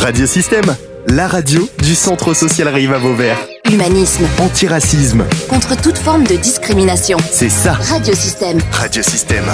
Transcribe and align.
Radiosystème, 0.00 0.76
la 1.08 1.26
radio 1.28 1.68
du 1.82 1.94
Centre 1.94 2.34
social 2.34 2.68
Rive 2.68 2.92
à 2.92 2.98
Vauvert. 2.98 3.36
Humanisme, 3.70 4.24
Antiracisme, 4.38 5.24
contre 5.48 5.76
toute 5.80 5.98
forme 5.98 6.24
de 6.24 6.36
discrimination. 6.36 7.18
c'est 7.30 7.48
ça. 7.48 7.72
Radiosystème. 7.72 8.58
Radiosystème. 8.72 9.44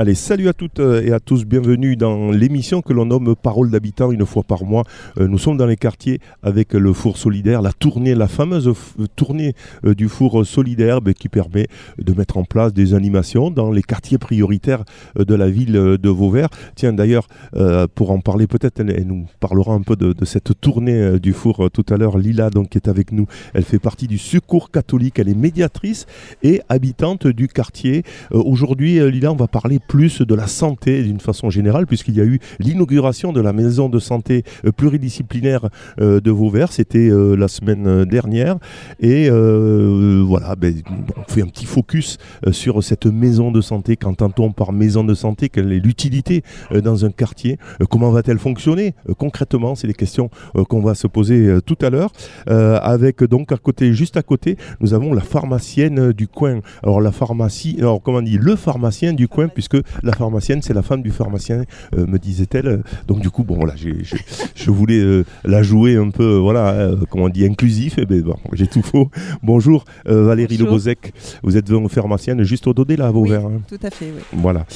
Allez, 0.00 0.14
salut 0.14 0.48
à 0.48 0.54
toutes 0.54 0.80
euh, 0.80 1.02
et 1.02 1.12
à 1.12 1.20
tous, 1.20 1.44
bienvenue 1.44 1.94
dans 1.94 2.30
l'émission 2.30 2.80
que 2.80 2.94
l'on 2.94 3.04
nomme 3.04 3.36
Parole 3.36 3.70
d'habitants 3.70 4.10
une 4.10 4.24
fois 4.24 4.42
par 4.42 4.64
mois. 4.64 4.84
Euh, 5.18 5.28
Nous 5.28 5.36
sommes 5.36 5.58
dans 5.58 5.66
les 5.66 5.76
quartiers 5.76 6.20
avec 6.42 6.72
le 6.72 6.94
four 6.94 7.18
solidaire, 7.18 7.60
la 7.60 7.74
tournée, 7.74 8.14
la 8.14 8.26
fameuse 8.26 8.66
f- 8.66 9.06
tournée 9.14 9.52
euh, 9.84 9.94
du 9.94 10.08
four 10.08 10.46
solidaire 10.46 11.02
ben, 11.02 11.12
qui 11.12 11.28
permet 11.28 11.66
de 11.98 12.14
mettre 12.14 12.38
en 12.38 12.44
place 12.44 12.72
des 12.72 12.94
animations 12.94 13.50
dans 13.50 13.70
les 13.70 13.82
quartiers 13.82 14.16
prioritaires 14.16 14.84
euh, 15.18 15.26
de 15.26 15.34
la 15.34 15.50
ville 15.50 15.76
euh, 15.76 15.98
de 15.98 16.08
Vauvert. 16.08 16.48
Tiens, 16.76 16.94
d'ailleurs, 16.94 17.26
euh, 17.56 17.86
pour 17.94 18.10
en 18.10 18.20
parler 18.20 18.46
peut-être, 18.46 18.80
elle, 18.80 19.06
nous 19.06 19.26
parlera 19.38 19.74
un 19.74 19.82
peu 19.82 19.96
de, 19.96 20.14
de 20.14 20.24
cette 20.24 20.58
tournée 20.62 20.96
euh, 20.96 21.18
du 21.18 21.34
four 21.34 21.66
euh, 21.66 21.68
tout 21.68 21.84
à 21.90 21.98
l'heure. 21.98 22.16
Lila, 22.16 22.48
donc, 22.48 22.74
est 22.74 22.88
avec 22.88 23.12
nous, 23.12 23.26
elle 23.52 23.64
fait 23.64 23.78
partie 23.78 24.06
du 24.06 24.16
Secours 24.16 24.70
catholique, 24.70 25.18
elle 25.18 25.28
est 25.28 25.34
médiatrice 25.34 26.06
et 26.42 26.62
habitante 26.70 27.26
du 27.26 27.48
quartier. 27.48 28.02
Euh, 28.32 28.42
Aujourd'hui, 28.42 28.98
euh, 28.98 29.10
Lila, 29.10 29.30
on 29.30 29.36
va 29.36 29.46
parler 29.46 29.78
plus 29.90 30.22
de 30.22 30.36
la 30.36 30.46
santé 30.46 31.02
d'une 31.02 31.18
façon 31.18 31.50
générale, 31.50 31.84
puisqu'il 31.84 32.16
y 32.16 32.20
a 32.20 32.24
eu 32.24 32.38
l'inauguration 32.60 33.32
de 33.32 33.40
la 33.40 33.52
maison 33.52 33.88
de 33.88 33.98
santé 33.98 34.44
euh, 34.64 34.70
pluridisciplinaire 34.70 35.68
euh, 36.00 36.20
de 36.20 36.30
Vauvert. 36.30 36.70
C'était 36.70 37.10
euh, 37.10 37.34
la 37.34 37.48
semaine 37.48 38.04
dernière. 38.04 38.58
Et 39.00 39.28
voilà, 39.28 40.54
ben, 40.54 40.80
on 41.16 41.28
fait 41.28 41.42
un 41.42 41.48
petit 41.48 41.66
focus 41.66 42.18
sur 42.52 42.84
cette 42.84 43.06
maison 43.06 43.50
de 43.50 43.60
santé. 43.60 43.96
Qu'entend-on 43.96 44.52
par 44.52 44.72
maison 44.72 45.02
de 45.02 45.14
santé? 45.14 45.48
Quelle 45.48 45.72
est 45.72 45.80
l'utilité 45.80 46.44
dans 46.70 47.04
un 47.04 47.10
quartier? 47.10 47.58
Comment 47.90 48.10
va-t-elle 48.10 48.38
fonctionner? 48.38 48.94
Concrètement 49.18 49.74
C'est 49.74 49.88
des 49.88 49.94
questions 49.94 50.30
qu'on 50.68 50.82
va 50.82 50.94
se 50.94 51.08
poser 51.08 51.58
tout 51.66 51.78
à 51.82 51.90
l'heure. 51.90 52.12
Avec 52.46 53.24
donc 53.24 53.50
à 53.50 53.56
côté, 53.56 53.92
juste 53.92 54.16
à 54.16 54.22
côté, 54.22 54.56
nous 54.80 54.94
avons 54.94 55.12
la 55.12 55.22
pharmacienne 55.22 56.12
du 56.12 56.28
coin. 56.28 56.60
Alors 56.84 57.00
la 57.00 57.10
pharmacie, 57.12 57.76
alors 57.78 58.00
comment 58.00 58.18
on 58.18 58.22
dit, 58.22 58.38
le 58.38 58.54
pharmacien 58.54 59.12
du 59.12 59.26
coin, 59.26 59.48
puisque 59.48 59.79
la 60.02 60.12
pharmacienne 60.12 60.62
c'est 60.62 60.74
la 60.74 60.82
femme 60.82 61.02
du 61.02 61.10
pharmacien, 61.10 61.64
euh, 61.96 62.06
me 62.06 62.18
disait-elle. 62.18 62.82
Donc 63.06 63.20
du 63.20 63.30
coup, 63.30 63.44
bon 63.44 63.56
voilà, 63.56 63.74
j'ai- 63.76 64.02
j'ai- 64.04 64.16
je 64.54 64.70
voulais 64.70 64.98
euh, 65.00 65.24
la 65.44 65.62
jouer 65.62 65.96
un 65.96 66.10
peu, 66.10 66.24
euh, 66.24 66.38
voilà, 66.38 66.70
euh, 66.72 66.96
comment 67.10 67.24
on 67.24 67.28
dit, 67.28 67.44
inclusif. 67.44 67.98
Et 67.98 68.06
ben 68.06 68.20
bon, 68.22 68.36
j'ai 68.52 68.66
tout 68.66 68.82
faux. 68.82 69.10
Bonjour 69.42 69.84
euh, 70.08 70.24
Valérie. 70.24 70.56
Lebozec, 70.56 71.12
vous 71.42 71.56
êtes 71.56 71.70
pharmacienne 71.88 72.42
juste 72.42 72.66
au 72.66 72.74
Dodé 72.74 72.96
là 72.96 73.06
à 73.06 73.10
Vauvert. 73.10 73.46
hein. 73.46 73.60
Tout 73.68 73.78
à 73.82 73.90
fait, 73.90 74.06
oui. 74.14 74.22
Voilà. 74.32 74.66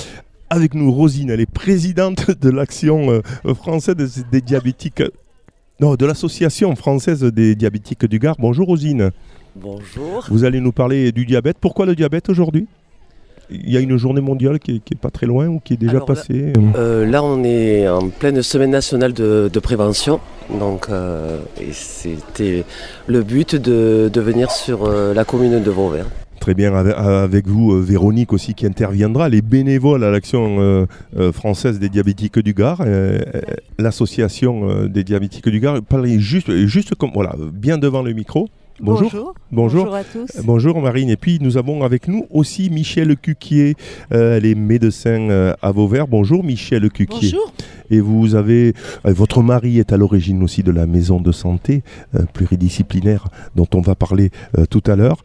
Avec 0.51 0.75
nous, 0.75 0.93
Rosine, 0.93 1.31
elle 1.31 1.41
est 1.41 1.51
présidente 1.51 2.31
de 2.31 2.51
l'action 2.51 3.21
française 3.55 3.97
des, 3.97 4.07
des 4.31 4.41
diabétiques. 4.41 5.03
Non, 5.81 5.97
de 5.97 6.07
l'association 6.07 6.77
française 6.77 7.25
des 7.25 7.55
diabétiques 7.57 8.07
du 8.07 8.19
Gard. 8.21 8.37
Bonjour 8.39 8.67
Rosine. 8.69 9.11
Bonjour. 9.57 10.25
Vous 10.31 10.45
allez 10.45 10.61
nous 10.61 10.73
parler 10.73 11.13
du 11.13 11.27
diabète. 11.27 11.57
Pourquoi 11.61 11.87
le 11.87 11.95
diabète 11.97 12.29
aujourd'hui? 12.29 12.67
Il 13.51 13.71
y 13.71 13.77
a 13.77 13.81
une 13.81 13.97
journée 13.97 14.21
mondiale 14.21 14.59
qui 14.59 14.77
est, 14.77 14.79
qui 14.79 14.95
est 14.95 15.01
pas 15.01 15.11
très 15.11 15.27
loin 15.27 15.47
ou 15.49 15.61
qui 15.61 15.75
est 15.75 15.77
déjà 15.77 15.93
Alors 15.97 16.09
là- 16.09 16.15
passée. 16.15 16.53
Euh, 16.77 17.07
là, 17.07 17.23
on 17.23 17.45
est 17.45 17.89
en 17.89 18.09
pleine 18.09 18.43
semaine 18.43 18.71
nationale 18.71 19.13
de, 19.13 19.51
de 19.53 19.59
prévention. 19.61 20.21
Donc, 20.59 20.87
euh, 20.91 21.39
c'était 21.73 22.65
le 23.07 23.23
but 23.23 23.55
de, 23.57 24.11
de 24.13 24.21
venir 24.21 24.51
sur 24.51 24.85
euh, 24.85 25.13
la 25.15 25.25
commune 25.25 25.63
de 25.63 25.71
Vauvert. 25.71 26.07
Très 26.41 26.53
bien, 26.55 26.75
avec, 26.75 27.47
vous, 27.47 27.73
euh, 27.73 27.81
Véronique 27.81 28.33
aussi 28.35 28.53
qui 28.53 28.67
interviendra, 28.67 29.31
les 29.31 29.41
bénévoles 29.41 30.05
à 30.05 30.11
l'action 30.11 30.57
euh, 30.61 30.85
euh, 31.19 31.33
française 31.33 31.79
des 31.79 31.89
diabétiques 31.89 32.39
du 32.39 32.53
Gard, 32.53 32.83
euh, 32.83 33.19
euh, 33.35 33.41
l'association 33.79 34.69
euh, 34.69 34.89
des 34.89 35.05
diabétiques 35.05 35.49
du 35.49 35.61
Gard. 35.61 35.81
Parlez 35.83 36.19
juste, 36.19 36.51
juste 36.67 36.95
comme, 36.97 37.13
voilà, 37.15 37.35
bien 37.53 37.79
devant 37.79 38.03
le 38.03 38.13
micro. 38.13 38.49
Bonjour. 38.81 39.35
Bonjour. 39.53 39.85
Bonjour. 39.85 39.95
à 39.95 40.03
tous. 40.03 40.27
Bonjour 40.43 40.81
Marine. 40.83 41.09
Et 41.09 41.17
puis 41.17 41.39
nous 41.41 41.57
avons 41.57 41.85
avec 41.85 42.09
nous 42.09 42.27
aussi 42.31 42.71
Michel 42.71 43.17
Cuquier. 43.17 43.77
Euh, 44.13 44.37
elle 44.37 44.47
est 44.47 44.57
médecin 44.57 45.31
euh, 45.31 45.55
à 45.63 45.71
Vauvert. 45.71 46.09
Bonjour 46.09 46.43
Michel 46.43 46.91
Cuquier. 46.91 47.31
Bonjour. 47.33 47.53
Et 47.91 48.01
vous 48.01 48.35
avez, 48.35 48.75
euh, 49.07 49.13
votre 49.13 49.43
mari 49.43 49.79
est 49.79 49.93
à 49.93 49.97
l'origine 49.97 50.43
aussi 50.43 50.63
de 50.63 50.73
la 50.73 50.87
maison 50.87 51.21
de 51.21 51.33
santé 51.33 51.83
euh, 52.15 52.23
pluridisciplinaire 52.33 53.29
dont 53.55 53.69
on 53.75 53.81
va 53.81 53.95
parler 53.95 54.31
euh, 54.59 54.67
tout 54.67 54.83
à 54.87 54.97
l'heure. 54.97 55.23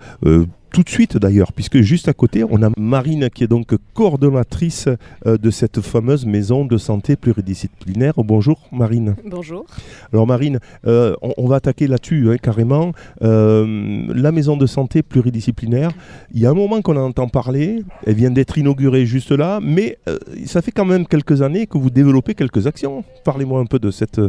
Tout 0.71 0.83
de 0.83 0.89
suite 0.89 1.17
d'ailleurs, 1.17 1.51
puisque 1.51 1.81
juste 1.81 2.07
à 2.07 2.13
côté, 2.13 2.43
on 2.47 2.61
a 2.61 2.69
Marine 2.77 3.29
qui 3.33 3.43
est 3.43 3.47
donc 3.47 3.73
coordonnatrice 3.93 4.87
euh, 5.25 5.37
de 5.37 5.49
cette 5.49 5.81
fameuse 5.81 6.25
maison 6.25 6.63
de 6.63 6.77
santé 6.77 7.15
pluridisciplinaire. 7.15 8.13
Bonjour 8.17 8.67
Marine. 8.71 9.15
Bonjour. 9.25 9.65
Alors 10.13 10.27
Marine, 10.27 10.59
euh, 10.85 11.15
on, 11.21 11.33
on 11.37 11.47
va 11.47 11.55
attaquer 11.55 11.87
là-dessus 11.87 12.29
hein, 12.29 12.37
carrément. 12.37 12.93
Euh, 13.23 14.05
la 14.13 14.31
maison 14.31 14.57
de 14.57 14.67
santé 14.67 15.01
pluridisciplinaire, 15.01 15.91
il 16.33 16.41
y 16.41 16.45
a 16.45 16.51
un 16.51 16.53
moment 16.53 16.81
qu'on 16.81 16.97
en 16.97 17.07
entend 17.07 17.27
parler, 17.27 17.83
elle 18.05 18.15
vient 18.15 18.31
d'être 18.31 18.57
inaugurée 18.57 19.05
juste 19.07 19.31
là, 19.31 19.59
mais 19.61 19.97
euh, 20.07 20.17
ça 20.45 20.61
fait 20.61 20.71
quand 20.71 20.85
même 20.85 21.07
quelques 21.07 21.41
années 21.41 21.65
que 21.65 21.79
vous 21.79 21.89
développez 21.89 22.35
quelques 22.35 22.67
actions. 22.67 23.03
Parlez-moi 23.25 23.59
un 23.59 23.65
peu 23.65 23.79
de 23.79 23.89
cette 23.89 24.21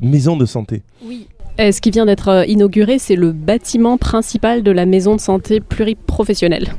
maison 0.00 0.36
de 0.36 0.46
santé. 0.46 0.82
Oui. 1.06 1.28
Euh, 1.60 1.70
ce 1.70 1.80
qui 1.80 1.90
vient 1.90 2.06
d'être 2.06 2.28
euh, 2.28 2.46
inauguré, 2.46 2.98
c'est 2.98 3.14
le 3.14 3.30
bâtiment 3.32 3.96
principal 3.96 4.62
de 4.62 4.70
la 4.72 4.86
maison 4.86 5.14
de 5.14 5.20
santé 5.20 5.60
pluriprofessionnelle 5.60 6.74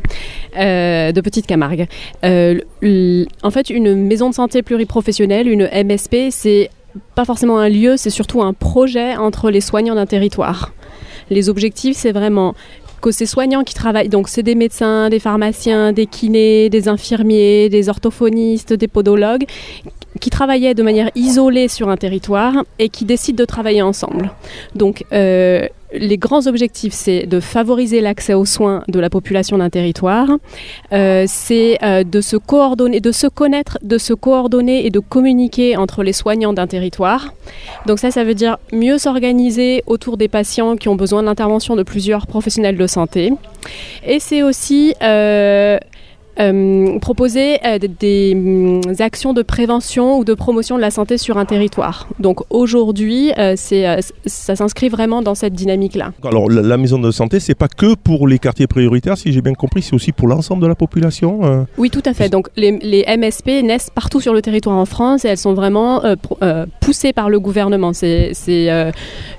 euh, 0.58 1.14
de 1.14 1.22
Petite 1.22 1.48
Camargue. 1.48 1.88
En 2.24 3.52
fait, 3.52 3.70
une 3.70 3.96
maison 3.96 4.30
de 4.30 4.36
santé 4.36 4.64
pluriprofessionnelle, 4.64 5.48
une 5.48 5.70
MSP, 5.72 6.30
c'est 6.30 6.70
pas 7.14 7.26
forcément 7.26 7.60
un 7.60 7.70
lieu, 7.70 7.96
c'est 7.98 8.10
surtout 8.10 8.42
un 8.42 8.54
projet 8.54 9.16
entre 9.16 9.50
les 9.50 9.62
soignants 9.62 9.96
d'un 9.96 10.06
territoire. 10.06 10.74
Les 11.30 11.50
objectifs, 11.50 11.98
c'est 11.98 12.12
vraiment 12.12 12.54
que 13.02 13.12
ces 13.12 13.26
soignants 13.26 13.64
qui 13.64 13.76
travaillent, 13.76 14.10
donc 14.10 14.30
c'est 14.30 14.44
des 14.44 14.56
médecins, 14.56 15.10
des 15.10 15.20
pharmaciens, 15.20 15.94
des 15.94 16.06
kinés, 16.06 16.70
des 16.70 16.88
infirmiers, 16.88 17.70
des 17.70 17.88
orthophonistes, 17.90 18.74
des 18.74 18.88
podologues, 18.88 19.46
qui 20.20 20.30
travaillaient 20.30 20.74
de 20.74 20.84
manière 20.84 21.10
isolée 21.16 21.68
sur 21.68 21.90
un 21.90 21.98
territoire 21.98 22.64
et 22.80 22.90
qui 22.90 23.06
décident 23.06 23.38
de 23.38 23.46
travailler 23.46 23.82
ensemble. 23.82 24.32
Donc, 24.76 25.04
euh, 25.12 25.68
les 25.94 26.18
grands 26.18 26.48
objectifs, 26.48 26.94
c'est 26.94 27.26
de 27.26 27.40
favoriser 27.40 28.02
l'accès 28.02 28.34
aux 28.34 28.46
soins 28.46 28.84
de 28.88 29.00
la 29.00 29.10
population 29.10 29.58
d'un 29.58 29.70
territoire, 29.70 30.28
euh, 30.92 31.26
c'est 31.28 31.78
euh, 31.84 32.04
de 32.04 32.22
se 32.22 32.36
coordonner, 32.36 33.00
de 33.00 33.12
se 33.12 33.28
connaître, 33.28 33.78
de 33.82 33.98
se 33.98 34.14
coordonner 34.14 34.86
et 34.86 34.90
de 34.90 35.00
communiquer 35.00 35.78
entre 35.78 36.04
les 36.04 36.14
soignants 36.14 36.54
d'un 36.54 36.68
territoire. 36.68 37.34
Donc 37.86 38.00
ça, 38.00 38.12
ça 38.12 38.24
veut 38.24 38.34
dire 38.34 38.58
mieux 38.74 38.98
s'organiser 38.98 39.84
autour 39.86 40.18
des 40.18 40.28
patients 40.28 40.76
qui 40.76 40.90
ont 40.90 40.96
besoin 40.96 41.22
de 41.22 41.28
l'intervention 41.28 41.76
de 41.76 41.84
plusieurs 41.84 42.28
professionnels 42.28 42.78
de 42.78 42.88
santé. 42.88 43.32
Et 44.06 44.20
c'est 44.20 44.44
aussi 44.44 44.94
euh, 46.40 46.46
euh, 46.46 47.00
proposer 47.00 47.58
euh, 47.66 47.80
des, 47.80 47.88
des, 47.88 48.34
hum, 48.36 48.82
actions 49.00 49.34
de 49.34 49.42
prévention 49.42 50.18
ou 50.20 50.24
de 50.26 50.34
promotion 50.34 50.76
de 50.76 50.82
la 50.82 50.92
santé 50.92 51.18
sur 51.18 51.38
un 51.38 51.46
territoire. 51.46 52.08
Donc 52.20 52.42
aujourd'hui, 52.50 53.32
euh, 53.38 53.54
c'est, 53.56 53.88
euh, 53.88 54.00
ça 54.26 54.56
s'inscrit 54.56 54.90
vraiment 54.90 55.22
dans 55.22 55.36
cette 55.36 55.54
dynamique-là. 55.54 56.12
Alors 56.24 56.50
la, 56.50 56.62
la 56.62 56.78
maison 56.78 57.00
de 57.00 57.12
santé, 57.12 57.40
c'est 57.40 57.56
pas 57.56 57.68
que 57.68 57.96
pour 57.96 58.28
les 58.28 58.40
quartiers 58.40 58.68
prioritaires, 58.68 59.18
si 59.18 59.32
j'ai 59.32 59.42
bien 59.42 59.54
compris, 59.54 59.82
c'est 59.82 59.94
aussi 59.96 60.12
pour 60.12 60.28
l'ensemble 60.28 60.62
de 60.64 60.68
la 60.68 60.76
population. 60.76 61.40
euh? 61.44 61.64
Oui, 61.78 61.90
tout 61.90 62.04
à 62.06 62.14
fait. 62.14 62.30
Donc 62.30 62.48
les, 62.56 62.72
les 62.80 63.06
MSP 63.18 63.64
naissent 63.64 63.90
partout 63.94 64.20
sur 64.22 64.34
le 64.34 64.42
territoire 64.42 64.78
en 64.78 64.86
France 64.86 65.26
et 65.26 65.30
elles 65.30 65.38
sont 65.38 65.54
vraiment 65.54 66.04
euh, 66.04 66.16
euh, 66.42 66.66
poussées 66.82 67.14
par 67.14 67.30
le 67.30 67.40
gouvernement. 67.40 67.94
C'est 67.94 68.34
euh, 68.50 68.92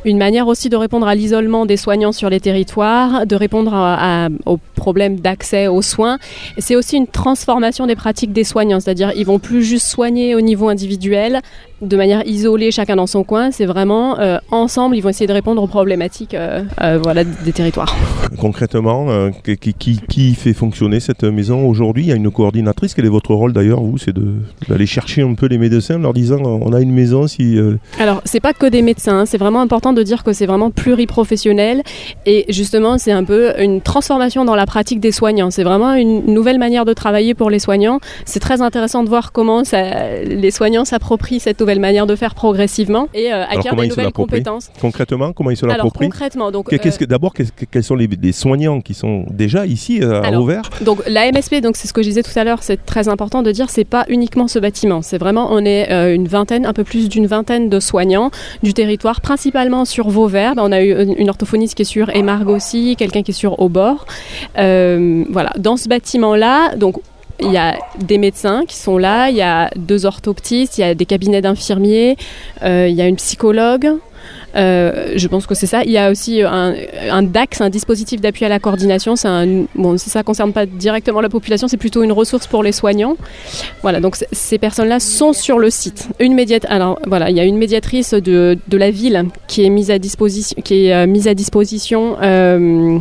une 0.05 0.19
manière 0.19 0.47
aussi 0.49 0.69
de 0.69 0.77
répondre 0.77 1.07
à 1.07 1.15
l'isolement 1.15 1.67
des 1.67 1.77
soignants 1.77 2.13
sur 2.13 2.31
les 2.31 2.41
territoires, 2.41 3.27
de 3.27 3.37
répondre 3.37 3.75
à- 3.75 4.27
à- 4.27 4.28
aux 4.47 4.59
problèmes 4.77 5.19
d'accès 5.21 5.67
aux 5.69 5.83
soins. 5.83 6.19
C'est 6.59 6.77
aussi 6.77 6.85
une 6.94 7.06
transformation 7.08 7.86
des 7.86 7.97
pratiques 7.97 8.32
des 8.32 8.44
soignants, 8.44 8.78
c'est-à-dire 8.80 9.12
ils 9.16 9.26
vont 9.26 9.38
plus 9.38 9.62
juste 9.64 9.86
soigner 9.88 10.34
au 10.34 10.41
niveau 10.41 10.69
individuel, 10.69 11.41
de 11.82 11.97
manière 11.97 12.27
isolée, 12.27 12.71
chacun 12.71 12.97
dans 12.97 13.06
son 13.06 13.24
coin. 13.24 13.50
C'est 13.50 13.66
vraiment 13.66 14.18
euh, 14.18 14.38
ensemble, 14.50 14.97
ils 14.97 15.00
vont 15.00 15.09
essayer 15.10 15.27
de 15.27 15.33
répondre 15.33 15.62
aux 15.62 15.66
problématiques 15.66 16.34
euh, 16.34 16.62
euh, 16.83 16.98
voilà, 17.03 17.24
des 17.24 17.53
territoires. 17.53 17.94
Concrètement, 18.38 19.06
qui, 19.44 19.56
qui- 19.56 19.74
qui- 19.74 20.00
qui 20.09 20.34
fait 20.34 20.53
fonctionner 20.53 21.00
cette 21.00 21.24
maison 21.24 21.66
aujourd'hui? 21.66 22.04
Il 22.04 22.09
y 22.09 22.12
a 22.12 22.16
une 22.16 22.30
coordinatrice. 22.30 22.94
Quel 22.94 23.04
est 23.06 23.09
votre 23.09 23.34
rôle 23.34 23.53
d'ailleurs, 23.53 23.80
vous 23.80 23.98
C'est 23.98 24.15
d'aller 24.68 24.86
chercher 24.86 25.22
un 25.22 25.34
peu 25.34 25.47
les 25.47 25.59
médecins 25.59 25.97
en 25.97 26.00
leur 26.00 26.12
disant 26.12 26.41
on 26.42 26.72
a 26.72 26.80
une 26.80 26.92
maison 26.92 27.27
si. 27.27 27.59
Alors, 27.98 28.21
c'est 28.24 28.41
pas 28.41 28.53
que 28.53 28.66
des 28.66 28.82
médecins, 28.82 29.21
hein. 29.21 29.27
c'est 29.27 29.39
vraiment 29.39 29.60
important 29.60 29.92
de 29.92 30.03
dire 30.03 30.22
que 30.24 30.32
c'est 30.32 30.47
vraiment 30.47 30.71
pluriprofessionnel 30.71 31.82
et 32.27 32.44
justement, 32.48 32.98
c'est 32.98 33.12
un 33.12 33.24
peu 33.24 33.53
une 33.60 33.80
transformation 33.80 34.44
dans 34.44 34.54
la 34.54 34.66
pratique 34.66 35.00
des 35.00 35.12
soignants. 35.12 35.50
C'est 35.50 35.65
vraiment 35.65 35.94
une 35.94 36.27
nouvelle 36.32 36.59
manière 36.59 36.76
manière 36.77 36.84
de 36.84 36.93
travailler 36.93 37.33
pour 37.34 37.49
les 37.49 37.59
soignants. 37.59 38.01
C'est 38.27 38.41
très 38.41 38.61
intéressant 38.61 39.03
de 39.03 39.09
voir 39.09 39.33
comment 39.33 39.65
ça, 39.65 40.21
les 40.25 40.51
soignants 40.51 40.84
s'approprient 40.84 41.41
cette 41.41 41.59
nouvelle 41.59 41.81
manière 41.81 42.07
de 42.07 42.15
faire 42.17 42.34
progressivement 42.34 43.09
et 43.15 43.33
euh, 43.33 43.45
acquièrent 43.45 43.75
des 43.77 43.89
nouvelles 43.89 44.13
compétences. 44.13 44.71
Concrètement, 44.81 45.33
comment 45.33 45.51
ils 45.51 45.57
se 45.57 45.65
l'approprient 45.65 46.09
concrètement, 46.11 46.51
donc 46.51 46.71
euh, 46.73 46.77
que- 46.77 47.05
D'abord, 47.07 47.33
que- 47.33 47.45
quels 47.71 47.83
sont 47.84 47.95
les, 47.95 48.09
les 48.21 48.33
soignants 48.33 48.81
qui 48.83 48.93
sont 48.93 49.25
déjà 49.31 49.65
ici 49.65 50.01
euh, 50.03 50.21
à 50.23 50.31
Auvers 50.39 50.69
Donc 50.83 50.99
la 51.09 51.31
MSP, 51.33 51.61
donc 51.63 51.77
c'est 51.78 51.89
ce 51.89 51.93
que 51.95 52.03
je 52.03 52.09
disais 52.09 52.23
tout 52.23 52.37
à 52.39 52.45
l'heure, 52.45 52.63
c'est 52.63 52.84
très 52.84 53.09
important 53.09 53.43
de 53.43 53.51
dire, 53.53 53.71
c'est 53.71 53.84
pas 53.84 54.05
uniquement 54.09 54.49
ce 54.49 54.59
bâtiment, 54.59 55.01
c'est 55.03 55.19
vraiment 55.19 55.49
on 55.51 55.65
est 55.65 55.91
euh, 55.91 56.15
une 56.15 56.28
vingtaine, 56.28 56.67
un 56.67 56.73
peu 56.75 56.84
plus 56.84 57.09
d'une 57.09 57.27
vingtaine 57.27 57.69
de 57.71 57.81
soignants 57.81 58.31
du 58.63 58.75
territoire, 58.75 59.21
principalement 59.23 59.84
sur 59.87 60.09
Vauvert. 60.11 60.55
Ben, 60.57 60.63
on 60.67 60.73
a 60.73 60.83
eu 60.83 60.93
une 61.17 61.31
orthophoniste 61.31 61.75
qui 61.75 61.83
est 61.83 61.87
sur 61.87 62.11
Émargues 62.15 62.49
aussi, 62.51 62.97
quelqu'un 62.97 63.23
qui 63.23 63.31
est 63.31 63.34
sur 63.34 63.61
Aubord. 63.61 64.05
Euh, 64.59 65.25
voilà, 65.31 65.53
dans 65.59 65.77
ce 65.77 65.89
bâtiment-là, 65.89 66.66
donc 66.74 66.97
il 67.41 67.53
y 67.53 67.57
a 67.57 67.78
des 67.98 68.18
médecins 68.18 68.65
qui 68.66 68.77
sont 68.77 68.98
là, 68.98 69.28
il 69.28 69.36
y 69.36 69.42
a 69.42 69.71
deux 69.77 70.07
orthoptistes, 70.07 70.78
il 70.78 70.80
y 70.80 70.84
a 70.84 70.95
des 70.95 71.07
cabinets 71.07 71.42
d'infirmiers, 71.42 72.16
euh, 72.63 72.89
il 72.89 72.95
y 72.95 73.03
a 73.03 73.07
une 73.07 73.16
psychologue. 73.16 73.92
Euh, 74.56 75.12
je 75.16 75.28
pense 75.28 75.47
que 75.47 75.54
c'est 75.54 75.66
ça. 75.66 75.82
Il 75.84 75.91
y 75.91 75.98
a 75.98 76.10
aussi 76.10 76.42
un, 76.42 76.74
un 77.10 77.22
DAX, 77.22 77.60
un 77.60 77.68
dispositif 77.70 78.20
d'appui 78.20 78.44
à 78.44 78.48
la 78.48 78.58
coordination. 78.58 79.14
C'est 79.16 79.28
un, 79.28 79.64
bon, 79.74 79.98
ça 79.98 80.20
ne 80.20 80.24
concerne 80.24 80.53
pas 80.53 80.66
directement 80.66 81.20
la 81.20 81.28
population, 81.28 81.68
c'est 81.68 81.76
plutôt 81.76 82.03
une 82.03 82.12
ressource 82.12 82.47
pour 82.47 82.62
les 82.62 82.72
soignants. 82.72 83.16
Voilà, 83.82 84.00
donc 84.00 84.16
ces 84.32 84.58
personnes-là 84.58 84.98
sont 85.00 85.32
sur 85.32 85.58
le 85.58 85.70
site. 85.70 86.08
Une 86.20 86.34
médiat- 86.34 86.66
alors 86.68 86.98
voilà, 87.06 87.30
il 87.30 87.36
y 87.36 87.41
a 87.41 87.44
une 87.44 87.58
médiatrice 87.58 88.14
de, 88.14 88.58
de 88.66 88.76
la 88.76 88.91
ville 88.91 89.24
qui 89.47 89.64
est 89.64 89.68
mise 89.70 89.91
à 89.91 89.98
disposition, 89.98 90.56
qui 90.64 90.86
est 90.86 90.94
euh, 90.94 91.06
mise 91.06 91.28
à 91.28 91.34
disposition 91.34 92.16
euh, 92.22 92.98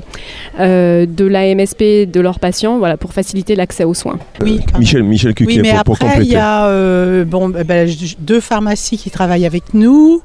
euh, 0.59 1.05
de 1.05 1.25
la 1.25 1.53
MSP 1.55 2.09
de 2.11 2.19
leurs 2.19 2.39
patients, 2.39 2.77
voilà, 2.79 2.97
pour 2.97 3.13
faciliter 3.13 3.55
l'accès 3.55 3.83
aux 3.83 3.93
soins. 3.93 4.19
Oui. 4.41 4.59
Michel, 4.79 5.03
Michel 5.03 5.33
Cuquier, 5.33 5.61
Oui, 5.61 5.61
mais 5.61 5.73
pour, 5.83 5.83
pour 5.83 5.95
après, 5.95 6.07
il 6.07 6.11
compléter. 6.17 6.33
y 6.33 6.37
a 6.37 6.67
euh, 6.67 7.23
bon, 7.25 7.51
euh, 7.55 7.63
ben, 7.63 7.89
deux 8.19 8.39
pharmacies 8.39 8.97
qui 8.97 9.09
travaillent 9.09 9.45
avec 9.45 9.73
nous. 9.73 10.21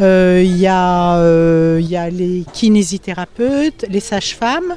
Euh, 0.00 0.42
Il 0.44 0.56
y, 0.58 0.66
a, 0.66 1.16
euh, 1.18 1.78
il 1.80 1.88
y 1.88 1.96
a 1.96 2.08
les 2.10 2.44
kinésithérapeutes, 2.52 3.84
les 3.88 4.00
sages-femmes, 4.00 4.76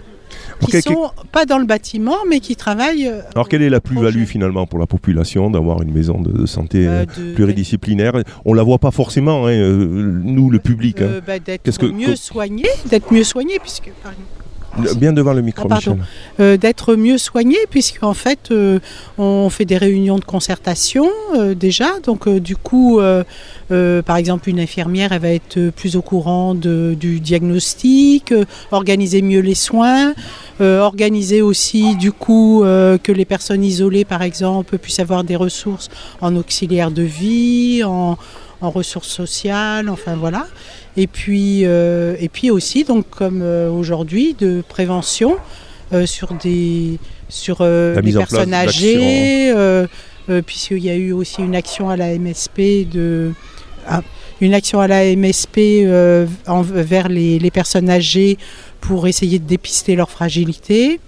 qui 0.61 0.75
Ok, 0.77 0.83
sont 0.83 1.11
pas 1.31 1.45
dans 1.45 1.57
le 1.57 1.65
bâtiment, 1.65 2.17
mais 2.29 2.39
qui 2.39 2.55
travaillent. 2.55 3.07
euh, 3.07 3.21
Alors, 3.33 3.47
quelle 3.49 3.61
est 3.61 3.69
la 3.69 3.79
plus-value 3.81 4.25
finalement 4.25 4.65
pour 4.67 4.79
la 4.79 4.85
population 4.87 5.49
d'avoir 5.49 5.81
une 5.81 5.91
maison 5.93 6.21
de, 6.21 6.31
de 6.31 6.45
santé 6.45 6.87
euh, 6.87 7.01
euh, 7.01 7.05
de- 7.05 7.33
pluridisciplinaire? 7.33 8.13
On 8.45 8.53
la 8.53 8.63
voit 8.63 8.77
pas 8.79 8.91
forcément, 8.91 9.47
hein, 9.47 9.55
nous, 9.55 10.49
le 10.49 10.59
public. 10.59 11.01
hein. 11.01 11.21
bah, 11.25 11.39
d'être 11.39 11.63
Qu'est-ce 11.63 11.83
mieux 11.85 12.07
que- 12.07 12.15
soigné, 12.15 12.65
d'être 12.89 13.11
mieux 13.13 13.23
soigné, 13.23 13.57
puisque 13.61 13.89
pardon. 14.03 14.17
Bien 14.97 15.13
devant 15.13 15.33
le 15.33 15.41
micro, 15.41 15.67
Ah. 15.71 15.75
Michel. 15.75 15.97
euh, 16.39 16.57
d'être 16.57 16.95
mieux 16.95 17.17
soigné, 17.17 17.57
puisqu'en 17.69 18.13
fait, 18.13 18.49
euh, 18.51 18.79
on 19.17 19.49
fait 19.49 19.65
des 19.65 19.77
réunions 19.77 20.17
de 20.19 20.25
concertation 20.25 21.07
euh, 21.35 21.53
déjà. 21.55 21.99
Donc, 22.03 22.27
du 22.29 22.55
coup, 22.57 22.99
par 23.69 24.17
exemple, 24.17 24.49
une 24.49 24.59
infirmière, 24.59 25.11
elle 25.11 25.21
va 25.21 25.29
être 25.29 25.69
plus 25.69 25.95
au 25.95 26.01
courant 26.01 26.53
de- 26.55 26.95
du 26.99 27.19
diagnostic, 27.19 28.33
organiser 28.71 29.21
mieux 29.21 29.39
les 29.41 29.55
soins, 29.55 30.13
organiser 30.59 31.41
aussi, 31.41 31.95
du 31.95 32.11
coup, 32.11 32.61
que 32.63 33.11
les 33.11 33.25
personnes 33.25 33.63
isolées, 33.63 34.05
par 34.05 34.21
exemple, 34.21 34.77
puissent 34.77 34.99
avoir 34.99 35.23
des 35.23 35.35
ressources 35.35 35.89
en 36.21 36.35
auxiliaire 36.35 36.91
de 36.91 37.01
vie, 37.03 37.83
en, 37.83 38.17
en 38.61 38.69
ressources 38.69 39.09
sociales, 39.09 39.89
enfin 39.89 40.15
voilà. 40.15 40.47
Et 40.97 41.07
puis, 41.07 41.61
euh, 41.65 42.15
et 42.19 42.29
puis 42.29 42.51
aussi, 42.51 42.83
donc 42.83 43.09
comme 43.09 43.41
euh, 43.41 43.69
aujourd'hui, 43.69 44.33
de 44.39 44.63
prévention 44.67 45.35
euh, 45.93 46.05
sur 46.05 46.33
des 46.33 46.97
sur 47.29 47.57
les 48.01 48.11
personnes 48.19 48.53
âgées, 48.53 49.53
puisqu'il 50.45 50.83
y 50.83 50.89
a 50.89 50.95
eu 50.95 51.11
aussi 51.11 51.41
une 51.41 51.55
action 51.55 51.89
à 51.89 51.97
la 51.97 52.17
MSP 52.17 52.87
de 52.91 53.31
ah, 53.87 54.01
une 54.41 54.53
action 54.53 54.79
à 54.79 54.87
la 54.87 55.15
MSP 55.15 55.57
euh, 55.57 56.25
en- 56.47 56.61
vers 56.61 57.07
les, 57.09 57.37
les 57.39 57.51
personnes 57.51 57.89
âgées 57.89 58.37
pour 58.81 59.07
essayer 59.07 59.39
de 59.39 59.45
dépister 59.45 59.95
leur 59.95 60.09
fragilité. 60.09 60.99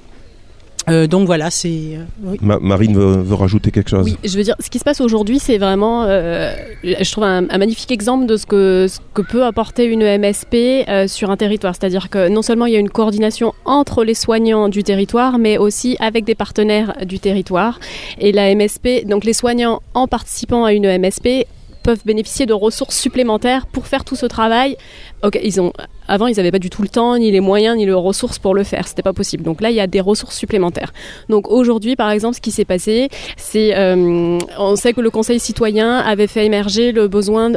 Euh, 0.89 1.05
donc 1.07 1.25
voilà, 1.25 1.49
c'est 1.51 1.67
euh, 1.69 2.03
oui. 2.23 2.37
Ma- 2.41 2.59
Marine 2.59 2.95
veut, 2.95 3.21
veut 3.21 3.35
rajouter 3.35 3.71
quelque 3.71 3.89
chose. 3.89 4.05
Oui, 4.05 4.17
je 4.23 4.37
veux 4.37 4.43
dire, 4.43 4.55
ce 4.59 4.69
qui 4.69 4.79
se 4.79 4.83
passe 4.85 5.01
aujourd'hui, 5.01 5.37
c'est 5.39 5.57
vraiment, 5.57 6.03
euh, 6.05 6.53
je 6.83 7.11
trouve 7.11 7.25
un, 7.25 7.49
un 7.49 7.57
magnifique 7.57 7.91
exemple 7.91 8.25
de 8.25 8.37
ce 8.37 8.45
que, 8.45 8.87
ce 8.89 8.99
que 9.13 9.21
peut 9.21 9.43
apporter 9.43 9.85
une 9.85 10.03
MSP 10.17 10.55
euh, 10.87 11.07
sur 11.07 11.29
un 11.29 11.35
territoire. 11.37 11.75
C'est-à-dire 11.75 12.09
que 12.09 12.29
non 12.29 12.41
seulement 12.41 12.65
il 12.67 12.73
y 12.73 12.77
a 12.77 12.79
une 12.79 12.89
coordination 12.89 13.53
entre 13.65 14.03
les 14.05 14.13
soignants 14.13 14.69
du 14.69 14.83
territoire, 14.83 15.39
mais 15.39 15.57
aussi 15.57 15.97
avec 15.99 16.23
des 16.23 16.35
partenaires 16.35 16.93
du 17.05 17.19
territoire. 17.19 17.79
Et 18.19 18.31
la 18.31 18.53
MSP, 18.55 19.05
donc 19.05 19.25
les 19.25 19.33
soignants, 19.33 19.81
en 19.93 20.07
participant 20.07 20.63
à 20.63 20.71
une 20.73 20.87
MSP, 20.99 21.45
peuvent 21.83 22.01
bénéficier 22.05 22.45
de 22.45 22.53
ressources 22.53 22.97
supplémentaires 22.97 23.65
pour 23.67 23.87
faire 23.87 24.03
tout 24.05 24.15
ce 24.15 24.25
travail. 24.25 24.75
Ok, 25.23 25.39
ils 25.43 25.59
ont, 25.61 25.71
avant, 26.07 26.27
ils 26.27 26.37
n'avaient 26.37 26.51
pas 26.51 26.59
du 26.59 26.69
tout 26.69 26.81
le 26.81 26.87
temps, 26.87 27.17
ni 27.17 27.31
les 27.31 27.39
moyens, 27.39 27.77
ni 27.77 27.85
les 27.85 27.93
ressources 27.93 28.39
pour 28.39 28.55
le 28.55 28.63
faire. 28.63 28.87
C'était 28.87 29.01
pas 29.01 29.13
possible. 29.13 29.43
Donc 29.43 29.61
là, 29.61 29.69
il 29.69 29.75
y 29.75 29.79
a 29.79 29.87
des 29.87 30.01
ressources 30.01 30.35
supplémentaires. 30.35 30.93
Donc 31.29 31.49
aujourd'hui, 31.49 31.95
par 31.95 32.11
exemple, 32.11 32.35
ce 32.35 32.41
qui 32.41 32.51
s'est 32.51 32.65
passé, 32.65 33.09
c'est, 33.35 33.75
euh, 33.75 34.37
on 34.57 34.75
sait 34.75 34.93
que 34.93 35.01
le 35.01 35.09
Conseil 35.09 35.39
citoyen 35.39 35.97
avait 35.97 36.27
fait 36.27 36.45
émerger 36.45 36.91
le 36.91 37.07
besoin 37.07 37.51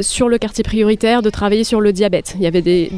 sur 0.00 0.28
le 0.28 0.38
quartier 0.38 0.64
prioritaire 0.64 1.22
de 1.22 1.30
travailler 1.30 1.64
sur 1.64 1.80
le 1.80 1.92
diabète. 1.92 2.34
Il 2.36 2.42
y 2.42 2.46
avait 2.46 2.62
des, 2.62 2.90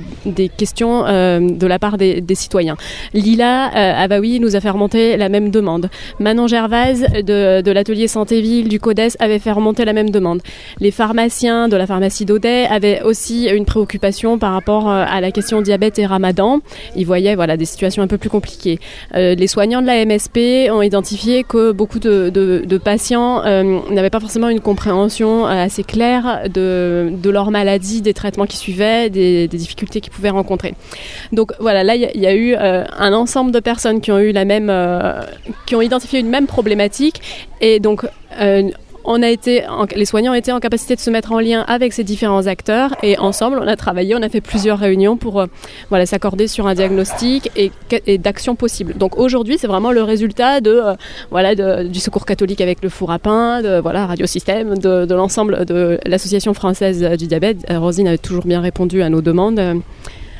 questions 0.57 1.05
euh, 1.07 1.41
de 1.41 1.67
la 1.67 1.79
part 1.79 1.99
des, 1.99 2.21
des 2.21 2.35
citoyens. 2.35 2.77
Lila 3.15 3.69
euh, 3.69 4.05
Abaoui 4.05 4.41
nous 4.41 4.57
a 4.57 4.61
fait 4.61 4.71
remonter 4.71 5.17
la 5.17 5.29
même 5.29 5.51
demande. 5.51 5.89
Manon 6.19 6.47
Gervase 6.47 7.01
de, 7.01 7.61
de 7.61 7.71
l'atelier 7.71 8.09
Santé-Ville 8.09 8.69
du 8.69 8.81
CODES 8.81 9.17
avait 9.19 9.39
fait 9.39 9.53
remonter 9.53 9.85
la 9.85 9.93
même 9.93 10.11
demande. 10.11 10.43
Les 10.81 10.91
pharmaciens 10.91 11.69
de 11.69 11.77
la 11.77 11.87
pharmacie 11.87 12.25
d'Audet 12.25 12.67
avaient 12.67 13.03
aussi 13.03 13.49
une 13.49 13.65
préoccupation 13.65 14.39
par 14.39 14.53
rapport 14.53 14.82
euh, 14.89 15.05
à 15.07 15.21
la 15.21 15.31
question 15.31 15.63
diabète 15.63 15.99
et 15.99 16.07
ramadan. 16.07 16.61
Ils 16.97 17.07
voyaient 17.07 17.35
voilà, 17.35 17.57
des 17.57 17.65
situations 17.65 18.03
un 18.03 18.07
peu 18.07 18.19
plus 18.19 18.31
compliquées. 18.31 18.79
Euh, 19.15 19.35
les 19.35 19.47
soignants 19.47 19.83
de 19.83 19.87
la 19.87 20.05
MSP 20.05 20.71
ont 20.71 20.83
identifié 20.83 21.45
que 21.45 21.73
beaucoup 21.73 21.99
de, 21.99 22.79
patients 22.83 23.45
euh, 23.45 23.81
n'avaient 23.91 24.11
pas 24.11 24.21
forcément 24.21 24.49
une 24.49 24.61
compréhension 24.61 25.47
assez 25.47 25.85
claire 25.85 26.49
de, 26.53 27.31
leur 27.31 27.51
maladie, 27.51 28.03
des 28.03 28.15
traitements 28.15 28.47
qui 28.47 28.57
suivaient, 28.57 29.11
des, 29.11 29.49
difficultés 29.49 30.01
qu'ils 30.01 30.13
pouvaient 30.13 30.31
rencontrer. 30.31 30.75
Donc 31.33 31.53
voilà, 31.61 31.85
là 31.85 31.95
il 31.95 32.21
y, 32.21 32.27
a- 32.27 32.35
eu 32.35 32.55
un 32.57 33.13
ensemble 33.13 33.53
de 33.53 33.61
personnes 33.61 34.01
qui 34.01 34.11
ont 34.11 34.19
eu 34.19 34.33
la 34.33 34.45
même, 34.45 34.73
qui 35.67 35.77
ont 35.77 35.83
identifié 35.83 36.21
une 36.21 36.29
même 36.29 36.47
problématique 36.47 37.21
et 37.61 37.79
donc 37.79 38.07
on 39.05 39.23
a 39.23 39.29
été, 39.29 39.67
en- 39.67 39.87
les 39.95 40.05
soignants 40.05 40.33
ont 40.33 40.37
été 40.37 40.53
en 40.53 40.61
capacité 40.61 40.95
de 40.95 41.01
se 41.01 41.11
mettre 41.11 41.33
en 41.33 41.41
lien 41.41 41.65
avec 41.67 41.93
ces 41.93 42.05
différents 42.05 42.47
acteurs 42.47 42.95
et 43.03 43.19
ensemble 43.19 43.59
on 43.61 43.67
a 43.67 43.77
travaillé, 43.77 44.15
on 44.15 44.23
a 44.23 44.29
fait 44.29 44.41
plusieurs 44.41 44.79
réunions 44.79 45.17
pour 45.17 45.41
euh, 45.41 45.47
voilà, 45.89 46.07
s'accorder 46.07 46.47
sur 46.49 46.67
un 46.67 46.75
diagnostic 46.75 47.51
et, 47.57 47.71
d'actions 48.19 48.55
possibles. 48.55 48.95
Donc 48.97 49.19
aujourd'hui 49.19 49.57
c'est 49.59 49.67
vraiment 49.67 49.93
le 49.93 50.03
résultat 50.03 50.61
de, 50.61 50.71
euh, 50.71 50.95
voilà, 51.31 51.55
du 51.85 52.01
secours 52.01 52.27
catholique 52.27 52.61
avec 52.61 52.83
le 52.83 52.89
four 52.89 53.11
à 53.11 53.19
pain, 53.19 53.63
de 53.63 53.81
voilà, 53.81 54.07
Radiosystème, 54.07 54.79
de, 54.79 55.05
de 55.05 55.15
l'ensemble 55.15 55.65
de 55.65 55.99
l'association 56.07 56.55
française 56.55 57.03
du 57.19 57.27
diabète. 57.27 57.59
Euh, 57.71 57.79
Rosine 57.79 58.09
a 58.09 58.19
toujours 58.19 58.45
bien 58.45 58.61
répondu 58.61 59.03
à 59.03 59.09
nos 59.09 59.21
demandes. 59.21 59.61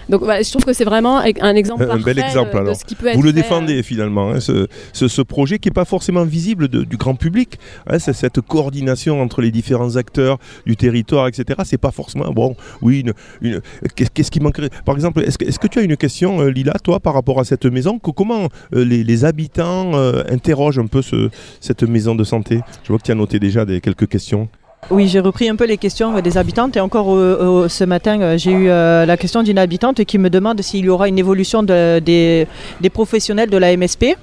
Euh, 0.09 0.13
Donc 0.13 0.23
voilà, 0.23 0.43
je 0.43 0.51
trouve 0.51 0.65
que 0.65 0.73
c'est 0.73 0.85
vraiment 0.85 1.19
un 1.19 1.55
exemple 1.55 1.87
Un 1.89 1.99
bel 1.99 2.19
exemple, 2.19 2.51
de- 2.51 2.55
de, 2.55 2.59
alors. 2.61 2.77
ce 2.77 2.85
qui 2.85 2.95
peut 2.95 3.07
être 3.09 3.17
Vous 3.17 3.23
le 3.23 3.33
fait, 3.33 3.39
euh, 3.39 3.43
défendez 3.43 3.83
finalement, 3.83 4.31
hein, 4.31 4.41
ce, 4.41 4.67
ce- 4.93 5.09
ce 5.09 5.23
projet 5.23 5.59
qui 5.59 5.69
n'est 5.69 5.73
pas 5.75 5.85
forcément 5.85 6.25
visible 6.25 6.69
de- 6.69 6.85
du 6.85 6.97
grand 6.97 7.15
public. 7.15 7.59
hein, 7.87 7.99
c'est 7.99 8.13
cette 8.13 8.41
coordination 8.41 9.21
entre 9.23 9.43
les 9.43 9.51
différents 9.51 9.97
acteurs 9.97 10.39
du 10.67 10.77
territoire, 10.77 11.29
etc. 11.29 11.61
C'est 11.65 11.79
pas 11.79 11.91
forcément 11.91 12.31
bon. 12.33 12.57
Oui, 12.81 13.01
une- 13.01 13.13
une- 13.41 13.61
qu'est- 13.95 14.11
qu'est-ce 14.13 14.31
qui 14.31 14.41
manquerait? 14.41 14.71
Par 14.85 14.95
exemple, 14.95 15.21
est-ce 15.21 15.39
que, 15.59 15.67
tu 15.67 15.79
as 15.79 15.83
une 15.83 15.97
question, 15.97 16.41
euh, 16.41 16.49
Lila, 16.51 16.75
toi, 16.83 17.01
par 17.01 17.15
rapport 17.15 17.41
à 17.41 17.45
cette 17.45 17.67
maison? 17.67 17.99
Que, 17.99 18.11
Comment 18.11 18.49
euh, 18.75 18.85
les, 18.85 19.03
les 19.05 19.25
habitants 19.25 19.93
euh, 19.95 20.23
interrogent 20.31 20.79
un 20.79 20.87
peu 20.87 21.03
ce- 21.03 21.31
cette 21.61 21.83
maison 21.83 22.15
de 22.15 22.25
santé? 22.25 22.61
Je 22.85 22.89
vois 22.89 22.99
que 22.99 23.05
tu 23.05 23.11
as 23.13 23.15
noté 23.15 23.39
déjà 23.39 23.65
des, 23.65 23.81
quelques 23.81 24.07
questions. 24.09 24.49
Oui, 24.91 25.07
j'ai 25.09 25.21
repris 25.21 25.49
un 25.49 25.57
peu 25.57 25.65
les 25.65 25.79
questions 25.79 26.21
des 26.21 26.37
habitantes 26.37 26.77
et 26.77 26.81
encore 26.81 27.15
euh, 27.15 27.39
euh, 27.65 27.69
ce 27.69 27.85
matin, 27.85 28.21
euh, 28.21 28.37
j'ai 28.37 28.51
eu 28.51 28.67
la 28.67 29.17
question 29.17 29.43
d'une 29.43 29.59
habitante 29.59 30.05
qui 30.05 30.19
me 30.19 30.29
demande 30.29 30.61
s'il 30.61 30.85
y 30.85 30.89
aura 30.89 31.09
une 31.09 31.19
évolution 31.19 31.63
de- 31.63 32.01
des, 32.01 32.47
des 32.81 32.91
professionnels 32.91 33.49
de 33.49 33.57
la 33.57 33.77
MSP. 33.77 34.17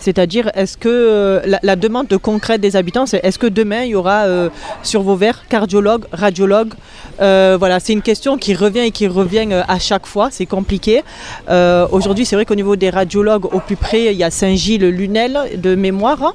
C'est-à-dire, 0.00 0.50
est-ce 0.54 0.76
que 0.76 0.88
euh, 0.88 1.40
la, 1.62 1.76
demande 1.76 2.08
concrète 2.18 2.60
des 2.60 2.76
habitants, 2.76 3.06
c'est 3.06 3.20
est-ce 3.24 3.38
que 3.38 3.46
demain 3.46 3.82
il 3.82 3.90
y 3.90 3.94
aura 3.94 4.24
euh, 4.26 4.48
sur 4.82 5.02
vos 5.02 5.16
verres 5.16 5.44
cardiologue, 5.48 6.04
radiologue 6.12 6.72
Euh, 7.20 7.56
Voilà, 7.58 7.80
c'est 7.80 7.92
une 7.92 8.02
question 8.02 8.38
qui 8.38 8.54
revient 8.54 8.80
et 8.80 8.90
qui 8.90 9.06
revient 9.08 9.48
à 9.66 9.78
chaque 9.78 10.06
fois. 10.06 10.28
C'est 10.30 10.46
compliqué. 10.46 11.02
Aujourd'hui, 11.90 12.24
c'est 12.24 12.36
vrai 12.36 12.44
qu'au 12.44 12.54
niveau 12.54 12.76
des 12.76 12.90
radiologues, 12.90 13.46
au 13.52 13.60
plus 13.60 13.76
près, 13.76 14.06
il 14.12 14.18
y 14.18 14.24
a 14.24 14.30
Saint-Gilles, 14.30 14.86
Lunel 14.88 15.38
de 15.56 15.74
mémoire. 15.74 16.22
hein. 16.22 16.34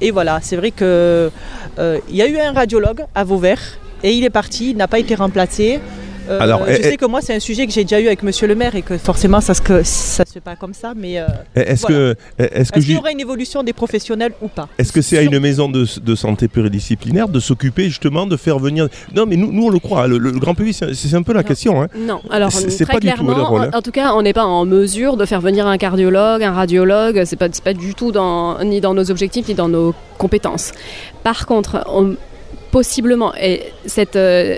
Et 0.00 0.10
voilà, 0.10 0.40
c'est 0.42 0.56
vrai 0.56 0.70
que 0.70 1.30
euh, 1.78 1.98
il 2.08 2.16
y 2.16 2.22
a 2.22 2.26
eu 2.28 2.38
un 2.38 2.52
radiologue 2.52 3.04
à 3.14 3.24
Vauvert 3.24 3.60
et 4.02 4.12
il 4.12 4.24
est 4.24 4.30
parti, 4.30 4.70
il 4.70 4.76
n'a 4.76 4.88
pas 4.88 4.98
été 4.98 5.14
remplacé. 5.14 5.80
Euh, 6.28 6.40
Alors, 6.40 6.66
je 6.66 6.72
eh, 6.72 6.82
sais 6.82 6.94
eh. 6.94 6.96
que 6.96 7.06
moi, 7.06 7.20
c'est 7.22 7.34
un 7.34 7.40
sujet 7.40 7.66
que 7.66 7.72
j'ai 7.72 7.84
déjà 7.84 8.00
eu 8.00 8.06
avec 8.06 8.22
Monsieur 8.22 8.46
le 8.46 8.54
maire 8.54 8.74
et 8.74 8.82
que 8.82 8.98
forcément, 8.98 9.40
ça 9.40 9.54
se, 9.54 9.62
que 9.62 9.82
ça 9.82 10.24
se 10.26 10.32
fait 10.32 10.40
pas 10.40 10.56
comme 10.56 10.74
ça. 10.74 10.92
Mais 10.96 11.18
euh, 11.20 11.26
Est-ce 11.54 11.82
Voilà. 11.86 11.96
que, 11.96 12.16
est-ce 12.38 12.72
que 12.72 12.78
est-ce 12.78 12.86
qu'il 12.86 12.94
y 12.94 12.98
aura 12.98 13.10
une 13.12 13.20
évolution 13.20 13.62
des 13.62 13.72
professionnels 13.72 14.32
ou 14.42 14.48
pas? 14.48 14.68
Est-ce 14.78 14.92
que 14.92 15.00
c'est 15.02 15.18
à 15.18 15.22
une 15.22 15.38
maison 15.38 15.68
de, 15.68 15.86
de 16.00 16.14
santé 16.14 16.48
pluridisciplinaire 16.48 17.28
de 17.28 17.40
s'occuper 17.40 17.84
justement 17.84 18.26
de 18.26 18.36
faire 18.36 18.58
venir. 18.58 18.88
Non, 19.14 19.24
mais 19.26 19.36
nous, 19.36 19.52
nous 19.52 19.66
on 19.66 19.70
le 19.70 19.78
croit. 19.78 20.06
Le, 20.06 20.18
le 20.18 20.32
grand 20.32 20.54
public, 20.54 20.74
c'est 20.78 20.94
c'est 20.94 21.14
un 21.14 21.22
peu 21.22 21.32
la 21.32 21.42
question. 21.42 21.82
Hein. 21.82 21.88
Non, 21.96 22.20
alors 22.30 22.52
C'est- 22.52 22.84
pas 22.86 23.00
du 23.00 23.10
tout 23.12 23.26
le 23.26 23.32
rôle, 23.32 23.62
hein. 23.62 23.70
en, 23.72 23.78
en 23.78 23.82
tout 23.82 23.90
cas, 23.90 24.12
on 24.14 24.22
n'est 24.22 24.32
pas 24.32 24.44
en 24.44 24.64
mesure 24.64 25.16
de 25.16 25.24
faire 25.24 25.40
venir 25.40 25.66
un 25.66 25.78
cardiologue, 25.78 26.42
un 26.42 26.52
radiologue. 26.52 27.22
C'est 27.24 27.36
pas, 27.36 27.48
c'est 27.50 27.64
pas 27.64 27.74
du 27.74 27.94
tout 27.94 28.12
dans, 28.12 28.62
ni 28.64 28.80
dans 28.80 28.94
nos 28.94 29.10
objectifs 29.10 29.48
ni 29.48 29.54
dans 29.54 29.68
nos 29.68 29.94
compétences. 30.18 30.72
Par 31.24 31.46
contre, 31.46 31.84
on- 31.92 32.16
possiblement, 32.70 33.32
et 33.40 33.62
cette 33.86 34.16
euh, 34.16 34.56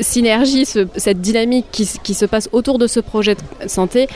synergie, 0.00 0.64
ce- 0.66 0.86
cette 0.96 1.20
dynamique 1.20 1.66
qui, 1.70 1.88
qui 2.02 2.14
se 2.14 2.24
passe 2.24 2.48
autour 2.52 2.78
de 2.78 2.86
ce 2.86 3.00
projet 3.00 3.34
de 3.34 3.68
santé. 3.68 4.08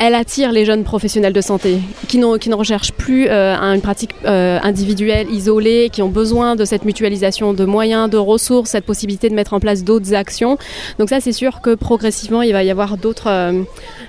Elle 0.00 0.14
attire 0.14 0.50
les 0.52 0.64
jeunes 0.64 0.82
professionnels 0.84 1.32
de 1.32 1.40
santé 1.40 1.78
qui, 2.08 2.18
n'ont- 2.18 2.36
qui 2.36 2.48
ne 2.50 2.54
recherchent 2.56 2.92
plus 2.92 3.28
euh, 3.28 3.54
une 3.54 3.80
pratique 3.80 4.10
euh, 4.26 4.58
individuelle, 4.62 5.28
isolée, 5.30 5.88
qui 5.90 6.02
ont 6.02 6.08
besoin 6.08 6.56
de 6.56 6.64
cette 6.64 6.84
mutualisation 6.84 7.54
de 7.54 7.64
moyens, 7.64 8.10
de 8.10 8.16
ressources, 8.18 8.70
cette 8.70 8.84
possibilité 8.84 9.28
de 9.30 9.34
mettre 9.34 9.54
en 9.54 9.60
place 9.60 9.84
d'autres 9.84 10.12
actions. 10.12 10.58
Donc 10.98 11.08
ça, 11.10 11.20
c'est 11.20 11.32
sûr 11.32 11.60
que 11.60 11.74
progressivement, 11.74 12.42
il 12.42 12.52
va 12.52 12.64
y 12.64 12.70
avoir 12.70 12.96
d'autres, 12.96 13.28
euh, 13.28 13.62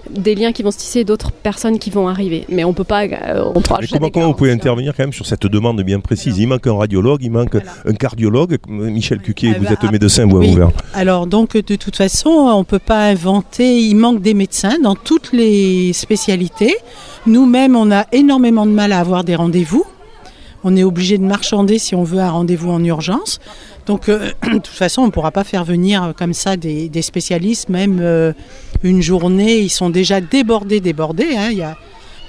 des 0.10 0.34
liens 0.36 0.52
qui 0.52 0.64
vont 0.64 0.72
se 0.72 0.80
tisser, 0.80 1.04
d'autres 1.04 1.32
personnes 1.32 1.78
qui 1.78 1.92
vont 1.92 2.08
arriver. 2.08 2.46
Mais 2.50 2.64
on 2.64 2.74
peut 2.74 2.84
pas, 2.84 3.04
euh, 3.06 3.44
on 3.54 3.60
Mais 3.80 3.88
comment, 3.88 4.10
comment 4.10 4.28
vous 4.28 4.34
pouvez 4.34 4.50
garantir. 4.50 4.72
intervenir 4.72 4.94
quand 4.98 5.04
même 5.04 5.14
sur 5.14 5.26
cette 5.28 5.46
demande 5.46 5.82
bien 5.84 6.00
précise? 6.00 6.38
Il 6.40 6.48
manque 6.48 6.66
un 6.68 6.76
radiologue, 6.78 7.22
il 7.24 7.32
manque 7.32 7.56
un 7.86 7.94
cardiologue. 7.94 8.58
Michel 8.68 9.20
Cuquier, 9.20 9.52
Ah 9.56 9.58
vous 9.60 9.66
bah, 9.66 9.72
êtes 9.74 9.80
ah, 9.84 9.92
médecin, 9.92 10.26
vous 10.26 10.38
oui. 10.40 10.50
ouvert. 10.52 10.72
Alors 10.94 11.28
donc 11.28 11.56
de 11.56 11.76
toute 11.76 11.96
façon, 11.96 12.30
on 12.30 12.60
ne 12.60 12.64
peut 12.64 12.80
pas 12.80 13.06
inventer, 13.10 13.78
il 13.80 13.96
manque 13.96 14.22
des 14.22 14.34
médecins 14.34 14.78
dans 14.82 14.96
toutes 14.96 15.32
les 15.32 15.75
spécialités. 15.94 16.76
Nous-mêmes, 17.26 17.76
on 17.76 17.92
a 17.92 18.06
énormément 18.12 18.66
de 18.66 18.72
mal 18.72 18.92
à 18.92 19.00
avoir 19.00 19.24
des 19.24 19.36
rendez-vous. 19.36 19.86
On 20.64 20.76
est 20.76 20.84
obligé 20.84 21.18
de 21.18 21.24
marchander 21.24 21.78
si 21.78 21.94
on 21.96 22.04
veut 22.04 22.20
un 22.20 22.32
rendez-vous 22.32 22.72
en 22.72 22.84
urgence. 22.84 23.40
Donc 23.86 24.10
euh, 24.10 24.32
de 24.48 24.54
toute 24.54 24.68
façon, 24.68 25.04
on 25.04 25.06
ne 25.08 25.12
pourra 25.12 25.32
pas 25.32 25.44
faire 25.44 25.64
venir 25.64 26.14
comme 26.18 26.34
ça 26.34 26.58
des, 26.58 26.90
des 26.90 27.02
spécialistes, 27.04 27.70
même 27.70 28.00
euh, 28.02 28.34
une 28.84 29.02
journée, 29.02 29.60
ils 29.60 29.70
sont 29.70 29.90
déjà 29.92 30.22
débordés, 30.22 30.80
débordés. 30.82 31.36
hein, 31.38 31.50
il 31.52 31.58
y 31.60 31.62
a- 31.64 31.78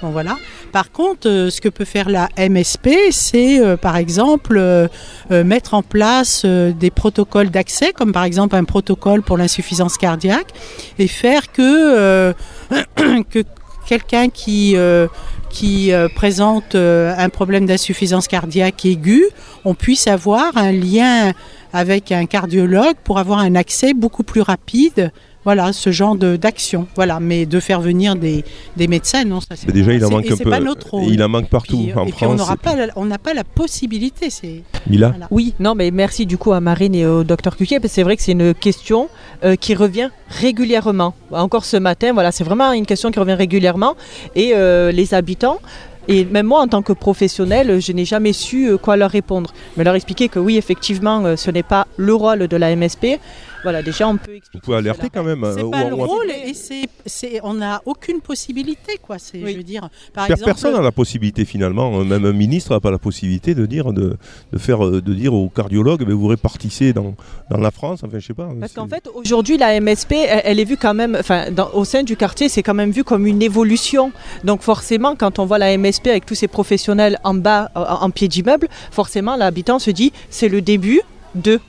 bon, 0.01 0.09
voilà. 0.09 0.37
Par 0.71 0.91
contre, 0.91 1.27
euh, 1.27 1.49
ce 1.49 1.61
que 1.61 1.69
peut 1.69 1.85
faire 1.85 2.09
la 2.09 2.29
MSP, 2.37 2.89
c'est 3.11 3.59
euh, 3.59 3.77
par 3.77 3.97
exemple 3.97 4.57
euh, 4.57 4.87
mettre 5.29 5.73
en 5.73 5.83
place 5.83 6.45
des 6.45 6.91
protocoles 6.91 7.49
d'accès, 7.49 7.93
comme 7.93 8.11
par 8.11 8.23
exemple 8.23 8.55
un 8.55 8.63
protocole 8.63 9.21
pour 9.21 9.37
l'insuffisance 9.37 9.97
cardiaque, 9.97 10.49
et 10.99 11.07
faire 11.07 11.51
que, 11.51 12.33
que 13.29 13.43
quelqu'un 13.87 14.29
qui, 14.29 14.75
présente 16.15 16.75
un 16.75 17.29
problème 17.29 17.65
d'insuffisance 17.65 18.27
cardiaque 18.27 18.85
aiguë, 18.85 19.25
on 19.65 19.73
puisse 19.73 20.07
avoir 20.07 20.57
un 20.57 20.71
lien 20.71 21.33
avec 21.73 22.11
un 22.11 22.25
cardiologue 22.25 22.95
pour 23.03 23.19
avoir 23.19 23.39
un 23.39 23.55
accès 23.55 23.93
beaucoup 23.93 24.23
plus 24.23 24.41
rapide. 24.41 25.11
Voilà, 25.47 25.71
ce 25.71 25.91
genre 25.93 26.17
de- 26.17 26.35
d'action. 26.35 26.87
Voilà, 26.97 27.21
mais 27.21 27.45
de 27.45 27.61
faire 27.61 27.79
venir 27.79 28.17
des, 28.17 28.43
des 28.75 28.89
médecins, 28.89 29.23
non, 29.23 29.39
ça 29.39 29.55
c'est 29.55 29.65
Mais 29.67 29.71
déjà, 29.71 29.91
pas- 29.91 29.93
il 29.93 30.03
en 30.05 30.09
manque 30.09 30.25
et 30.25 30.33
un 30.33 30.35
c'est 30.35 30.43
peu. 30.43 30.49
pas 30.49 30.59
notre 30.59 30.89
rôle. 30.89 31.03
Il 31.05 31.23
en 31.23 31.29
manque 31.29 31.47
partout 31.47 31.77
Puis, 31.83 31.93
en 31.93 32.03
et 32.05 32.11
puis 32.11 32.25
on 32.25 32.35
France. 32.35 32.39
n'aura 32.39 32.57
pas, 32.57 32.75
la- 32.75 32.87
on 32.97 33.05
n'a 33.05 33.17
pas 33.17 33.33
la 33.33 33.45
possibilité. 33.45 34.29
C'est 34.29 34.63
Mila 34.89 35.07
voilà. 35.11 35.27
Oui, 35.31 35.53
non, 35.61 35.73
mais 35.73 35.89
merci 35.89 36.25
du 36.25 36.37
coup 36.37 36.51
à 36.51 36.59
Marine 36.59 36.93
et 36.95 37.05
au 37.05 37.23
docteur 37.23 37.55
Cuquier, 37.55 37.79
parce 37.79 37.91
que 37.91 37.95
c'est 37.95 38.03
vrai 38.03 38.17
que 38.17 38.23
c'est 38.23 38.33
une 38.33 38.53
question 38.53 39.07
euh, 39.45 39.55
qui 39.55 39.73
revient 39.73 40.09
régulièrement. 40.27 41.13
Encore 41.31 41.63
ce 41.63 41.77
matin, 41.77 42.11
voilà, 42.11 42.33
c'est 42.33 42.43
vraiment 42.43 42.73
une 42.73 42.85
question 42.85 43.09
qui 43.09 43.19
revient 43.19 43.35
régulièrement. 43.35 43.95
Et 44.35 44.51
euh, 44.53 44.91
les 44.91 45.13
habitants, 45.13 45.59
et 46.09 46.25
même 46.25 46.45
moi 46.45 46.59
en 46.59 46.67
tant 46.67 46.81
que 46.81 46.91
professionnel, 46.91 47.79
je 47.79 47.93
n'ai 47.93 48.03
jamais 48.03 48.33
su 48.33 48.67
euh, 48.67 48.77
quoi 48.77 48.97
leur 48.97 49.11
répondre. 49.11 49.53
Mais 49.77 49.85
leur 49.85 49.95
expliquer 49.95 50.27
que 50.27 50.39
oui, 50.39 50.57
effectivement, 50.57 51.23
euh, 51.25 51.37
ce 51.37 51.51
n'est 51.51 51.63
pas 51.63 51.87
le 51.95 52.13
rôle 52.13 52.49
de 52.49 52.57
la 52.57 52.75
MSP. 52.75 53.17
Voilà, 53.67 53.83
déjà 53.83 54.07
on 54.07 54.15
peut 54.15 54.39
Vous 54.53 54.59
pouvez 54.61 54.77
alerter 54.77 55.01
cela. 55.01 55.09
quand 55.13 55.23
même. 55.23 55.45
C'est 55.53 55.61
euh, 55.61 55.69
pas 55.69 55.83
ou- 55.85 55.89
le 55.89 55.95
rôle 55.95 56.31
et 56.31 56.53
c'est, 56.53 56.87
c'est, 57.05 57.41
on 57.43 57.55
n'a 57.55 57.81
aucune 57.85 58.21
possibilité, 58.21 58.93
quoi. 59.01 59.17
C'est, 59.19 59.43
Oui. 59.43 59.51
je 59.51 59.57
veux 59.57 59.63
dire, 59.63 59.89
par 60.13 60.23
exemple, 60.25 60.45
Personne 60.45 60.73
n'a 60.73 60.81
la 60.81 60.93
possibilité 60.93 61.43
finalement, 61.43 61.99
euh, 61.99 62.03
même 62.05 62.23
un 62.23 62.31
ministre 62.31 62.71
n'a 62.73 62.79
pas 62.79 62.91
la 62.91 62.97
possibilité 62.97 63.55
de 63.55 63.65
dire, 63.65 63.91
de, 63.91 64.15
de 64.53 64.57
faire, 64.57 64.85
euh, 64.85 65.01
de 65.01 65.13
dire 65.13 65.33
aux 65.33 65.49
cardiologues, 65.49 66.05
mais 66.07 66.13
vous 66.13 66.27
répartissez 66.27 66.93
dans, 66.93 67.15
dans 67.51 67.57
la 67.57 67.71
France, 67.71 68.03
enfin 68.05 68.19
je 68.19 68.25
sais 68.25 68.33
pas. 68.33 68.47
Parce 68.59 68.71
c'est- 68.71 68.75
qu'en 68.79 68.87
fait, 68.87 69.09
aujourd'hui, 69.13 69.57
la 69.57 69.75
MSP, 69.81 70.13
elle, 70.13 70.41
elle 70.45 70.59
est 70.61 70.65
vue 70.65 70.77
quand 70.77 70.93
même, 70.93 71.17
enfin, 71.19 71.51
dans- 71.51 71.71
au 71.73 71.83
sein 71.83 72.03
du 72.03 72.15
quartier, 72.15 72.47
c'est 72.47 72.63
quand 72.63 72.73
même 72.73 72.91
vu 72.91 73.03
comme 73.03 73.27
une 73.27 73.41
évolution. 73.41 74.13
Donc 74.45 74.61
forcément, 74.61 75.15
quand 75.17 75.39
on 75.39 75.45
voit 75.45 75.57
la 75.57 75.73
MSP 75.77 76.07
avec 76.07 76.25
tous 76.25 76.35
ces 76.35 76.47
professionnels 76.47 77.19
en 77.25 77.33
bas, 77.33 77.69
en, 77.75 77.81
en 78.05 78.09
pied 78.11 78.29
d'immeuble, 78.29 78.69
forcément, 78.91 79.35
l'habitant 79.35 79.77
se 79.79 79.91
dit, 79.91 80.13
c'est 80.29 80.47
le 80.47 80.61
début 80.61 81.01
de. 81.35 81.59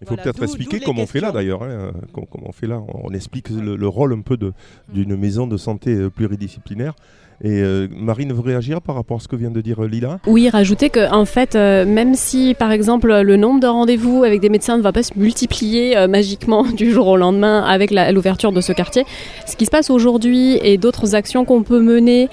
Il 0.00 0.06
faut 0.08 0.14
Voilà, 0.16 0.22
peut-être 0.24 0.42
expliquer 0.42 0.76
d'où 0.78 0.80
les 0.80 0.86
comme 0.86 0.98
on 0.98 1.06
fait 1.06 1.20
là 1.20 1.30
d'ailleurs, 1.32 1.62
hein, 1.62 1.92
comme, 2.12 2.26
comme 2.26 2.42
on 2.44 2.52
fait 2.52 2.66
là. 2.66 2.80
On 3.04 3.10
explique 3.14 3.48
le, 3.50 3.76
le 3.76 3.88
rôle 3.88 4.12
un 4.12 4.20
peu 4.22 4.36
de- 4.36 4.52
d'une 4.92 5.16
maison 5.16 5.46
de 5.46 5.56
santé 5.56 5.90
euh, 5.94 6.10
pluridisciplinaire. 6.10 6.94
Et 7.42 7.62
euh, 7.62 7.88
Marine 7.90 8.32
veut 8.32 8.40
réagir 8.40 8.80
par 8.80 8.94
rapport 8.94 9.16
à 9.16 9.20
ce 9.20 9.26
que 9.26 9.34
vient 9.34 9.50
de 9.50 9.60
dire 9.60 9.82
euh, 9.82 9.88
Lila? 9.88 10.20
Oui, 10.26 10.48
rajouter 10.48 10.88
que 10.90 11.10
en 11.12 11.24
fait, 11.24 11.56
euh, 11.56 11.84
même 11.84 12.14
si 12.14 12.54
par 12.56 12.70
exemple 12.70 13.12
le 13.22 13.36
nombre 13.36 13.58
de 13.60 13.66
rendez-vous 13.66 14.22
avec 14.24 14.40
des 14.40 14.48
médecins 14.48 14.76
ne 14.76 14.82
va 14.82 14.92
pas 14.92 15.02
se 15.02 15.18
multiplier 15.18 15.96
euh, 15.96 16.06
magiquement 16.06 16.62
du 16.76 16.92
jour 16.92 17.06
au 17.08 17.16
lendemain 17.16 17.62
avec 17.64 17.90
l'ouverture 17.90 18.52
de 18.52 18.60
ce 18.60 18.72
quartier, 18.72 19.04
ce 19.46 19.56
qui 19.56 19.64
se 19.66 19.70
passe 19.70 19.90
aujourd'hui 19.90 20.58
et 20.62 20.76
d'autres 20.78 21.14
actions 21.16 21.44
qu'on 21.44 21.62
peut 21.64 21.80
mener. 21.80 22.28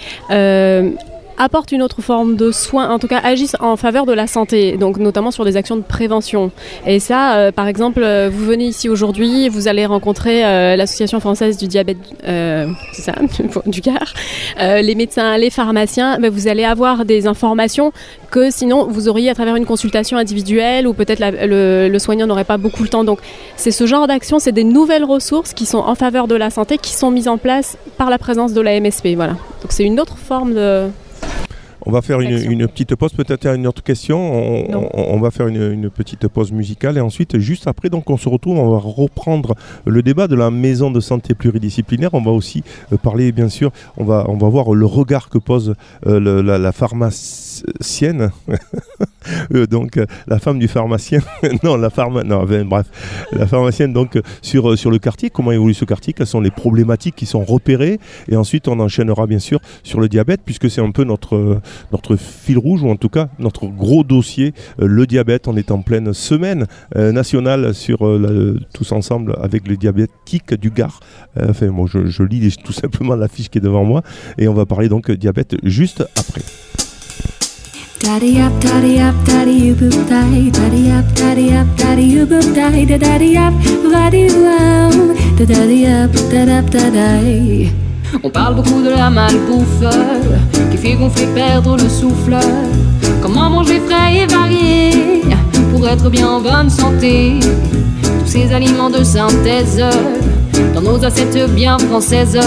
Apportent 1.42 1.72
une 1.72 1.82
autre 1.82 2.02
forme 2.02 2.36
de 2.36 2.52
soins, 2.52 2.90
en 2.90 3.00
tout 3.00 3.08
cas 3.08 3.20
agissent 3.24 3.56
en 3.60 3.76
faveur 3.76 4.06
de 4.06 4.14
la 4.14 4.28
santé, 4.28 4.78
donc 4.78 4.98
notamment 4.98 5.32
sur 5.32 5.44
des 5.44 5.58
actions 5.58 5.76
de 5.76 5.82
prévention. 5.82 6.52
Et 6.86 7.00
ça, 7.00 7.36
euh, 7.36 7.52
par 7.52 7.68
exemple, 7.68 8.04
euh, 8.04 8.30
vous 8.32 8.46
venez 8.46 8.66
ici 8.66 8.90
aujourd'hui, 8.90 9.50
vous 9.50 9.68
allez 9.68 9.88
rencontrer 9.88 10.46
euh, 10.46 10.76
l'association 10.76 11.20
française 11.20 11.58
du 11.58 11.68
diabète, 11.68 11.98
c'est 12.24 13.02
ça, 13.02 13.14
du 13.66 13.82
Gard, 13.82 14.14
les 14.60 14.96
médecins, 14.96 15.36
les 15.38 15.50
pharmaciens, 15.50 16.20
vous 16.30 16.48
allez 16.48 16.64
avoir 16.64 17.06
des 17.06 17.26
informations 17.26 17.92
que 18.30 18.52
sinon 18.52 18.88
vous 18.88 19.10
auriez 19.10 19.30
à 19.30 19.34
travers 19.34 19.56
une 19.56 19.66
consultation 19.66 20.18
individuelle 20.18 20.88
ou 20.88 20.94
peut-être 20.94 21.20
le, 21.20 21.90
le 21.90 22.00
soignant 22.00 22.28
n'aurait 22.28 22.44
pas 22.44 22.58
beaucoup 22.58 22.84
le 22.84 22.90
temps. 22.90 23.04
Donc 23.04 23.20
c'est 23.56 23.72
ce 23.72 23.88
genre 23.88 24.06
d'action, 24.06 24.38
c'est 24.38 24.52
des 24.52 24.64
nouvelles 24.64 25.04
ressources 25.04 25.54
qui 25.54 25.66
sont 25.66 25.80
en 25.80 25.96
faveur 25.96 26.28
de 26.28 26.36
la 26.36 26.52
santé, 26.52 26.78
qui 26.78 26.94
sont 26.94 27.10
mises 27.10 27.28
en 27.28 27.38
place 27.38 27.78
par 27.98 28.10
la 28.10 28.20
présence 28.20 28.54
de 28.54 28.62
la 28.62 28.80
MSP. 28.80 29.10
Voilà. 29.16 29.34
Donc 29.62 29.72
c'est 29.72 29.84
une 29.84 30.00
autre 30.00 30.18
forme 30.18 30.54
de... 30.54 30.88
On 31.86 31.92
va 31.92 32.02
faire 32.02 32.22
une, 32.22 32.32
une 32.52 32.68
petite 32.68 32.96
pause, 32.96 33.12
peut-être 33.14 33.48
une 33.48 33.66
autre 33.68 33.82
question. 33.84 34.20
On, 34.20 34.72
Non. 34.72 34.90
on- 34.94 35.16
on 35.16 35.20
va 35.20 35.32
faire 35.32 35.48
une, 35.48 35.72
une 35.72 35.90
petite 35.90 36.28
pause 36.28 36.52
musicale 36.52 36.98
et 36.98 37.02
ensuite, 37.02 37.38
juste 37.40 37.68
après, 37.68 37.90
donc 37.90 38.10
on 38.10 38.18
se 38.18 38.30
retrouve, 38.30 38.58
on 38.60 38.70
va 38.72 38.78
reprendre 38.78 39.56
le 39.86 40.02
débat 40.04 40.28
de 40.28 40.36
la 40.36 40.52
maison 40.52 40.92
de 40.92 41.00
santé 41.00 41.34
pluridisciplinaire. 41.34 42.14
On 42.14 42.22
va 42.22 42.32
aussi 42.32 42.64
euh, 42.94 42.98
parler, 42.98 43.32
bien 43.32 43.50
sûr, 43.50 43.72
on 43.98 44.04
va, 44.06 44.26
on 44.30 44.38
va 44.38 44.48
voir 44.50 44.74
le 44.74 44.86
regard 44.86 45.30
que 45.30 45.38
pose 45.38 45.76
euh, 46.08 46.20
le- 46.20 46.42
la, 46.42 46.58
la 46.58 46.72
pharmacienne, 46.72 48.32
Euh, 49.54 49.68
donc 49.68 50.00
la 50.28 50.40
femme 50.40 50.58
du 50.58 50.68
pharmacien, 50.68 51.20
non, 51.64 51.78
la 51.78 51.92
pharma, 51.92 52.24
non, 52.24 52.44
ben, 52.44 52.68
bref, 52.68 52.88
la 53.32 53.46
pharmacienne 53.46 53.94
donc 53.94 54.20
sur, 54.42 54.76
sur 54.76 54.90
le 54.90 54.98
quartier, 54.98 55.30
comment 55.30 55.52
évolue 55.52 55.76
ce 55.76 55.86
quartier, 55.86 56.12
quelles 56.14 56.26
sont 56.26 56.42
les 56.42 56.50
problématiques 56.50 57.16
qui 57.16 57.28
sont 57.28 57.44
repérées? 57.44 58.00
Et 58.30 58.36
ensuite 58.36 58.68
on 58.68 58.80
enchaînera 58.80 59.28
bien 59.28 59.38
sûr 59.38 59.60
sur 59.84 60.00
le 60.00 60.10
diabète 60.10 60.42
puisque 60.44 60.72
c'est 60.72 60.82
un 60.82 60.90
peu 60.90 61.04
notre 61.04 61.62
notre 61.92 62.16
fil 62.16 62.58
rouge, 62.58 62.84
ou 62.84 62.90
en 62.90 62.96
tout 62.96 63.10
cas 63.10 63.30
notre 63.40 63.68
gros 63.68 64.04
dossier, 64.04 64.54
euh, 64.82 64.88
le 64.88 65.06
diabète. 65.06 65.48
On 65.48 65.58
est 65.58 65.72
en 65.72 65.82
pleine 65.82 66.14
semaine 66.14 66.68
euh, 66.96 67.12
nationale 67.12 67.74
sur 67.74 68.06
euh, 68.06 68.60
tous 68.74 68.92
ensemble 68.92 69.36
avec 69.42 69.68
le 69.68 69.78
diabétique 69.78 70.54
du 70.54 70.72
Gard. 70.72 71.00
Enfin, 71.40 71.68
moi, 71.68 71.88
je, 71.92 72.24
lis 72.24 72.56
tout 72.64 72.74
simplement 72.74 73.16
la 73.16 73.28
fiche 73.28 73.50
qui 73.50 73.58
est 73.58 73.62
devant 73.62 73.86
moi 73.86 74.02
et 74.38 74.48
on 74.48 74.54
va 74.54 74.66
parler 74.66 74.90
donc 74.90 75.12
diabète 75.12 75.56
juste 75.64 76.04
après. 76.18 76.42
On 88.24 88.30
parle 88.30 88.56
beaucoup 88.56 88.82
de 88.82 88.90
la 88.90 89.10
malbouffe 89.10 89.84
qui 90.70 90.78
fait 90.78 90.94
gonfler, 90.94 91.28
perdre 91.34 91.76
le 91.78 91.90
souffle. 91.90 92.38
Comment 93.22 93.50
manger 93.50 93.80
frais 93.80 94.18
et 94.18 94.26
varié 94.28 95.22
pour 95.72 95.88
être 95.88 96.10
bien 96.10 96.28
en 96.28 96.42
bonne 96.42 96.70
santé? 96.70 97.40
Tous 98.04 98.28
ces 98.28 98.54
aliments 98.54 98.90
de 98.90 99.04
synthèse 99.04 99.84
dans 100.76 100.82
nos 100.82 101.04
assiettes 101.04 101.50
bien 101.52 101.78
françaises 101.80 102.40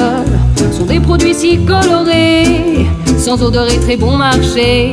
sont 0.72 0.84
des 0.84 1.00
produits 1.00 1.34
si 1.34 1.58
colorés 1.64 2.86
sans 3.18 3.42
odeur 3.42 3.66
et 3.70 3.78
très 3.78 3.96
bon 3.96 4.16
marché. 4.16 4.92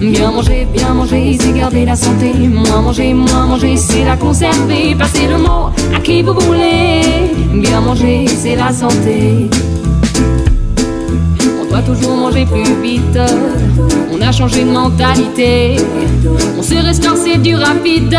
Bien 0.00 0.30
manger, 0.30 0.66
bien 0.72 0.94
manger, 0.94 1.36
c'est 1.40 1.52
garder 1.52 1.84
la 1.84 1.96
santé. 1.96 2.32
Moins 2.32 2.80
manger, 2.82 3.12
moins 3.12 3.46
manger, 3.46 3.76
c'est 3.76 4.04
la 4.04 4.16
conserver. 4.16 4.94
Passez 4.98 5.26
le 5.26 5.38
mot 5.38 5.70
à 5.94 6.00
qui 6.00 6.22
vous 6.22 6.34
voulez. 6.34 7.02
Bien 7.54 7.80
manger, 7.80 8.26
c'est 8.28 8.56
la 8.56 8.72
santé. 8.72 9.48
Doit 11.72 11.80
toujours 11.80 12.16
manger 12.16 12.44
plus 12.44 12.82
vite. 12.82 13.18
On 14.12 14.20
a 14.20 14.30
changé 14.30 14.62
de 14.62 14.70
mentalité. 14.70 15.76
On 16.58 16.62
se 16.62 16.74
restaure, 16.74 17.16
c'est 17.16 17.38
du 17.38 17.54
rapide, 17.56 18.14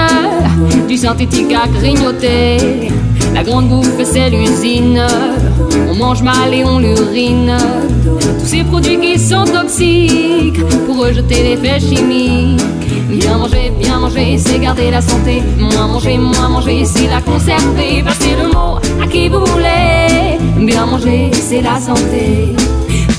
du 0.87 0.97
synthétique 0.97 1.53
à 1.53 1.67
grignoter. 1.67 2.89
La 3.35 3.43
grande 3.43 3.69
bouffe, 3.69 4.03
c'est 4.03 4.31
l'usine. 4.31 4.99
On 5.87 5.93
mange 5.93 6.23
mal 6.23 6.51
et 6.51 6.65
on 6.65 6.79
l'urine. 6.79 7.55
Tous 8.39 8.47
ces 8.47 8.63
produits 8.63 8.99
qui 8.99 9.19
sont 9.19 9.43
toxiques 9.43 10.59
pour 10.87 11.05
rejeter 11.05 11.43
l'effet 11.43 11.79
chimique. 11.79 12.59
Bien 13.07 13.37
manger, 13.37 13.71
bien 13.79 13.99
manger, 13.99 14.35
c'est 14.39 14.57
garder 14.57 14.89
la 14.89 15.01
santé. 15.01 15.43
Moins 15.59 15.89
manger, 15.89 16.17
moins 16.17 16.49
manger, 16.49 16.85
c'est 16.85 17.07
la 17.07 17.21
conserver. 17.21 18.01
Passez 18.03 18.35
le 18.35 18.47
mot 18.47 18.79
à 18.99 19.05
qui 19.05 19.29
vous 19.29 19.45
voulez. 19.45 20.39
Bien 20.57 20.87
manger, 20.87 21.29
c'est 21.31 21.61
la 21.61 21.79
santé. 21.79 22.55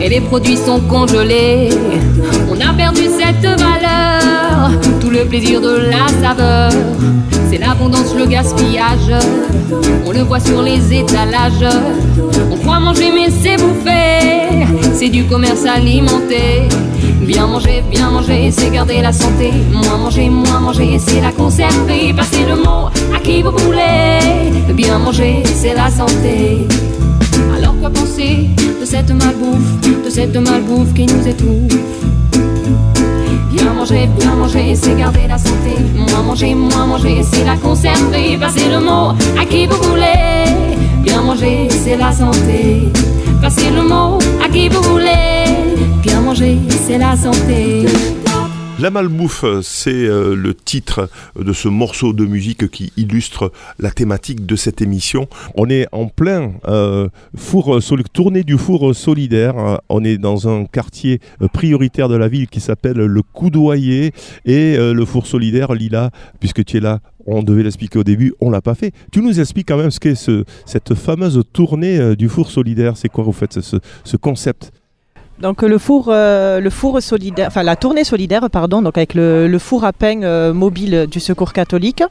et 0.00 0.08
les 0.08 0.20
produits 0.20 0.56
sont 0.56 0.80
congelés. 0.80 1.70
On 2.50 2.60
a 2.60 2.72
perdu 2.72 3.02
cette 3.18 3.42
valeur, 3.42 4.70
tout 5.00 5.10
le 5.10 5.24
plaisir 5.24 5.60
de 5.60 5.76
la 5.76 6.08
saveur. 6.20 6.70
C'est 7.50 7.58
l'abondance, 7.58 8.14
le 8.16 8.26
gaspillage. 8.26 9.12
On 10.06 10.12
le 10.12 10.22
voit 10.22 10.40
sur 10.40 10.62
les 10.62 10.94
étalages. 10.94 11.66
On 12.50 12.56
croit 12.56 12.78
manger, 12.78 13.10
mais 13.12 13.28
c'est 13.30 13.56
bouffer. 13.56 14.66
C'est 14.94 15.08
du 15.08 15.24
commerce 15.24 15.64
alimenté. 15.64 16.68
Bien 17.22 17.46
manger, 17.46 17.82
bien 17.90 18.10
manger, 18.10 18.50
c'est 18.50 18.70
garder 18.70 19.02
la 19.02 19.12
santé. 19.12 19.52
Moins 19.72 19.98
manger, 19.98 20.28
moins 20.28 20.60
manger, 20.60 20.98
c'est 20.98 21.20
la 21.20 21.32
conserver. 21.32 22.12
Passez 22.16 22.44
le 22.48 22.56
mot 22.56 22.88
à 23.14 23.18
qui 23.20 23.42
vous 23.42 23.50
voulez. 23.50 24.74
Bien 24.74 24.98
manger, 24.98 25.42
c'est 25.44 25.74
la 25.74 25.90
santé. 25.90 26.66
Quoi 27.80 27.88
penser 27.88 28.50
de 28.78 28.84
cette 28.84 29.10
malbouffe, 29.10 30.04
de 30.04 30.10
cette 30.10 30.36
malbouffe 30.36 30.92
qui 30.92 31.06
nous 31.06 31.26
étouffe 31.26 31.78
Bien 33.50 33.72
manger, 33.72 34.06
bien 34.18 34.34
manger, 34.34 34.74
c'est 34.74 34.94
garder 34.94 35.26
la 35.26 35.38
santé. 35.38 35.76
Moins 35.96 36.22
manger, 36.22 36.54
moins 36.54 36.86
manger, 36.86 37.22
c'est 37.22 37.44
la 37.44 37.56
conserver. 37.56 38.36
Passez 38.38 38.68
le 38.68 38.80
mot 38.80 39.14
à 39.40 39.46
qui 39.46 39.66
vous 39.66 39.82
voulez. 39.82 40.44
Bien 41.02 41.22
manger, 41.22 41.68
c'est 41.70 41.96
la 41.96 42.12
santé. 42.12 42.88
Passez 43.40 43.70
le 43.70 43.82
mot 43.82 44.18
à 44.44 44.48
qui 44.50 44.68
vous 44.68 44.82
voulez. 44.82 45.46
Bien 46.02 46.20
manger, 46.20 46.58
c'est 46.86 46.98
la 46.98 47.16
santé. 47.16 47.86
La 48.80 48.88
malbouffe, 48.88 49.44
c'est 49.60 49.90
euh, 49.90 50.34
le 50.34 50.54
titre 50.54 51.10
de 51.38 51.52
ce 51.52 51.68
morceau 51.68 52.14
de 52.14 52.24
musique 52.24 52.70
qui 52.70 52.94
illustre 52.96 53.52
la 53.78 53.90
thématique 53.90 54.46
de 54.46 54.56
cette 54.56 54.80
émission. 54.80 55.28
On 55.54 55.68
est 55.68 55.86
en 55.92 56.06
plein 56.06 56.52
euh, 56.66 57.08
tournée 58.14 58.42
du 58.42 58.56
four 58.56 58.94
solidaire. 58.94 59.58
Euh, 59.58 59.76
On 59.90 60.02
est 60.02 60.16
dans 60.16 60.48
un 60.48 60.64
quartier 60.64 61.20
prioritaire 61.52 62.08
de 62.08 62.16
la 62.16 62.28
ville 62.28 62.48
qui 62.48 62.60
s'appelle 62.60 62.96
le 62.96 63.22
Coudoyer 63.22 64.14
et 64.46 64.78
le 64.78 65.04
four 65.04 65.26
solidaire, 65.26 65.74
Lila, 65.74 66.10
puisque 66.38 66.64
tu 66.64 66.78
es 66.78 66.80
là. 66.80 67.00
On 67.26 67.42
devait 67.42 67.62
l'expliquer 67.62 67.98
au 67.98 68.04
début, 68.04 68.32
on 68.40 68.48
l'a 68.48 68.62
pas 68.62 68.74
fait. 68.74 68.92
Tu 69.12 69.20
nous 69.20 69.40
expliques 69.40 69.68
quand 69.68 69.76
même 69.76 69.90
ce 69.90 70.00
qu'est 70.00 70.14
ce, 70.14 70.44
cette 70.64 70.94
fameuse 70.94 71.42
tournée 71.52 72.16
du 72.16 72.30
four 72.30 72.50
solidaire. 72.50 72.96
C'est 72.96 73.10
quoi, 73.10 73.24
vous 73.24 73.32
faites 73.32 73.60
ce 73.60 74.16
concept 74.16 74.72
Donc 75.40 75.62
le 75.62 75.78
four, 75.78 76.08
euh, 76.08 76.60
le 76.60 76.68
four 76.70 77.00
solidaire, 77.00 77.46
enfin 77.48 77.62
la 77.62 77.74
tournée 77.76 78.04
solidaire, 78.04 78.48
pardon, 78.50 78.82
donc 78.82 78.98
avec 78.98 79.14
le, 79.14 79.48
le 79.48 79.58
four 79.58 79.84
à 79.84 79.92
pain 79.94 80.22
euh, 80.22 80.52
mobile 80.52 81.06
du 81.10 81.18
Secours 81.18 81.54
catholique, 81.54 82.02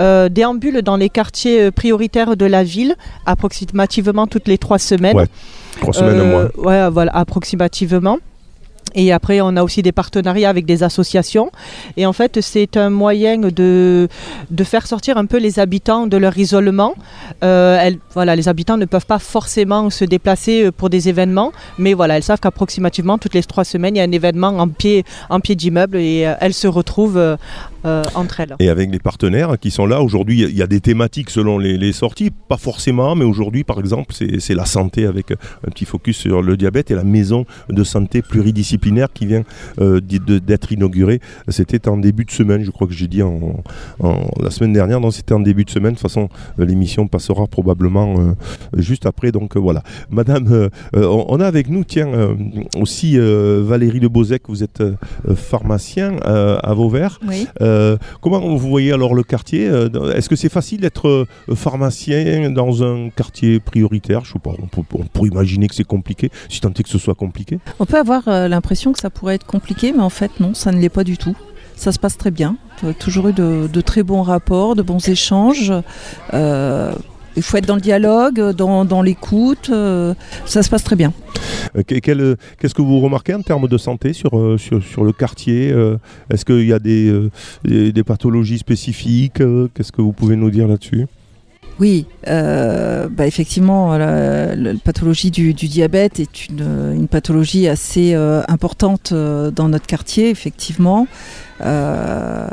euh, 0.00 0.30
déambule 0.30 0.80
dans 0.80 0.96
les 0.96 1.10
quartiers 1.10 1.64
euh, 1.64 1.70
prioritaires 1.70 2.36
de 2.38 2.46
la 2.46 2.62
ville, 2.64 2.94
approximativement 3.26 4.26
toutes 4.26 4.48
les 4.48 4.56
trois 4.56 4.78
semaines. 4.78 5.16
Ouais, 5.16 5.26
Trois 5.80 5.92
semaines, 5.92 6.20
Euh, 6.20 6.24
mois. 6.24 6.66
Ouais, 6.86 6.90
voilà, 6.90 7.12
approximativement. 7.14 8.18
Et 8.94 9.12
après, 9.12 9.40
on 9.40 9.56
a 9.56 9.62
aussi 9.62 9.82
des 9.82 9.92
partenariats 9.92 10.50
avec 10.50 10.66
des 10.66 10.82
associations. 10.82 11.50
Et 11.96 12.06
en 12.06 12.12
fait, 12.12 12.40
c'est 12.40 12.76
un 12.76 12.90
moyen 12.90 13.38
de, 13.38 14.08
de 14.50 14.64
faire 14.64 14.86
sortir 14.86 15.16
un 15.16 15.26
peu 15.26 15.38
les 15.38 15.58
habitants 15.58 16.06
de 16.06 16.16
leur 16.16 16.36
isolement. 16.38 16.94
Euh, 17.44 17.90
voilà, 18.14 18.36
les 18.36 18.48
habitants 18.48 18.76
ne 18.76 18.84
peuvent 18.84 19.06
pas 19.06 19.18
forcément 19.18 19.90
se 19.90 20.04
déplacer 20.04 20.64
euh, 20.64 20.72
pour 20.72 20.90
des 20.90 21.08
événements, 21.08 21.52
mais 21.78 21.94
voilà, 21.94 22.16
elles 22.16 22.22
savent 22.22 22.40
qu'approximativement 22.40 23.18
toutes 23.18 23.34
les 23.34 23.42
trois 23.42 23.64
semaines, 23.64 23.96
il 23.96 23.98
y 23.98 24.02
a 24.02 24.04
un 24.04 24.12
événement 24.12 24.48
en 24.48 24.68
pied, 24.68 25.04
en 25.28 25.40
pied 25.40 25.54
d'immeuble 25.54 25.96
et 25.96 26.26
euh, 26.26 26.34
elles 26.40 26.54
se 26.54 26.68
retrouvent 26.68 27.36
euh, 27.84 28.02
entre 28.14 28.40
elles. 28.40 28.54
Et 28.58 28.68
avec 28.68 28.90
les 28.90 28.98
partenaires 28.98 29.58
qui 29.60 29.70
sont 29.70 29.86
là, 29.86 30.02
aujourd'hui, 30.02 30.42
il 30.42 30.56
y 30.56 30.62
a 30.62 30.66
des 30.66 30.80
thématiques 30.80 31.30
selon 31.30 31.58
les, 31.58 31.76
les 31.78 31.92
sorties, 31.92 32.30
pas 32.30 32.56
forcément, 32.56 33.14
mais 33.14 33.24
aujourd'hui, 33.24 33.64
par 33.64 33.78
exemple, 33.80 34.14
c'est 34.14 34.40
c'est 34.40 34.54
la 34.54 34.64
santé 34.66 35.06
avec 35.06 35.30
un 35.32 35.70
petit 35.70 35.84
focus 35.84 36.16
sur 36.18 36.42
le 36.42 36.56
diabète 36.56 36.90
et 36.90 36.94
la 36.94 37.04
maison 37.04 37.44
de 37.68 37.84
santé 37.84 38.22
pluridisciplinaire 38.22 39.08
qui 39.12 39.26
vient 39.26 39.44
euh, 39.80 40.00
de- 40.00 40.38
d'être 40.38 40.72
inaugurée. 40.72 41.20
C'était 41.48 41.88
en 41.88 41.96
début 41.96 42.24
de 42.24 42.30
semaine, 42.30 42.62
je 42.64 42.70
crois 42.70 42.86
que 42.86 42.92
j'ai 42.94 43.08
dit 43.08 43.22
en, 43.22 43.62
en- 44.00 44.30
la 44.42 44.50
semaine 44.50 44.72
dernière, 44.72 45.00
non, 45.00 45.10
c'était 45.10 45.34
en 45.34 45.40
début 45.40 45.64
de 45.64 45.70
semaine. 45.70 45.92
De 45.92 45.96
toute 45.98 46.02
façon, 46.02 46.28
l'émission 46.58 47.06
passera 47.08 47.46
probablement 47.46 48.16
euh, 48.18 48.32
juste 48.76 49.06
après, 49.06 49.32
donc 49.32 49.56
euh, 49.56 49.60
voilà. 49.60 49.82
Madame, 50.10 50.68
on, 50.94 51.24
on 51.28 51.40
a 51.40 51.46
avec 51.46 51.68
nous, 51.68 51.84
tiens, 51.84 52.08
euh, 52.08 52.34
aussi 52.76 53.18
euh, 53.18 53.62
Valérie 53.64 54.00
Lebozec, 54.00 54.42
vous 54.48 54.62
êtes 54.62 54.80
euh, 54.80 54.94
pharmacien 55.34 56.16
euh, 56.26 56.58
à 56.62 56.74
Vauvert. 56.74 57.18
Oui. 57.26 57.46
Euh, 57.70 57.96
comment 58.20 58.40
vous 58.40 58.58
voyez 58.58 58.92
alors 58.92 59.14
le 59.14 59.22
quartier 59.22 59.68
euh, 59.68 59.88
Est-ce 60.14 60.28
que 60.28 60.36
c'est 60.36 60.48
facile 60.48 60.80
d'être 60.80 61.08
euh, 61.08 61.26
pharmacien 61.54 62.50
dans 62.50 62.82
un 62.82 63.10
quartier 63.10 63.60
prioritaire? 63.60 64.24
Je 64.24 64.32
sais 64.32 64.38
pas, 64.38 64.52
on, 64.62 64.66
peut- 64.66 64.82
pourrait 65.12 65.28
imaginer 65.30 65.68
que 65.68 65.74
c'est 65.74 65.84
compliqué, 65.84 66.30
si 66.48 66.60
tant 66.60 66.70
est 66.70 66.82
que 66.82 66.88
ce 66.88 66.98
soit 66.98 67.14
compliqué. 67.14 67.58
On 67.78 67.86
peut 67.86 67.98
avoir 67.98 68.22
l'impression 68.48 68.92
que 68.92 68.98
ça 68.98 69.10
pourrait 69.10 69.36
être 69.36 69.46
compliqué, 69.46 69.92
mais 69.96 70.02
en 70.02 70.10
fait 70.10 70.32
non, 70.40 70.54
ça 70.54 70.72
ne 70.72 70.78
l'est 70.80 70.88
pas 70.88 71.04
du 71.04 71.16
tout. 71.16 71.36
Ça 71.76 71.92
se 71.92 71.98
passe 71.98 72.18
très 72.18 72.30
bien. 72.30 72.56
Toujours 72.98 73.28
eu 73.28 73.32
de, 73.32 73.80
très 73.80 74.02
bons 74.02 74.22
rapports, 74.22 74.74
de 74.76 74.82
bons 74.82 75.08
échanges. 75.08 75.72
Il 77.40 77.42
faut 77.42 77.56
être 77.56 77.66
dans 77.66 77.74
le 77.76 77.80
dialogue, 77.80 78.38
dans, 78.52 78.84
dans 78.84 79.00
l'écoute. 79.00 79.70
euh, 79.70 80.12
ça 80.44 80.62
se 80.62 80.68
passe 80.68 80.84
très 80.84 80.94
bien. 80.96 81.12
Euh, 81.74 81.82
euh, 81.90 82.36
Qu'est-ce 82.58 82.74
que 82.74 82.82
vous 82.82 83.00
remarquez 83.00 83.32
en 83.34 83.40
termes 83.40 83.66
de 83.66 83.78
santé 83.78 84.12
sur, 84.12 84.38
euh, 84.38 84.58
sur, 84.58 84.82
sur 84.82 85.04
le 85.04 85.12
quartier 85.12 85.72
Euh, 85.72 85.96
Est-ce 86.30 86.44
qu'il 86.44 86.66
y 86.66 86.72
a 86.74 86.78
des, 86.78 87.08
euh, 87.08 87.30
des, 87.64 87.92
des 87.92 88.04
pathologies 88.04 88.58
spécifiques 88.58 89.40
Euh, 89.40 89.68
Qu'est-ce 89.72 89.90
que 89.90 90.02
vous 90.02 90.12
pouvez 90.12 90.36
nous 90.36 90.50
dire 90.50 90.68
là-dessus? 90.68 91.06
Oui, 91.78 92.04
euh, 92.28 93.08
bah 93.10 93.26
effectivement, 93.26 93.96
la, 93.96 94.54
la 94.54 94.74
pathologie 94.74 95.30
du, 95.30 95.54
du 95.54 95.66
diabète 95.66 96.20
est 96.20 96.48
une, 96.48 96.92
une 96.94 97.08
pathologie 97.08 97.68
assez 97.68 98.12
euh, 98.12 98.42
importante 98.48 99.12
euh, 99.12 99.50
dans 99.50 99.70
notre 99.70 99.86
quartier, 99.86 100.28
effectivement. 100.28 101.06
Euh, 101.62 102.48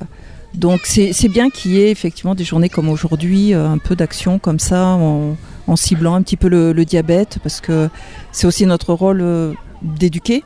donc 0.53 0.81
c'est 0.86 1.27
bien 1.29 1.49
qu'il 1.49 1.71
y 1.71 1.81
ait 1.81 1.91
effectivement 1.91 2.36
des 2.36 2.43
journées 2.43 2.69
comme 2.69 2.89
aujourd'hui, 2.89 3.53
euh, 3.53 3.67
un 3.67 3.77
peu 3.77 3.95
d'action 3.95 4.39
comme 4.39 4.60
ça, 4.60 4.86
en, 4.86 5.36
ciblant 5.75 6.15
un 6.15 6.21
petit 6.21 6.38
peu 6.38 6.47
le, 6.47 6.86
diabète, 6.86 7.39
parce 7.43 7.62
que 7.62 7.89
c'est 8.31 8.47
aussi 8.47 8.65
notre 8.65 8.93
rôle 8.93 9.21
euh, 9.21 9.53
d'éduquer. 9.81 10.43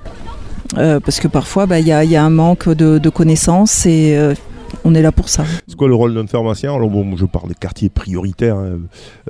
Euh, 0.77 0.99
parce 0.99 1.19
que 1.19 1.27
parfois, 1.27 1.65
bah, 1.65 1.79
il 1.79 1.85
y, 1.85 1.89
y 1.89 2.15
a 2.15 2.23
un 2.23 2.29
manque 2.29 2.69
de, 2.69 3.09
connaissances 3.09 3.85
et 3.85 4.17
on 4.83 4.95
est 4.95 5.01
là 5.01 5.11
pour 5.11 5.29
ça. 5.29 5.43
C'est 5.67 5.75
quoi 5.75 5.87
le 5.87 5.95
rôle 5.95 6.13
d'un 6.13 6.27
pharmacien 6.27 6.73
Alors 6.73 6.89
bon, 6.89 7.15
je 7.15 7.25
parle 7.25 7.49
des 7.49 7.55
quartiers 7.55 7.89
prioritaires, 7.89 8.55
hein, 8.57 8.79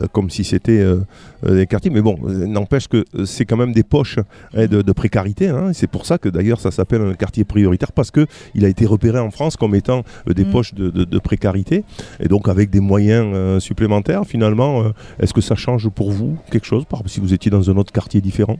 euh, 0.01 0.07
comme 0.11 0.29
si 0.29 0.43
c'était 0.43 0.79
euh, 0.79 1.01
euh, 1.45 1.55
des 1.57 1.67
quartiers, 1.67 1.91
mais 1.91 2.01
bon, 2.01 2.17
n'empêche 2.27 2.87
que 2.87 3.03
c'est 3.25 3.45
quand 3.45 3.57
même 3.57 3.73
des 3.73 3.83
poches 3.83 4.19
hein, 4.55 4.67
de, 4.67 4.81
de 4.81 4.91
précarité. 4.91 5.49
hein. 5.49 5.71
C'est 5.73 5.87
pour 5.87 6.05
ça 6.05 6.17
que 6.17 6.29
d'ailleurs 6.29 6.59
ça 6.59 6.71
s'appelle 6.71 7.01
un 7.01 7.13
quartier 7.13 7.43
prioritaire, 7.43 7.91
parce 7.91 8.11
que 8.11 8.25
il 8.55 8.65
a 8.65 8.67
été 8.69 8.85
repéré 8.85 9.19
en 9.19 9.31
France 9.31 9.55
comme 9.57 9.75
étant 9.75 10.03
euh, 10.29 10.33
des 10.33 10.45
Mm. 10.45 10.51
poches 10.51 10.73
de, 10.73 10.89
de- 10.89 11.03
de 11.05 11.19
précarité, 11.19 11.83
et 12.19 12.27
donc 12.27 12.47
avec 12.47 12.69
des 12.69 12.79
moyens 12.79 13.61
supplémentaires. 13.63 14.23
Finalement, 14.25 14.83
est-ce 15.19 15.33
que 15.33 15.41
ça 15.41 15.55
change 15.55 15.89
pour 15.89 16.11
vous 16.11 16.37
quelque 16.51 16.65
chose, 16.65 16.85
par 16.85 16.99
exemple 16.99 17.09
si 17.11 17.19
vous 17.19 17.33
étiez 17.33 17.51
dans 17.51 17.69
un 17.69 17.77
autre 17.77 17.91
quartier 17.91 18.21
différent? 18.21 18.57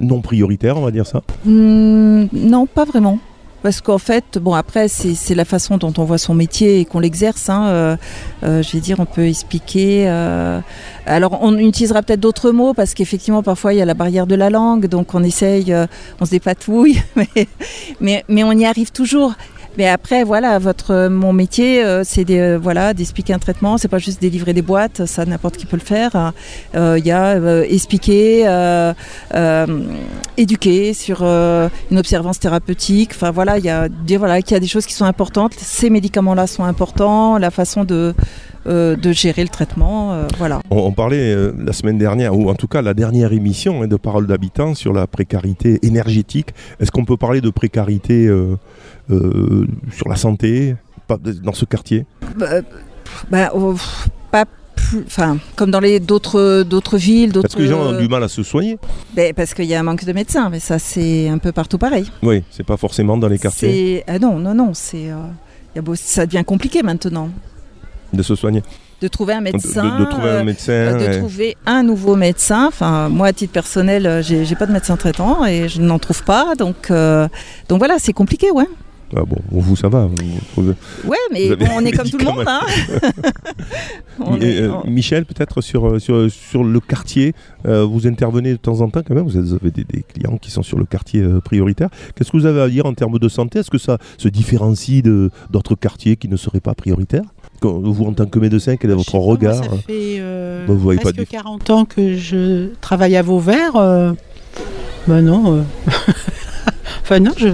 Non 0.00 0.20
prioritaire, 0.20 0.76
on 0.76 0.82
va 0.82 0.90
dire 0.92 1.06
ça? 1.06 1.22
Hmm, 1.44 2.26
non, 2.32 2.66
pas 2.66 2.84
vraiment. 2.84 3.18
Parce 3.62 3.82
qu'en 3.82 3.98
fait, 3.98 4.38
bon 4.38 4.54
après, 4.54 4.88
c'est 4.88 5.34
la 5.34 5.44
façon 5.44 5.76
dont 5.76 5.92
on 5.98 6.04
voit 6.04 6.16
son 6.18 6.34
métier 6.34 6.80
et 6.80 6.84
qu'on 6.86 6.98
l'exerce. 6.98 7.48
hein, 7.50 7.66
euh, 7.68 7.96
euh, 8.42 8.62
je 8.62 8.72
vais 8.72 8.80
dire, 8.80 9.00
on 9.00 9.04
peut 9.04 9.26
expliquer. 9.26 10.08
euh, 10.08 10.60
alors, 11.06 11.38
on 11.42 11.56
utilisera 11.58 12.02
peut-être 12.02 12.20
d'autres 12.20 12.52
mots 12.52 12.72
parce 12.72 12.94
qu'effectivement, 12.94 13.42
parfois, 13.42 13.74
il 13.74 13.78
y 13.78 13.82
a 13.82 13.84
la 13.84 13.94
barrière 13.94 14.26
de 14.26 14.34
la 14.34 14.48
langue, 14.48 14.86
donc 14.86 15.14
on 15.14 15.22
essaye, 15.22 15.74
on 16.20 16.24
se 16.24 16.30
dépatouille, 16.30 17.02
mais, 18.00 18.24
mais 18.28 18.44
on 18.44 18.52
y 18.52 18.64
arrive 18.64 18.92
toujours. 18.92 19.34
Mais 19.78 19.88
après, 19.88 20.24
voilà, 20.24 20.58
votre, 20.58 21.08
mon 21.08 21.32
métier, 21.32 21.84
euh, 21.84 22.02
c'est 22.04 22.24
des, 22.24 22.38
euh, 22.38 22.58
voilà, 22.58 22.92
d'expliquer 22.92 23.32
un 23.32 23.38
traitement. 23.38 23.78
C'est 23.78 23.88
pas 23.88 23.98
juste 23.98 24.20
délivrer 24.20 24.52
des 24.52 24.62
boîtes, 24.62 25.06
ça 25.06 25.24
n'importe 25.24 25.56
qui 25.56 25.66
peut 25.66 25.76
le 25.76 25.82
faire. 25.82 26.32
Euh, 26.74 26.96
Il 26.98 27.06
y 27.06 27.12
a 27.12 27.36
expliquer, 27.64 28.44
éduquer 30.36 30.94
sur 30.94 31.22
une 31.22 31.98
observance 31.98 32.38
thérapeutique. 32.38 33.12
Enfin 33.14 33.30
voilà, 33.30 33.58
il 33.58 33.64
y 33.64 33.70
a 33.70 33.88
voilà 34.18 34.42
qu'il 34.42 34.52
y 34.52 34.56
a 34.56 34.60
des 34.60 34.66
choses 34.66 34.86
qui 34.86 34.94
sont 34.94 35.04
importantes. 35.04 35.54
Ces 35.56 35.90
médicaments-là 35.90 36.46
sont 36.46 36.64
importants. 36.64 37.38
La 37.38 37.50
façon 37.50 37.84
de 37.84 38.14
euh, 38.66 38.96
de 38.96 39.12
gérer 39.12 39.42
le 39.42 39.48
traitement, 39.48 40.12
euh, 40.12 40.26
voilà. 40.38 40.60
On, 40.70 40.78
on 40.78 40.92
parlait 40.92 41.32
euh, 41.32 41.52
la 41.58 41.72
semaine 41.72 41.98
dernière, 41.98 42.36
ou 42.36 42.50
en 42.50 42.54
tout 42.54 42.68
cas 42.68 42.82
la 42.82 42.94
dernière 42.94 43.32
émission 43.32 43.82
hein, 43.82 43.86
de 43.86 43.96
Parole 43.96 44.26
d'habitants 44.26 44.74
sur 44.74 44.92
la 44.92 45.06
précarité 45.06 45.78
énergétique. 45.82 46.48
Est-ce 46.78 46.90
qu'on 46.90 47.04
peut 47.04 47.16
parler 47.16 47.40
de 47.40 47.50
précarité 47.50 48.28
sur 49.08 50.08
la 50.08 50.16
santé 50.16 50.76
dans 51.42 51.52
ce 51.52 51.64
quartier? 51.64 52.06
Bah, 52.36 52.60
bah, 53.30 53.50
oh, 53.54 53.76
pas 54.30 54.44
enfin 55.06 55.38
comme 55.56 55.70
dans 55.70 55.80
les 55.80 56.00
d'autres 56.00 56.62
d'autres 56.62 56.96
villes, 56.96 57.32
d'autres. 57.32 57.48
Est-ce 57.48 57.56
que 57.56 57.62
les 57.62 57.68
gens 57.68 57.80
ont 57.80 57.98
du 57.98 58.08
mal 58.08 58.22
à 58.22 58.28
se 58.28 58.42
soigner 58.42 58.78
Ben, 59.14 59.32
parce 59.34 59.54
qu'il 59.54 59.66
y 59.66 59.74
a 59.74 59.80
un 59.80 59.82
manque 59.82 60.04
de 60.04 60.12
médecins, 60.12 60.50
mais 60.50 60.60
ça 60.60 60.78
c'est 60.78 61.28
un 61.28 61.38
peu 61.38 61.52
partout 61.52 61.78
pareil. 61.78 62.10
Oui, 62.22 62.42
c'est 62.50 62.66
pas 62.66 62.76
forcément 62.76 63.16
dans 63.16 63.28
les 63.28 63.38
quartiers 63.38 64.04
ah 64.06 64.18
non 64.18 64.38
non 64.38 64.54
non 64.54 64.72
c'est 64.74 65.10
euh, 65.10 65.94
ça 65.94 66.26
devient 66.26 66.44
compliqué 66.44 66.82
maintenant 66.82 67.30
de 68.12 68.22
se 68.22 68.34
soigner. 68.34 68.62
de 69.00 69.08
trouver 69.08 69.32
un 69.34 69.38
De, 69.38 69.44
médecin. 69.44 69.98
de- 69.98 70.04
de 70.04 70.10
trouver 70.10 70.28
euh, 70.28 70.40
un 70.40 70.44
médecin. 70.44 70.72
euh, 70.72 71.08
de 71.14 71.18
trouver 71.18 71.56
un 71.66 71.82
nouveau 71.82 72.16
médecin. 72.16 72.66
Enfin, 72.68 73.08
moi, 73.08 73.28
à 73.28 73.32
titre 73.32 73.52
personnel, 73.52 74.06
euh, 74.06 74.22
j'ai 74.22 74.54
pas 74.56 74.66
de 74.66 74.72
médecin 74.72 74.96
traitant 74.96 75.44
et 75.46 75.68
je 75.68 75.80
n'en 75.80 75.98
trouve 75.98 76.22
pas. 76.24 76.54
Donc, 76.58 76.90
euh, 76.90 77.26
donc 77.68 77.78
voilà, 77.78 77.96
c'est 77.98 78.12
compliqué, 78.12 78.50
ouais. 78.50 78.66
Ah 79.16 79.22
bon, 79.26 79.38
vous 79.50 79.74
ça 79.74 79.88
va. 79.88 80.08
vous- 80.56 80.74
Ouais, 81.04 81.16
mais 81.32 81.56
bon, 81.56 81.66
on 81.76 81.84
est 81.84 81.90
comme 81.96 82.08
tout 82.08 82.18
le 82.18 82.24
monde, 82.26 82.44
hein. 82.46 82.60
Est- 84.40 84.60
euh, 84.62 84.72
Michel, 84.86 85.24
peut-être 85.24 85.60
sur, 85.62 85.86
euh, 85.88 85.98
sur, 85.98 86.30
sur 86.30 86.62
le 86.62 86.78
quartier, 86.80 87.34
euh, 87.66 87.84
vous 87.84 88.06
intervenez 88.06 88.52
de 88.52 88.56
temps 88.58 88.80
en 88.82 88.88
temps 88.90 89.00
quand 89.06 89.14
même, 89.14 89.26
vous 89.26 89.36
avez 89.54 89.70
des, 89.70 89.84
des 89.84 90.02
clients 90.02 90.36
qui 90.36 90.50
sont 90.50 90.62
sur 90.62 90.78
le 90.78 90.84
quartier 90.84 91.22
euh, 91.22 91.40
prioritaire. 91.40 91.88
Qu'est-ce 92.14 92.30
que 92.30 92.36
vous 92.36 92.46
avez 92.46 92.60
à 92.60 92.68
dire 92.68 92.86
en 92.86 92.94
termes 92.94 93.18
de 93.18 93.28
santé? 93.28 93.58
Est-ce 93.60 93.70
que 93.70 93.78
ça 93.78 93.98
se 94.18 94.28
différencie 94.28 95.02
d'autres 95.50 95.74
quartiers 95.74 96.16
qui 96.16 96.28
ne 96.28 96.36
seraient 96.36 96.60
pas 96.60 96.74
prioritaires? 96.74 97.24
Vous, 97.62 98.04
en 98.06 98.12
tant 98.12 98.26
que 98.26 98.38
médecin, 98.38 98.76
quel 98.76 98.90
est 98.90 98.94
votre 98.94 99.10
sais 99.10 99.18
pas, 99.18 99.24
regard 99.24 99.56
Ça 99.64 99.70
fait 99.86 100.16
euh, 100.18 100.66
Bah, 100.66 100.72
vous 100.72 100.78
voyez 100.80 100.98
pas 100.98 101.12
presque 101.12 101.18
de- 101.18 101.24
40 101.24 101.70
ans 101.70 101.84
que 101.84 102.16
je 102.16 102.68
travaille 102.80 103.16
à 103.16 103.22
Vauvert. 103.22 103.76
Euh, 103.76 104.12
ben 105.06 105.22
non. 105.22 105.56
euh, 105.58 105.62
enfin 107.02 107.20
non, 107.20 107.32
je. 107.36 107.48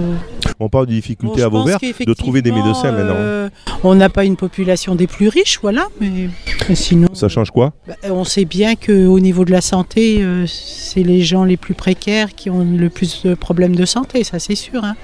On 0.59 0.69
parle 0.69 0.87
de 0.87 0.91
difficultés 0.93 1.41
Bon, 1.41 1.45
à 1.45 1.49
Vauvert, 1.49 1.79
de 1.81 2.13
trouver 2.13 2.41
des 2.41 2.51
médecins 2.51 2.91
maintenant. 2.91 3.13
euh, 3.15 3.49
on 3.83 3.93
n'a 3.95 4.09
pas 4.09 4.25
une 4.25 4.35
population 4.37 4.95
des 4.95 5.05
plus 5.07 5.27
riches, 5.27 5.59
voilà, 5.61 5.87
mais, 6.01 6.29
mais 6.67 6.75
sinon. 6.75 7.07
Ça 7.13 7.27
change 7.29 7.51
quoi 7.51 7.73
bah, 7.87 7.95
on 8.09 8.23
sait 8.23 8.45
bien 8.45 8.75
qu'au 8.75 9.19
niveau 9.19 9.45
de 9.45 9.51
la 9.51 9.61
santé, 9.61 10.21
euh, 10.21 10.45
c'est 10.47 11.03
les 11.03 11.21
gens 11.21 11.43
les 11.43 11.57
plus 11.57 11.73
précaires 11.75 12.33
qui 12.33 12.49
ont 12.49 12.63
le 12.65 12.89
plus 12.89 13.23
de 13.23 13.33
problèmes 13.35 13.75
de 13.75 13.85
santé, 13.85 14.23
ça 14.23 14.39
c'est 14.39 14.55
sûr. 14.55 14.83
hein. 14.83 14.95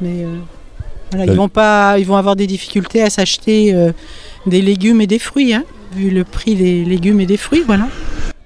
Mais 0.00 0.24
euh, 0.24 0.36
voilà, 1.12 1.30
Euh, 1.30 1.34
ils 1.34 1.36
vont 1.36 1.48
pas, 1.48 1.98
ils 1.98 2.06
vont 2.06 2.16
avoir 2.16 2.34
des 2.36 2.46
difficultés 2.48 3.02
à 3.02 3.10
s'acheter 3.10 3.72
euh, 3.74 3.92
des 4.46 4.62
légumes 4.62 5.00
et 5.00 5.06
des 5.06 5.18
fruits, 5.18 5.54
hein, 5.54 5.64
vu 5.94 6.10
le 6.10 6.24
prix 6.24 6.54
des 6.54 6.84
légumes 6.84 7.20
et 7.20 7.26
des 7.26 7.36
fruits, 7.36 7.62
voilà. 7.66 7.88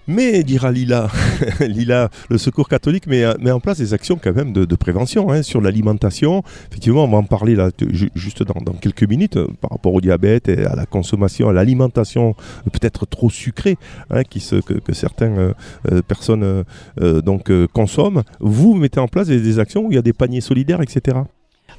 Mais, 0.06 0.42
dira 0.42 0.70
Lila, 0.70 1.08
Lila, 1.60 2.10
le 2.28 2.36
Secours 2.36 2.68
catholique 2.68 3.06
met, 3.06 3.24
met 3.40 3.50
en 3.50 3.60
place 3.60 3.78
des 3.78 3.94
actions 3.94 4.18
quand 4.22 4.34
même 4.34 4.52
de, 4.52 4.76
prévention 4.76 5.30
hein, 5.30 5.42
sur 5.42 5.62
l'alimentation. 5.62 6.42
Effectivement, 6.70 7.04
on 7.04 7.08
va 7.08 7.16
en 7.16 7.22
parler 7.22 7.54
là, 7.54 7.70
juste 8.14 8.42
dans, 8.42 8.54
quelques 8.74 9.04
minutes 9.04 9.38
euh, 9.38 9.48
par 9.62 9.70
rapport 9.70 9.94
au 9.94 10.02
diabète 10.02 10.48
et 10.48 10.66
à 10.66 10.76
la 10.76 10.84
consommation, 10.84 11.48
à 11.48 11.54
l'alimentation 11.54 12.34
euh, 12.66 12.70
peut-être 12.70 13.06
trop 13.06 13.30
sucrée 13.30 13.78
hein, 14.10 14.24
qui 14.24 14.40
que, 14.40 14.92
certaines 14.92 15.38
euh, 15.38 15.52
euh, 15.90 16.02
personnes 16.02 16.42
euh, 16.42 16.64
euh, 17.00 17.22
euh, 17.48 17.66
consomment. 17.72 18.24
Vous 18.40 18.74
mettez 18.74 19.00
en 19.00 19.08
place 19.08 19.28
des 19.28 19.58
actions 19.58 19.86
où 19.86 19.92
il 19.92 19.94
y 19.94 19.98
a 19.98 20.02
des 20.02 20.12
paniers 20.12 20.42
solidaires, 20.42 20.82
etc. 20.82 21.16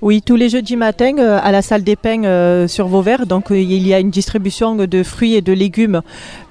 Oui, 0.01 0.21
tous 0.21 0.36
les 0.36 0.49
jeudis 0.49 0.75
matins 0.75 1.17
euh, 1.17 1.39
à 1.41 1.51
la 1.51 1.62
salle 1.62 1.84
des 1.84 1.95
pains 1.95 2.23
euh, 2.25 2.67
sur 2.67 2.88
Vauvert, 2.88 3.25
donc 3.25 3.51
euh, 3.51 3.58
il 3.60 3.88
y 3.88 3.93
a 3.93 3.99
une 3.99 4.10
distribution 4.12 4.75
de 4.75 5.03
fruits 5.03 5.36
et 5.36 5.41
de 5.41 5.53
légumes 5.53 6.01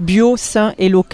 bio, 0.01 0.37
sains 0.37 0.73
et 0.79 0.89
locaux. 0.89 1.05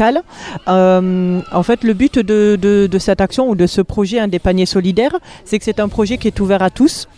Euh, 0.69 1.41
en 1.53 1.63
fait, 1.63 1.83
le 1.85 1.93
but 1.93 2.19
de, 2.19 2.57
de- 2.57 2.87
de 2.91 2.99
cette 2.99 3.21
action 3.21 3.49
ou 3.51 3.55
de 3.55 3.67
ce 3.67 3.81
projet 3.83 4.21
hein, 4.21 4.29
des 4.29 4.39
paniers 4.39 4.67
solidaires, 4.67 5.17
c'est 5.45 5.59
que 5.59 5.65
c'est 5.65 5.81
un 5.81 5.89
projet 5.89 6.17
qui 6.19 6.29
est 6.29 6.41
ouvert 6.41 6.63
à 6.63 6.71
tous. 6.71 7.09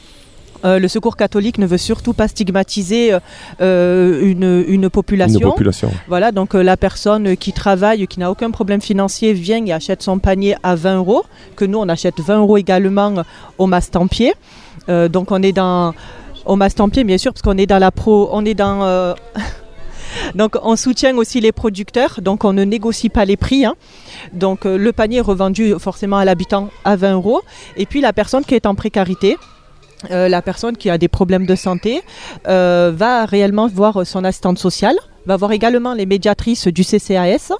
Euh, 0.64 0.78
le 0.78 0.86
Secours 0.88 1.16
catholique 1.16 1.58
ne 1.58 1.66
veut 1.66 1.76
surtout 1.78 2.12
pas 2.12 2.28
stigmatiser 2.28 3.16
euh, 3.60 4.22
une, 4.22 4.64
une 4.68 4.88
population. 4.90 5.40
Une 5.40 5.46
population. 5.50 5.90
Voilà, 6.08 6.32
donc 6.32 6.54
euh, 6.54 6.62
la 6.62 6.76
personne 6.76 7.36
qui 7.36 7.52
travaille, 7.52 8.06
qui 8.06 8.18
n'a 8.20 8.30
aucun 8.30 8.50
problème 8.50 8.80
financier, 8.80 9.32
vient 9.32 9.64
et 9.66 9.72
achète 9.72 10.02
son 10.02 10.18
panier 10.18 10.54
à 10.62 10.74
20 10.76 10.96
euros, 10.98 11.24
que 11.56 11.64
nous 11.64 11.78
on 11.78 11.88
achète 11.88 12.20
20 12.20 12.38
euros 12.38 12.56
également 12.58 13.12
au 13.58 13.66
Mastampier. 13.66 14.34
Euh, 14.88 15.08
donc 15.08 15.30
on 15.30 15.42
est 15.42 15.52
dans 15.52 15.94
au 16.44 16.56
Mastampier 16.56 17.04
bien 17.04 17.18
sûr 17.18 17.32
parce 17.32 17.42
qu'on 17.42 17.56
est 17.56 17.66
dans 17.66 17.78
la 17.78 17.90
pro, 17.90 18.28
on 18.32 18.44
est 18.44 18.54
dans 18.54 18.82
euh, 18.82 19.14
donc 20.34 20.56
on 20.62 20.76
soutient 20.76 21.16
aussi 21.16 21.40
les 21.40 21.52
producteurs, 21.52 22.20
donc 22.20 22.44
on 22.44 22.52
ne 22.52 22.64
négocie 22.64 23.08
pas 23.08 23.24
les 23.24 23.36
prix. 23.36 23.64
hein. 23.64 23.74
Donc 24.32 24.66
euh, 24.66 24.76
le 24.76 24.92
panier 24.92 25.20
revendu 25.20 25.74
forcément 25.78 26.18
à 26.18 26.24
l'habitant 26.24 26.70
à 26.84 26.96
20 26.96 27.14
euros. 27.14 27.42
Et 27.76 27.86
puis 27.86 28.00
la 28.00 28.12
personne 28.12 28.44
qui 28.44 28.54
est 28.54 28.66
en 28.66 28.74
précarité, 28.74 29.36
euh, 30.10 30.28
la 30.28 30.42
personne 30.42 30.76
qui 30.76 30.90
a 30.90 30.98
des 30.98 31.08
problèmes 31.08 31.46
de 31.46 31.54
santé, 31.54 32.02
euh, 32.48 32.92
va 32.94 33.24
réellement 33.24 33.68
voir 33.68 34.06
son 34.06 34.24
assistante 34.24 34.58
sociale 34.58 34.96
va 35.24 35.36
voir 35.36 35.52
également 35.52 35.94
les 35.94 36.04
médiatrices 36.04 36.66
du 36.66 36.82
CCAS 36.82 37.52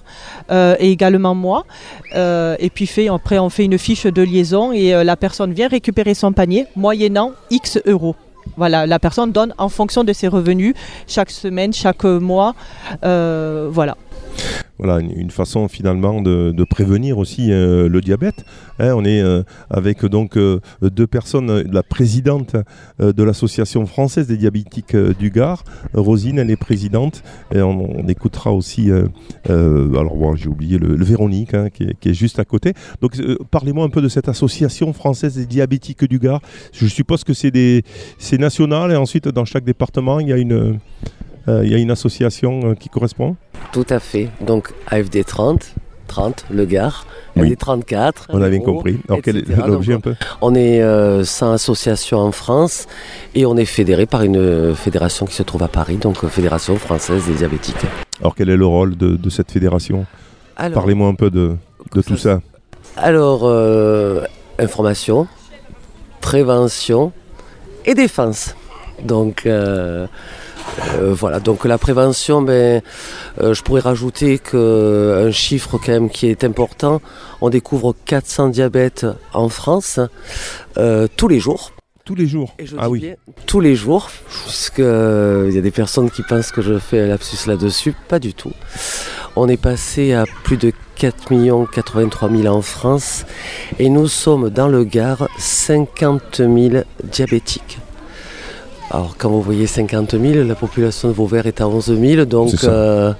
euh, 0.50 0.74
et 0.80 0.90
également 0.90 1.36
moi. 1.36 1.64
Et 2.12 2.70
puis 2.74 2.90
après, 3.08 3.38
on 3.38 3.50
fait 3.50 3.64
une 3.64 3.78
fiche 3.78 4.04
de 4.04 4.20
liaison 4.20 4.72
et 4.72 5.04
la 5.04 5.16
personne 5.16 5.52
vient 5.52 5.68
récupérer 5.68 6.14
son 6.14 6.32
panier 6.32 6.66
moyennant 6.74 7.30
X 7.50 7.78
euros. 7.86 8.16
Voilà, 8.56 8.84
la 8.84 8.98
personne 8.98 9.30
donne 9.30 9.54
en 9.58 9.68
fonction 9.68 10.02
de 10.02 10.12
ses 10.12 10.26
revenus 10.26 10.74
chaque 11.06 11.30
semaine, 11.30 11.72
chaque 11.72 12.02
mois. 12.02 12.56
Voilà. 13.02 13.96
Voilà, 14.78 14.98
une, 14.98 15.30
façon 15.30 15.68
finalement 15.68 16.20
de, 16.22 16.64
prévenir 16.64 17.18
aussi 17.18 17.52
euh, 17.52 17.88
le 17.88 18.00
diabète. 18.00 18.44
Hein, 18.80 18.94
on 18.96 19.04
est 19.04 19.20
euh, 19.20 19.44
avec 19.70 20.04
donc 20.04 20.36
euh, 20.36 20.58
deux 20.80 21.06
personnes, 21.06 21.62
la 21.70 21.84
présidente 21.84 22.56
de 22.98 23.22
l'association 23.22 23.86
française 23.86 24.26
des 24.26 24.36
diabétiques 24.36 24.96
du 24.96 25.30
Gard, 25.30 25.62
Rosine, 25.94 26.38
elle 26.38 26.50
est 26.50 26.56
présidente, 26.56 27.22
on, 27.54 28.08
écoutera 28.08 28.52
aussi, 28.52 28.90
alors 29.48 30.16
bon, 30.16 30.34
j'ai 30.34 30.48
oublié 30.48 30.78
le, 30.78 31.02
Véronique, 31.04 31.54
hein, 31.54 31.68
qui, 31.72 31.84
est, 31.84 31.98
qui 31.98 32.08
est 32.10 32.14
juste 32.14 32.38
à 32.38 32.44
côté. 32.44 32.74
Donc 33.00 33.16
parlez-moi 33.50 33.84
un 33.84 33.90
peu 33.90 34.02
de 34.02 34.08
cette 34.08 34.28
association 34.28 34.92
française 34.92 35.36
des 35.36 35.46
diabétiques 35.46 36.04
du 36.04 36.18
Gard. 36.18 36.40
Je 36.72 36.86
suppose 36.86 37.22
que 37.24 37.32
c'est 37.34 38.38
national 38.38 38.90
et 38.90 38.96
ensuite 38.96 39.28
dans 39.28 39.44
chaque 39.44 39.64
département 39.64 40.20
il 40.20 40.28
y 40.28 40.32
a 40.32 40.38
une, 40.38 40.78
il 41.48 41.70
y 41.70 41.74
a 41.74 41.78
une 41.78 41.90
association 41.90 42.60
euh, 42.70 42.74
qui 42.74 42.88
correspond. 42.88 43.36
Tout 43.72 43.86
à 43.90 43.98
fait. 44.00 44.28
Donc 44.40 44.72
AFD 44.88 45.24
30, 45.24 45.74
30, 46.06 46.44
le 46.50 46.64
Gard, 46.66 47.06
Oui. 47.36 47.42
AFD 47.44 47.56
34. 47.58 48.26
On 48.30 48.42
a 48.42 48.48
bien 48.48 48.60
compris. 48.60 49.00
Alors 49.08 49.20
quel 49.22 49.38
est 49.38 49.66
l'objet 49.66 49.94
un 49.94 50.00
peu 50.00 50.14
On 50.40 50.54
est 50.54 50.82
euh, 50.82 51.24
100 51.24 51.52
associations 51.52 52.18
en 52.18 52.32
France 52.32 52.86
et 53.34 53.46
on 53.46 53.56
est 53.56 53.64
fédéré 53.64 54.06
par 54.06 54.22
une 54.22 54.36
euh, 54.36 54.74
fédération 54.74 55.26
qui 55.26 55.34
se 55.34 55.42
trouve 55.42 55.62
à 55.62 55.68
Paris, 55.68 55.96
donc 55.96 56.22
euh, 56.24 56.28
Fédération 56.28 56.76
française 56.76 57.26
des 57.26 57.34
diabétiques. 57.34 57.76
Alors 58.20 58.34
quel 58.34 58.48
est 58.50 58.56
le 58.56 58.66
rôle 58.66 58.96
de, 58.96 59.16
de 59.16 59.30
cette 59.30 59.50
fédération? 59.50 60.04
Parlez-moi 60.56 61.08
un 61.08 61.14
peu 61.14 61.30
de, 61.30 61.56
de 61.94 62.02
tout 62.02 62.16
ça. 62.16 62.40
alors 62.96 63.40
euh, 63.44 64.24
information, 64.58 65.26
prévention 66.20 67.12
et 67.84 67.94
défense. 67.94 68.54
Donc 69.02 69.46
euh, 69.46 70.06
euh, 70.94 71.12
voilà, 71.14 71.40
donc 71.40 71.64
la 71.64 71.78
prévention, 71.78 72.42
ben, 72.42 72.82
euh, 73.40 73.54
je 73.54 73.62
pourrais 73.62 73.80
rajouter 73.80 74.38
que 74.38 75.26
un 75.26 75.30
chiffre 75.30 75.78
quand 75.78 75.92
même 75.92 76.10
qui 76.10 76.26
est 76.26 76.44
important, 76.44 77.00
on 77.40 77.50
découvre 77.50 77.94
400 78.06 78.48
diabètes 78.48 79.06
en 79.32 79.48
France 79.48 80.00
euh, 80.78 81.06
tous 81.16 81.28
les 81.28 81.40
jours. 81.40 81.72
Tous 82.04 82.14
les 82.16 82.26
jours. 82.26 82.54
Et 82.58 82.66
je 82.66 82.74
Ah 82.78 82.86
dis 82.86 82.90
oui. 82.92 83.00
bien 83.00 83.14
tous 83.46 83.60
les 83.60 83.76
jours, 83.76 84.10
puisque 84.46 84.80
euh, 84.80 85.46
il 85.48 85.54
y 85.54 85.58
a 85.58 85.60
des 85.60 85.70
personnes 85.70 86.10
qui 86.10 86.22
pensent 86.22 86.50
que 86.50 86.62
je 86.62 86.78
fais 86.78 87.00
un 87.00 87.06
lapsus 87.06 87.46
là-dessus, 87.46 87.94
pas 88.08 88.18
du 88.18 88.34
tout. 88.34 88.52
On 89.36 89.48
est 89.48 89.56
passé 89.56 90.12
à 90.12 90.24
plus 90.42 90.56
de 90.56 90.72
4 90.96 91.28
83 91.72 92.30
000 92.30 92.46
en 92.54 92.62
France 92.62 93.24
et 93.78 93.88
nous 93.88 94.06
sommes 94.08 94.50
dans 94.50 94.68
le 94.68 94.84
Gard 94.84 95.28
50 95.38 96.36
000 96.38 96.84
diabétiques. 97.04 97.78
Alors 98.94 99.14
quand 99.16 99.30
vous 99.30 99.40
voyez 99.40 99.66
50 99.66 100.20
000, 100.20 100.46
la 100.46 100.54
population 100.54 101.08
de 101.08 101.14
Vauvert 101.14 101.46
est 101.46 101.62
à 101.62 101.66
11 101.66 101.98
000, 101.98 102.24
donc 102.26 102.52
euh, 102.64 103.14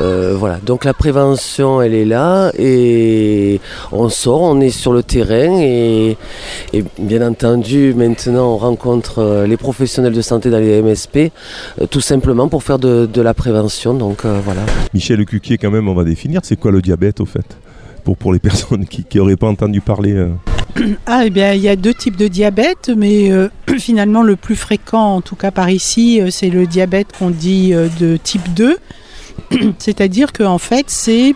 euh, 0.00 0.34
voilà. 0.34 0.58
Donc 0.64 0.86
la 0.86 0.94
prévention, 0.94 1.82
elle 1.82 1.92
est 1.92 2.06
là 2.06 2.50
et 2.58 3.60
on 3.92 4.08
sort, 4.08 4.40
on 4.40 4.58
est 4.62 4.70
sur 4.70 4.94
le 4.94 5.02
terrain 5.02 5.60
et, 5.60 6.16
et 6.72 6.84
bien 6.98 7.20
entendu 7.28 7.92
maintenant 7.94 8.54
on 8.54 8.56
rencontre 8.56 9.18
euh, 9.18 9.46
les 9.46 9.58
professionnels 9.58 10.14
de 10.14 10.22
santé 10.22 10.48
dans 10.48 10.58
les 10.58 10.80
MSP 10.80 11.32
tout 11.90 12.00
simplement 12.00 12.48
pour 12.48 12.62
faire 12.62 12.78
de, 12.78 13.04
de 13.04 13.20
la 13.20 13.34
prévention. 13.34 13.92
Donc 13.92 14.24
euh, 14.24 14.40
voilà. 14.42 14.62
Michel 14.94 15.22
Cuquier, 15.26 15.58
quand 15.58 15.70
même, 15.70 15.88
on 15.88 15.94
va 15.94 16.04
définir. 16.04 16.40
C'est 16.44 16.58
quoi 16.58 16.70
le 16.70 16.80
diabète, 16.80 17.20
au 17.20 17.26
fait? 17.26 17.58
Pour, 18.04 18.16
pour 18.16 18.32
les 18.32 18.38
personnes 18.48 18.86
qui 18.86 19.04
n'auraient 19.18 19.36
pas 19.36 19.48
entendu 19.48 19.82
parler. 19.82 20.28
Ah, 21.06 21.22
eh 21.24 21.30
bien, 21.30 21.52
il 21.52 21.60
y 21.60 21.68
a 21.68 21.76
deux 21.76 21.94
types 21.94 22.16
de 22.16 22.28
diabète, 22.28 22.90
mais 22.94 23.30
euh, 23.30 23.48
finalement, 23.78 24.22
le 24.22 24.36
plus 24.36 24.56
fréquent, 24.56 25.16
en 25.16 25.20
tout 25.20 25.36
cas 25.36 25.50
par 25.50 25.70
ici, 25.70 26.20
euh, 26.20 26.30
c'est 26.30 26.50
le 26.50 26.66
diabète 26.66 27.08
qu'on 27.18 27.30
dit 27.30 27.72
euh, 27.72 27.88
de 27.98 28.16
type 28.16 28.52
2. 28.54 28.78
C'est-à-dire 29.78 30.32
qu'en 30.32 30.58
fait, 30.58 30.86
c'est 30.88 31.34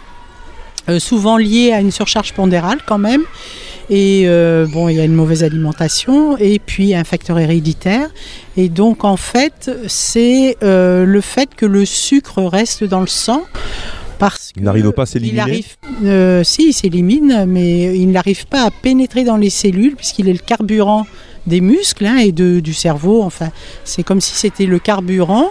souvent 0.99 1.37
lié 1.37 1.73
à 1.73 1.81
une 1.81 1.93
surcharge 1.93 2.33
pondérale 2.33 2.79
quand 2.85 2.99
même. 2.99 3.23
Et 3.89 4.27
bon, 4.73 4.89
il 4.89 4.97
y 4.97 5.01
a 5.01 5.05
une 5.05 5.15
mauvaise 5.15 5.45
alimentation 5.45 6.37
et 6.39 6.59
puis 6.59 6.95
un 6.95 7.05
facteur 7.05 7.39
héréditaire. 7.39 8.09
Et 8.57 8.69
donc, 8.69 9.05
en 9.05 9.17
fait, 9.17 9.71
c'est 9.87 10.57
le 10.61 11.21
fait 11.21 11.55
que 11.55 11.67
le 11.67 11.85
sucre 11.85 12.43
reste 12.43 12.83
dans 12.83 13.01
le 13.01 13.07
sang. 13.07 13.45
Parce 14.23 14.53
Il 14.57 14.63
n'arrive 14.63 14.93
pas 14.93 15.03
à 15.03 15.05
il 15.05 15.09
s'éliminer 15.09 15.41
arrive, 15.41 15.67
euh, 16.05 16.45
si, 16.45 16.69
il 16.69 16.73
s'élimine, 16.73 17.45
mais 17.49 17.99
il 17.99 18.09
n'arrive 18.13 18.47
pas 18.47 18.63
à 18.63 18.71
pénétrer 18.71 19.25
dans 19.25 19.37
les 19.37 19.51
cellules 19.51 19.97
puisqu'il 19.97 20.29
est 20.29 20.33
le 20.33 20.39
carburant 20.39 21.09
des 21.49 21.61
muscles 21.61 22.07
hein, 22.07 22.19
et 22.19 22.31
de, 22.31 22.61
du 22.61 22.73
cerveau. 22.73 23.25
Enfin, 23.25 23.51
c'est 23.83 24.05
comme 24.05 24.21
si 24.21 24.37
c'était 24.37 24.67
le 24.67 24.79
carburant. 24.79 25.51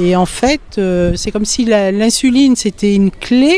Et 0.00 0.16
en 0.16 0.26
fait, 0.26 0.60
euh, 0.78 1.12
c'est 1.14 1.30
comme 1.30 1.44
si 1.44 1.64
l'insuline 1.64 2.56
c'était 2.56 2.92
une 2.92 3.12
clé 3.12 3.54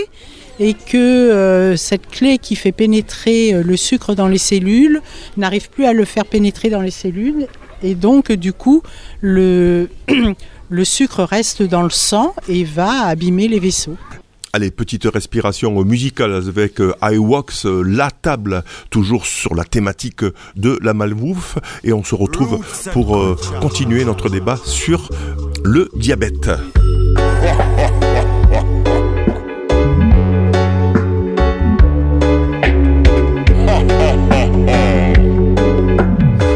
et 0.58 0.74
que 0.74 0.98
euh, 0.98 1.74
cette 1.76 2.06
clé 2.08 2.36
qui 2.36 2.54
fait 2.54 2.72
pénétrer 2.72 3.62
le 3.62 3.76
sucre 3.78 4.14
dans 4.14 4.28
les 4.28 4.36
cellules 4.36 5.00
n'arrive 5.38 5.70
plus 5.70 5.86
à 5.86 5.94
le 5.94 6.04
faire 6.04 6.26
pénétrer 6.26 6.68
dans 6.68 6.82
les 6.82 6.90
cellules. 6.90 7.46
Et 7.82 7.94
donc, 7.94 8.30
du 8.30 8.52
coup, 8.52 8.82
le, 9.22 9.88
le 10.68 10.84
sucre 10.84 11.22
reste 11.22 11.62
dans 11.62 11.82
le 11.82 11.88
sang 11.88 12.34
et 12.46 12.64
va 12.64 13.06
abîmer 13.06 13.48
les 13.48 13.58
vaisseaux. 13.58 13.96
Allez, 14.52 14.72
petite 14.72 15.04
respiration 15.04 15.84
musicale 15.84 16.34
avec 16.34 16.80
euh, 16.80 16.92
iWalks, 17.02 17.66
euh, 17.66 17.82
la 17.86 18.10
table, 18.10 18.64
toujours 18.90 19.24
sur 19.24 19.54
la 19.54 19.62
thématique 19.62 20.24
de 20.56 20.76
la 20.82 20.92
malbouffe. 20.92 21.56
Et 21.84 21.92
on 21.92 22.02
se 22.02 22.16
retrouve 22.16 22.58
pour 22.92 23.16
euh, 23.16 23.36
continuer 23.60 24.04
notre 24.04 24.28
débat 24.28 24.58
sur 24.64 25.08
le 25.62 25.88
diabète. 25.94 26.50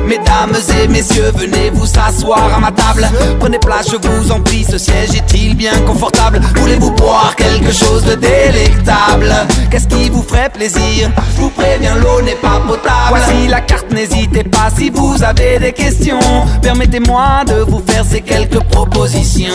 Mesdames 0.09 0.57
et 0.83 0.89
messieurs, 0.89 1.31
venez 1.37 1.71
vous 1.71 1.84
asseoir 2.07 2.55
à 2.55 2.61
ma 2.61 2.71
table. 2.71 3.09
Prenez 3.41 3.59
place, 3.59 3.91
je 3.91 3.97
vous 3.97 4.31
en 4.31 4.41
prie, 4.41 4.65
ce 4.65 4.79
siège 4.79 5.11
est-il 5.15 5.57
bien 5.57 5.79
confortable? 5.87 6.41
Voulez-vous 6.57 6.91
boire 6.93 7.35
quelque 7.37 7.73
chose 7.73 8.05
de 8.05 8.15
délectable? 8.15 9.33
Qu'est-ce 9.71 9.89
qui 9.89 10.09
vous 10.11 10.23
ferait 10.23 10.51
plaisir? 10.51 11.11
Je 11.37 11.41
vous 11.41 11.51
préviens, 11.51 11.95
l'eau 11.97 12.23
n'est 12.23 12.33
pas 12.37 12.61
potable. 12.67 13.09
Voici 13.09 13.49
la 13.49 13.61
carte, 13.61 13.91
n'hésitez 13.93 14.45
pas 14.45 14.69
si 14.77 14.91
vous 14.91 15.23
avez 15.23 15.59
des 15.59 15.73
questions. 15.73 16.21
Permettez-moi 16.63 17.45
de 17.47 17.65
vous 17.69 17.83
faire 17.87 18.05
ces 18.05 18.21
quelques 18.21 18.63
propositions. 18.65 19.55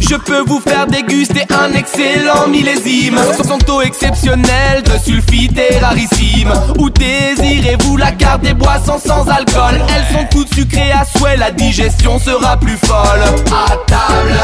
Je 0.00 0.14
peux 0.16 0.42
vous 0.46 0.60
faire 0.60 0.86
déguster 0.86 1.44
un 1.50 1.72
excellent 1.72 2.48
millésime 2.48 3.18
Son 3.46 3.58
taux 3.58 3.82
exceptionnel 3.82 4.82
de 4.84 4.98
sulfite 5.04 5.58
est 5.58 5.78
rarissime 5.78 6.52
Où 6.78 6.88
désirez-vous 6.90 7.96
la 7.96 8.12
carte 8.12 8.42
des 8.42 8.54
boissons 8.54 8.98
sans 9.04 9.28
alcool? 9.28 9.80
Elles 9.94 10.16
sont 10.16 10.24
toutes 10.30 10.54
sucrées 10.54 10.92
à 10.92 11.04
souhait, 11.04 11.36
la 11.36 11.50
digestion 11.78 12.18
sera 12.18 12.56
plus 12.56 12.76
folle. 12.76 13.22
À 13.52 13.76
table, 13.86 14.36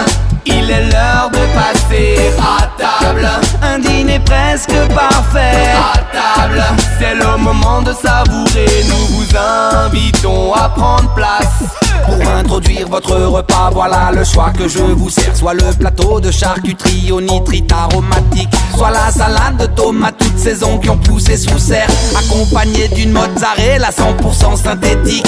il 0.46 0.70
est 0.70 0.88
l'heure 0.92 1.30
de 1.32 1.40
passer. 1.52 2.30
À 2.38 2.66
table, 2.78 3.28
un 3.60 3.80
dîner 3.80 4.20
presque 4.20 4.76
parfait. 4.94 5.72
À 5.74 5.98
table, 6.12 6.62
c'est 6.98 7.16
le 7.16 7.36
moment 7.38 7.82
de 7.82 7.92
savourer. 7.92 8.84
Nous 8.88 9.06
vous 9.16 9.36
invitons 9.36 10.54
à 10.54 10.68
prendre 10.68 11.12
place 11.14 11.83
Pour 12.07 12.28
introduire 12.30 12.88
votre 12.88 13.14
repas, 13.16 13.70
voilà 13.72 14.11
le 14.12 14.24
choix 14.24 14.50
que 14.50 14.68
je 14.68 14.78
vous 14.78 15.11
sers. 15.11 15.35
Soit 15.37 15.54
le 15.54 15.72
plateau 15.78 16.20
de 16.20 16.30
charcuterie 16.30 17.12
au 17.12 17.20
nitrite 17.20 17.70
aromatique, 17.72 18.48
soit 18.76 18.90
la 18.90 19.11
salade 19.11 19.57
de 19.59 19.66
tomates 19.66 20.18
toutes 20.18 20.38
saisons 20.38 20.78
qui 20.78 20.90
ont 20.90 20.98
poussé 20.98 21.37
sous 21.37 21.59
serre, 21.59 21.88
accompagnée 22.16 22.88
d'une 22.88 23.12
mozzarella 23.12 23.90
100% 23.90 24.62
synthétique. 24.62 25.26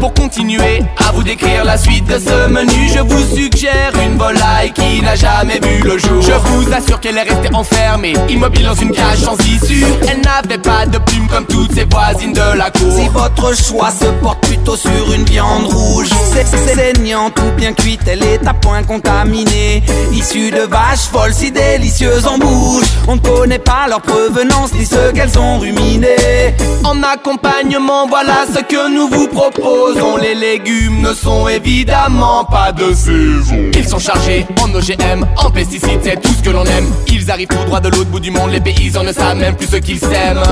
Pour 0.00 0.12
continuer 0.14 0.82
à 0.98 1.12
vous 1.12 1.22
décrire 1.22 1.64
la 1.64 1.78
suite 1.78 2.06
de 2.06 2.18
ce 2.18 2.48
menu, 2.48 2.88
je 2.94 3.00
vous 3.00 3.34
suggère 3.34 3.92
une 4.04 4.18
volaille 4.18 4.72
qui 4.72 5.02
n'a 5.02 5.14
jamais 5.14 5.60
vu 5.60 5.82
le 5.82 5.98
jour. 5.98 6.22
Je 6.22 6.32
vous 6.32 6.72
assure 6.72 7.00
qu'elle 7.00 7.18
est 7.18 7.22
restée 7.22 7.54
enfermée, 7.54 8.14
immobile 8.28 8.66
dans 8.66 8.74
une 8.74 8.90
cage 8.90 9.18
sans 9.18 9.36
issue. 9.46 9.84
Elle 10.08 10.20
n'avait 10.20 10.60
pas 10.60 10.86
de 10.86 10.98
plume 10.98 11.28
comme 11.28 11.46
toutes 11.46 11.74
ses 11.74 11.84
voisines 11.84 12.32
de 12.32 12.56
la 12.56 12.70
cour. 12.70 12.92
Si 12.92 13.08
votre 13.08 13.56
choix 13.56 13.90
se 13.90 14.06
porte 14.22 14.40
plutôt 14.40 14.76
sur 14.76 15.12
une 15.14 15.24
viande 15.24 15.66
rouge, 15.66 15.91
c'est 16.32 16.46
saignante 16.46 17.38
ou 17.40 17.56
bien 17.56 17.72
cuite, 17.72 18.00
elle 18.06 18.22
est 18.22 18.46
à 18.46 18.54
point 18.54 18.82
contaminée. 18.82 19.82
Issue 20.12 20.50
de 20.50 20.62
vaches 20.62 21.08
folles 21.10 21.34
si 21.34 21.50
délicieuses 21.50 22.26
en 22.26 22.38
bouche, 22.38 22.86
on 23.08 23.16
ne 23.16 23.20
connaît 23.20 23.58
pas 23.58 23.86
leur 23.88 24.00
provenance 24.00 24.72
ni 24.74 24.86
ce 24.86 25.12
qu'elles 25.12 25.38
ont 25.38 25.58
ruminé. 25.58 26.54
En 26.84 27.02
accompagnement, 27.02 28.06
voilà 28.08 28.44
ce 28.52 28.60
que 28.60 28.92
nous 28.94 29.08
vous 29.08 29.28
proposons. 29.28 30.16
Les 30.16 30.34
légumes 30.34 31.00
ne 31.00 31.12
sont 31.12 31.48
évidemment 31.48 32.44
pas 32.44 32.72
de 32.72 32.92
saison. 32.92 33.70
Ils 33.74 33.88
sont 33.88 33.98
chargés 33.98 34.46
en 34.62 34.74
OGM, 34.74 35.24
en 35.36 35.50
pesticides, 35.50 36.00
c'est 36.02 36.20
tout 36.20 36.32
ce 36.32 36.42
que 36.42 36.50
l'on 36.50 36.64
aime. 36.64 36.90
Ils 37.08 37.30
arrivent 37.30 37.48
tout 37.48 37.64
droit 37.66 37.80
de 37.80 37.88
l'autre 37.88 38.10
bout 38.10 38.20
du 38.20 38.30
monde, 38.30 38.50
les 38.50 38.60
paysans 38.60 39.04
ne 39.04 39.12
savent 39.12 39.36
même 39.36 39.56
plus 39.56 39.68
ce 39.68 39.76
qu'ils 39.76 39.98
sèment. 39.98 40.42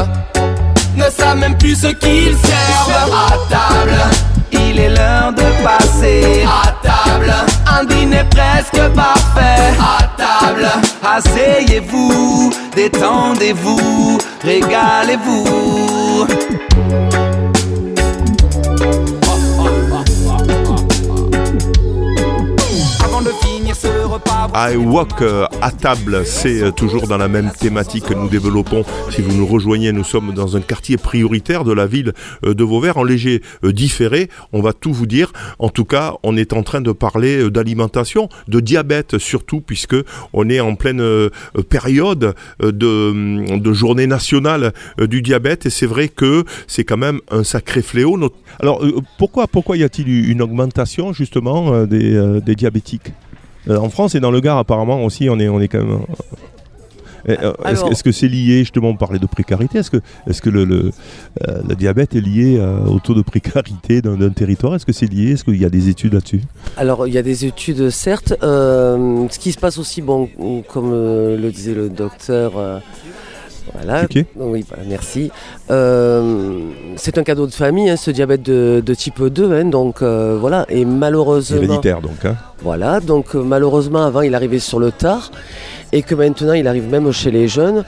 Ne 0.97 1.05
savent 1.05 1.39
même 1.39 1.57
plus 1.57 1.77
ce 1.77 1.87
qu'ils 1.87 2.37
servent. 2.37 3.13
À 3.13 3.31
table, 3.49 3.97
Il 4.53 4.79
est 4.79 4.91
l'heure 4.91 5.33
de 5.33 5.43
passer 5.65 6.45
à 6.47 6.73
table, 6.83 7.33
un 7.67 7.85
dîner 7.85 8.25
presque 8.31 8.81
parfait. 8.95 9.75
À 9.79 10.05
table, 10.17 10.69
Asseyez-vous, 11.03 12.53
détendez-vous, 12.75 14.19
régalez-vous. 14.45 16.27
I 24.53 24.75
Walk 24.75 25.23
euh, 25.23 25.47
à 25.63 25.71
table, 25.71 26.23
c'est 26.25 26.61
euh, 26.61 26.71
toujours 26.73 27.07
dans 27.07 27.19
la 27.19 27.29
même 27.29 27.53
thématique 27.53 28.07
que 28.07 28.15
nous 28.15 28.29
développons. 28.29 28.85
Si 29.11 29.23
vous 29.23 29.33
nous 29.33 29.47
rejoignez, 29.47 29.93
nous 29.93 30.03
sommes 30.03 30.35
dans 30.35 30.57
un 30.57 30.61
quartier 30.61 30.97
prioritaire 30.97 31.63
de 31.63 31.73
la 31.73 31.87
ville 31.87 32.13
euh, 32.45 32.53
de 32.53 32.65
Vauvert, 32.65 32.97
en 32.97 33.05
léger 33.05 33.43
différé. 33.63 34.29
On 34.53 34.61
va 34.61 34.73
tout 34.73 34.93
vous 34.93 35.07
dire. 35.07 35.33
En 35.61 35.69
tout 35.69 35.85
cas, 35.85 36.15
on 36.25 36.37
est 36.37 36.53
en 36.53 36.65
train 36.65 36.81
de 36.81 36.91
parler 36.91 37.49
d'alimentation, 37.49 38.29
de 38.49 38.59
diabète 38.59 39.19
surtout, 39.19 39.61
puisque 39.61 39.97
on 40.33 40.49
est 40.49 40.61
en 40.61 40.75
pleine 40.75 41.31
période 41.69 42.35
euh, 42.63 42.73
de, 42.73 43.73
journée 43.73 44.09
nationale 44.09 44.73
du 44.99 45.23
diabète. 45.23 45.67
Et 45.67 45.71
c'est 45.71 45.87
vrai 45.87 46.09
que 46.09 46.45
c'est 46.67 46.85
quand 46.85 46.97
même 46.97 47.21
un 47.31 47.45
sacré 47.45 47.83
fléau. 47.83 48.19
Alors, 48.59 48.85
pourquoi, 49.17 49.47
pourquoi 49.47 49.77
y 49.77 49.85
a-t-il 49.85 50.09
une 50.09 50.43
augmentation 50.43 51.13
justement 51.13 51.85
des, 51.85 52.41
diabétiques? 52.57 53.13
En 53.69 53.89
France 53.91 54.15
et 54.15 54.21
dans 54.21 54.31
le 54.31 54.41
Gard, 54.41 54.59
apparemment 54.59 55.05
aussi, 55.05 55.29
on 55.29 55.39
est, 55.39 55.49
on 55.49 55.61
est 55.61 55.69
quand 55.69 55.79
même. 55.85 55.99
euh, 57.29 57.37
euh, 57.43 57.53
Est-ce 57.67 58.03
que- 58.03 58.13
c'est 58.13 58.29
lié, 58.29 58.61
justement, 58.61 58.89
on 58.89 58.97
parlait 58.97 59.19
de 59.19 59.27
précarité 59.27 59.79
Est-ce 59.79 59.91
que, 59.91 59.99
est 60.27 60.41
que 60.41 60.49
le, 60.51 60.65
le, 60.65 60.91
euh, 61.47 61.61
le 61.69 61.75
diabète 61.77 62.15
est 62.15 62.21
lié 62.21 62.57
euh, 62.59 62.79
au 62.87 62.99
taux 62.99 63.13
de 63.15 63.21
précarité 63.23 64.01
d'un 64.01 64.31
territoire? 64.31 64.75
Est-ce 64.75 64.87
que 64.87 64.93
c'est 64.93 65.07
lié? 65.07 65.33
Est-ce 65.33 65.45
qu'il 65.45 65.61
y 65.61 65.65
a 65.67 65.71
des 65.71 65.89
études 65.91 66.15
là-dessus? 66.15 66.41
Alors, 66.79 67.07
il 67.07 67.13
y 67.13 67.19
a 67.19 67.23
des 67.23 67.45
études, 67.45 67.91
certes. 67.91 68.33
Euh, 68.43 69.27
ce 69.31 69.39
qui 69.39 69.53
se 69.53 69.59
passe 69.59 69.77
aussi, 69.79 70.01
bon, 70.01 70.29
comme 70.69 70.91
euh, 70.93 71.37
le 71.37 71.51
disait 71.53 71.75
le 71.75 71.91
docteur. 71.91 72.53
Voilà. 73.75 74.07
Oui, 74.37 74.65
voilà, 74.69 74.85
merci. 74.89 75.31
Euh, 75.71 76.61
c'est 76.97 77.19
un 77.19 77.23
cadeau 77.23 77.47
de 77.47 77.53
famille, 77.53 77.89
hein, 77.91 77.97
ce 77.97 78.11
diabète 78.11 78.43
de, 78.43 78.83
de 78.85 78.95
type 78.95 79.23
2. 79.23 79.53
hein, 79.53 79.65
donc, 79.67 80.03
euh, 80.03 80.37
voilà. 80.41 80.67
Et 80.69 80.85
malheureusement. 80.85 81.59
Héréditaire, 81.59 82.01
donc. 82.01 82.25
Hein. 82.25 82.37
Voilà, 82.63 83.01
donc 83.01 83.35
euh, 83.35 83.43
malheureusement 83.43 84.05
avant 84.05 84.21
il 84.21 84.35
arrivait 84.35 84.59
sur 84.59 84.79
le 84.79 84.93
tard 84.93 85.31
et 85.93 86.03
que 86.03 86.15
maintenant 86.15 86.53
il 86.53 86.69
arrive 86.69 86.91
même 86.91 87.11
chez 87.11 87.31
les 87.31 87.49
jeunes. 87.49 87.85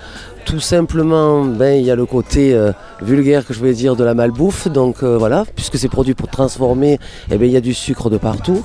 Tout 0.47 0.61
simplement, 0.61 1.45
ben, 1.45 1.79
il 1.79 1.85
y 1.85 1.91
a 1.91 1.95
le 1.95 2.07
côté 2.07 2.55
euh, 2.55 2.73
vulgaire 3.03 3.47
que 3.47 3.53
je 3.53 3.59
voulais 3.59 3.75
dire 3.75 3.97
de 3.97 4.03
la 4.03 4.15
malbouffe, 4.15 4.69
donc 4.69 5.05
voilà, 5.05 5.45
puisque 5.55 5.77
ces 5.79 5.89
produits 5.89 6.15
pour 6.15 6.29
transformer, 6.29 6.99
eh 7.31 7.37
ben, 7.37 7.45
il 7.47 7.53
y 7.53 7.57
a 7.57 7.61
du 7.61 7.75
sucre 7.75 8.09
de 8.11 8.17
partout. 8.17 8.65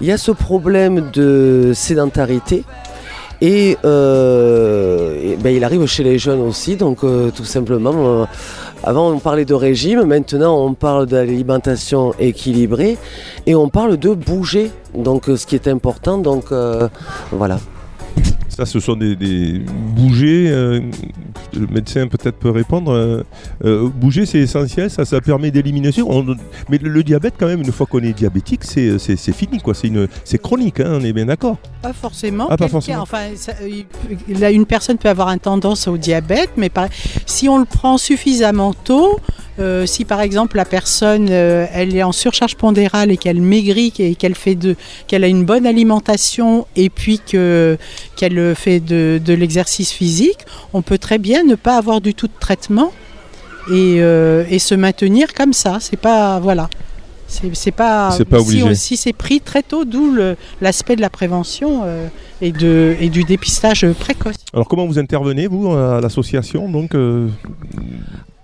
Il 0.00 0.06
y 0.06 0.12
a 0.12 0.18
ce 0.18 0.30
problème 0.30 1.10
de 1.12 1.72
sédentarité. 1.74 2.64
Et, 3.40 3.76
euh, 3.84 5.16
et, 5.22 5.36
ben, 5.36 5.54
il 5.54 5.62
arrive 5.62 5.86
chez 5.86 6.02
les 6.02 6.18
jeunes 6.18 6.40
aussi, 6.40 6.76
donc 6.76 7.04
euh, 7.04 7.30
tout 7.30 7.44
simplement, 7.44 7.92
euh, 7.94 8.24
avant 8.82 9.10
on 9.10 9.20
parlait 9.20 9.44
de 9.44 9.54
régime, 9.54 10.02
maintenant 10.04 10.64
on 10.64 10.74
parle 10.74 11.06
d'alimentation 11.06 12.12
équilibrée 12.18 12.98
et 13.46 13.54
on 13.54 13.68
parle 13.68 13.96
de 13.96 14.12
bouger, 14.12 14.72
donc 14.94 15.26
ce 15.26 15.46
qui 15.46 15.54
est 15.54 15.68
important, 15.68 16.18
donc 16.18 16.46
voilà. 17.30 17.58
Ça, 18.58 18.66
ce 18.66 18.80
sont 18.80 18.96
des, 18.96 19.14
des 19.14 19.60
bouger. 19.94 20.48
euh, 20.50 20.80
le 21.56 21.66
médecin 21.68 22.08
peut-être 22.08 22.36
peut 22.40 22.50
répondre. 22.50 22.90
euh, 22.90 23.22
euh, 23.64 23.88
bouger, 23.88 24.26
c'est 24.26 24.40
essentiel. 24.40 24.90
Ça, 24.90 25.04
ça 25.04 25.20
permet 25.20 25.52
d'élimination. 25.52 26.08
On- 26.10 26.34
Mais 26.68 26.78
le, 26.78 26.88
le 26.90 27.04
diabète, 27.04 27.34
quand 27.38 27.46
même, 27.46 27.60
une 27.60 27.70
fois 27.70 27.86
qu'on 27.86 28.00
est 28.00 28.12
diabétique, 28.12 28.64
c'est 28.64 28.98
c'est- 28.98 29.14
c'est 29.14 29.30
fini, 29.32 29.58
quoi. 29.60 29.74
C'est 29.74 29.86
une, 29.86 30.08
c'est 30.24 30.42
chronique. 30.42 30.80
hein, 30.80 30.98
on 31.00 31.04
est 31.04 31.12
bien 31.12 31.26
d'accord. 31.26 31.56
Pas 31.82 31.92
forcément. 31.92 32.48
Ah, 32.50 32.56
pas 32.56 32.66
forcément. 32.66 33.02
Enfin, 33.02 33.26
ça- 33.36 33.52
là, 34.28 34.50
une 34.50 34.66
personne 34.66 34.98
peut 34.98 35.08
avoir 35.08 35.28
une 35.28 35.38
tendance 35.38 35.86
au 35.86 35.96
diabète, 35.96 36.50
mais 36.56 36.68
par- 36.68 36.88
si 37.26 37.48
on 37.48 37.58
le 37.58 37.64
prend 37.64 37.96
suffisamment 37.96 38.74
tôt, 38.74 39.20
euh, 39.58 39.86
si 39.86 40.04
par 40.04 40.20
exemple 40.20 40.56
la 40.56 40.64
personne 40.64 41.28
euh, 41.30 41.66
elle 41.72 41.94
est 41.94 42.02
en 42.02 42.12
surcharge 42.12 42.56
pondérale 42.56 43.10
et 43.10 43.16
qu'elle 43.16 43.40
maigrit 43.40 43.92
et 43.98 44.14
qu'elle 44.14 44.34
fait 44.34 44.54
de, 44.54 44.76
qu'elle 45.06 45.24
a 45.24 45.28
une 45.28 45.44
bonne 45.44 45.66
alimentation 45.66 46.66
et 46.76 46.90
puis 46.90 47.20
que 47.20 47.76
qu'elle 48.16 48.54
fait 48.54 48.80
de, 48.80 49.20
de 49.24 49.34
l'exercice 49.34 49.92
physique, 49.92 50.38
on 50.72 50.82
peut 50.82 50.98
très 50.98 51.18
bien 51.18 51.44
ne 51.44 51.54
pas 51.54 51.76
avoir 51.76 52.00
du 52.00 52.14
tout 52.14 52.26
de 52.26 52.38
traitement 52.38 52.92
et, 53.70 53.96
euh, 54.00 54.44
et 54.48 54.58
se 54.58 54.74
maintenir 54.74 55.34
comme 55.34 55.52
ça. 55.52 55.78
C'est 55.80 55.98
pas 55.98 56.40
voilà. 56.40 56.68
C'est 57.30 57.72
pas, 57.72 58.16
pas 58.30 58.40
si 58.74 58.96
c'est 58.96 59.12
pris 59.12 59.42
très 59.42 59.62
tôt, 59.62 59.84
d'où 59.84 60.16
l'aspect 60.62 60.96
de 60.96 61.02
la 61.02 61.10
prévention 61.10 61.82
euh, 61.84 62.08
et, 62.40 62.52
de, 62.52 62.96
et 63.00 63.10
du 63.10 63.22
dépistage 63.24 63.86
précoce. 64.00 64.36
Alors, 64.54 64.66
comment 64.66 64.86
vous 64.86 64.98
intervenez, 64.98 65.46
vous, 65.46 65.70
à 65.70 66.00
l'association 66.00 66.70
donc 66.70 66.94
euh, 66.94 67.28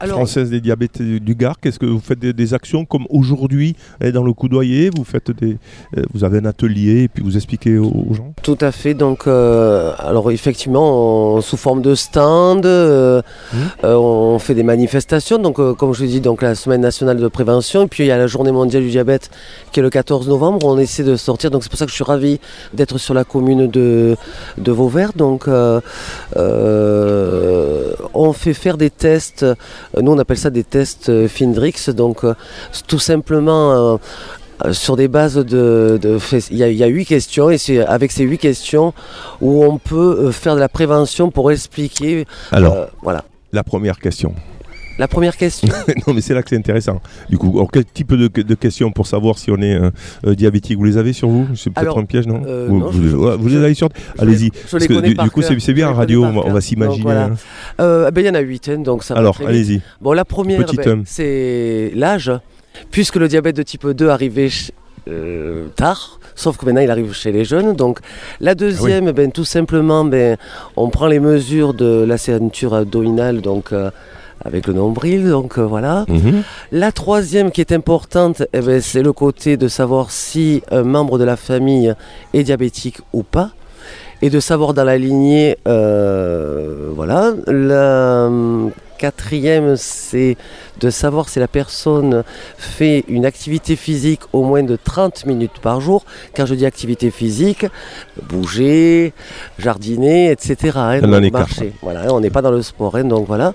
Alors- 0.05 0.17
française 0.19 0.51
des 0.51 0.61
diabètes 0.61 1.01
du 1.03 1.35
Gard 1.35 1.57
Qu'est-ce 1.61 1.79
que 1.79 1.87
vous 1.87 2.01
faites 2.01 2.19
des, 2.19 2.33
des 2.33 2.55
actions 2.55 2.85
comme 2.85 3.07
aujourd'hui 3.11 3.77
dans 4.13 4.23
le 4.23 4.33
coudoyer 4.33 4.91
Vous 4.97 5.05
faites 5.05 5.31
des, 5.31 5.57
euh, 5.97 6.03
vous 6.13 6.25
avez 6.25 6.39
un 6.39 6.45
atelier 6.47 7.03
et 7.05 7.09
puis 7.09 7.23
vous 7.23 7.37
expliquez 7.37 7.79
aux, 7.79 7.87
aux 8.11 8.15
gens? 8.15 8.33
Tout 8.43 8.59
à 8.61 8.71
fait. 8.73 8.95
Donc, 8.95 9.27
euh, 9.27 9.93
alors 9.99 10.31
effectivement, 10.31 11.37
on- 11.37 11.41
sous 11.41 11.57
forme 11.57 11.83
de 11.83 11.95
stand, 11.95 12.65
euh, 12.67 13.21
euh, 13.85 13.95
on 13.97 14.39
fait 14.39 14.55
des 14.55 14.63
manifestations. 14.63 15.39
Donc, 15.39 15.59
euh, 15.59 15.75
comme 15.75 15.93
je 15.95 16.03
l'ai 16.03 16.09
dit, 16.09 16.21
donc 16.21 16.43
la 16.43 16.55
semaine 16.55 16.81
nationale 16.81 17.19
de 17.19 17.29
prévention. 17.29 17.85
Et 17.85 17.87
puis 17.89 18.05
il 18.05 18.07
y 18.07 18.11
a 18.13 18.19
la 18.19 18.27
journée 18.27 18.53
mondiale 18.53 18.83
du 18.83 18.91
diabète 18.91 19.31
qui 19.73 19.81
est 19.81 19.83
le 19.83 19.91
14 19.91 20.29
novembre. 20.29 20.65
On 20.67 20.79
essaie 20.79 21.05
de 21.05 21.17
sortir. 21.17 21.51
Donc 21.51 21.63
c'est 21.63 21.69
pour 21.71 21.79
ça 21.79 21.85
que 21.87 21.91
je 21.91 21.95
suis 21.97 22.05
ravi 22.05 22.41
d'être 22.73 22.99
sur 22.99 23.15
la 23.15 23.25
commune 23.25 23.67
de, 23.67 24.17
de 24.59 24.73
Vauvert. 24.73 25.13
Donc, 25.15 25.49
euh, 25.49 25.81
euh, 26.37 27.93
on 28.15 28.33
fait 28.33 28.55
faire 28.55 28.77
des 28.77 28.91
tests. 28.91 29.45
Nous, 30.01 30.13
on 30.13 30.19
appelle 30.19 30.39
ça 30.39 30.51
des 30.51 30.65
tests 30.65 31.09
euh, 31.09 31.29
Findrix. 31.29 31.91
Donc, 31.95 32.25
euh, 32.25 32.35
tout 32.87 32.99
simplement. 32.99 33.73
euh, 33.73 33.97
sur 34.71 34.95
des 34.95 35.09
bases 35.09 35.35
de, 35.35 35.99
il 36.51 36.57
y, 36.57 36.63
a- 36.63 36.69
il 36.69 36.77
y 36.77 36.85
a 36.85 36.87
huit 36.87 37.05
questions 37.07 37.51
et 37.51 37.59
c'est 37.59 37.85
avec 37.85 38.13
ces 38.13 38.23
huit 38.23 38.39
questions 38.39 38.95
où 39.41 39.65
on 39.65 39.79
peut 39.79 40.31
faire 40.31 40.55
de 40.55 40.61
la 40.61 40.69
prévention 40.69 41.33
pour 41.33 41.51
expliquer. 41.51 42.25
Alors, 42.53 42.75
euh, 42.75 42.87
voilà. 43.03 43.25
la 43.53 43.65
première 43.65 43.99
question. 43.99 44.33
La 44.99 45.09
première 45.09 45.37
question. 45.37 45.69
non, 46.07 46.15
mais 46.15 46.21
c'est 46.21 46.35
là 46.35 46.43
que 46.43 46.51
c'est 46.51 46.57
intéressant. 46.57 47.01
Du 47.29 47.37
coup, 47.37 47.51
alors, 47.57 47.71
quel 47.73 47.85
type 47.85 48.15
de, 48.15 48.29
de 48.29 48.55
questions 48.55 48.93
pour 48.93 49.07
savoir 49.07 49.39
si 49.39 49.51
on 49.51 49.57
est 49.59 49.75
euh, 49.75 49.91
euh, 50.27 50.35
diabétique 50.35 50.79
Vous 50.79 50.85
les 50.85 50.97
avez 50.99 51.13
sur 51.13 51.29
vous? 51.29 51.49
C'est 51.57 51.71
peut-être 51.71 51.99
un 51.99 52.05
piège, 52.05 52.27
non? 52.27 52.43
euh, 52.47 52.67
vous, 52.69 52.79
non, 52.79 52.91
vous- 52.91 53.09
je- 53.09 53.17
ouais, 53.17 53.37
vous 53.37 53.49
je- 53.49 53.59
les 53.59 53.65
avez 53.65 53.75
sur 53.75 53.89
Allez-y. 54.19 54.51
Parce 54.51 54.87
que 54.87 55.01
du, 55.01 55.31
coup, 55.31 55.43
c'est 55.43 55.73
bien 55.73 55.89
en 55.89 55.95
radio, 55.95 56.25
on 56.25 56.41
va, 56.43 56.53
va 56.53 56.61
s'imaginer. 56.61 57.03
Voilà. 57.03 57.31
hein. 57.79 58.11
Ben, 58.13 58.21
il 58.21 58.27
y 58.27 58.31
en 58.31 58.35
a 58.35 58.41
huit, 58.41 58.69
hein, 58.69 58.79
donc 58.79 59.03
ça 59.03 59.15
Alors, 59.15 59.37
allez-y. 59.45 59.81
Bon, 60.01 60.13
la 60.13 60.25
première, 60.25 60.65
ben, 60.77 61.03
c'est 61.07 61.91
l'âge, 61.95 62.31
puisque 62.91 63.17
le 63.17 63.27
diabète 63.29 63.57
de 63.57 63.63
type 63.63 63.87
2 63.89 64.09
arrivait 64.09 64.49
euh, 65.09 65.67
tard, 65.77 66.19
sauf 66.35 66.57
que 66.57 66.65
maintenant 66.67 66.81
il 66.81 66.91
arrive 66.91 67.13
chez 67.13 67.33
les 67.33 67.45
jeunes. 67.45 67.75
Donc, 67.75 67.99
la 68.41 68.55
deuxième, 68.55 69.11
ben, 69.13 69.33
tout 69.33 69.45
simplement, 69.45 70.05
ben, 70.05 70.37
on 70.77 70.89
prend 70.89 71.07
les 71.09 71.21
mesures 71.21 71.75
de 71.75 72.05
la 72.07 72.17
ceinture 72.17 72.75
abdominale, 72.75 73.41
donc 73.41 73.73
euh, 73.73 73.91
avec 74.45 74.67
le 74.67 74.75
nombril, 74.75 75.29
donc 75.29 75.59
euh, 75.59 75.63
voilà. 75.63 76.05
Mhm. 76.09 76.43
La 76.73 76.93
troisième 76.93 77.51
qui 77.51 77.61
est 77.61 77.73
importante, 77.73 78.43
eh 78.53 78.61
ben, 78.61 78.81
c'est 78.81 79.03
le 79.03 79.13
côté 79.13 79.57
de 79.57 79.69
savoir 79.69 80.11
si 80.11 80.63
un 80.71 80.83
membre 80.83 81.19
de 81.19 81.25
la 81.25 81.37
famille 81.37 81.95
est 82.33 82.43
diabétique 82.43 82.99
ou 83.13 83.23
pas. 83.23 83.51
Et 84.23 84.31
de 84.31 84.41
savoir 84.41 84.73
dans 84.73 84.85
la 84.85 84.97
lignée, 84.97 85.59
euh, 85.69 86.91
voilà. 86.95 87.33
La 87.47 88.27
hum, 88.27 88.71
quatrième, 88.97 89.77
c'est 89.77 90.37
de 90.81 90.91
savoir 90.91 91.29
si 91.29 91.39
la 91.39 91.49
personne 91.49 92.25
fait 92.59 93.05
une 93.09 93.25
activité 93.27 93.77
physique 93.77 94.21
au 94.33 94.43
moins 94.43 94.63
de 94.63 94.77
30 94.83 95.27
minutes 95.27 95.59
par 95.63 95.81
jour. 95.81 96.05
Quand 96.35 96.47
je 96.47 96.55
dis 96.55 96.67
activité 96.67 97.11
physique, 97.11 97.67
bouger, 98.29 99.13
jardiner, 99.59 100.31
etc. 100.31 100.73
hein, 100.77 101.01
donc 101.01 101.33
marcher. 101.39 101.73
Voilà, 101.83 102.03
hein, 102.03 102.09
on 102.11 102.21
n'est 102.21 102.31
pas 102.31 102.43
dans 102.43 102.51
le 102.51 102.63
sport, 102.63 102.97
hein, 102.97 103.05
donc 103.05 103.27
voilà. 103.27 103.55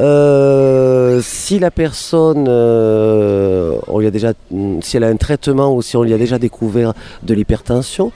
Euh, 0.00 1.20
si 1.22 1.58
la 1.58 1.70
personne, 1.70 2.46
euh, 2.48 3.76
on 3.88 3.98
lui 3.98 4.06
a 4.06 4.10
déjà, 4.10 4.32
si 4.80 4.96
elle 4.96 5.04
a 5.04 5.08
un 5.08 5.16
traitement 5.16 5.74
ou 5.74 5.82
si 5.82 5.96
on 5.96 6.02
lui 6.02 6.12
a 6.12 6.18
déjà 6.18 6.38
découvert 6.38 6.92
de 7.22 7.34
l'hypertension, 7.34 8.10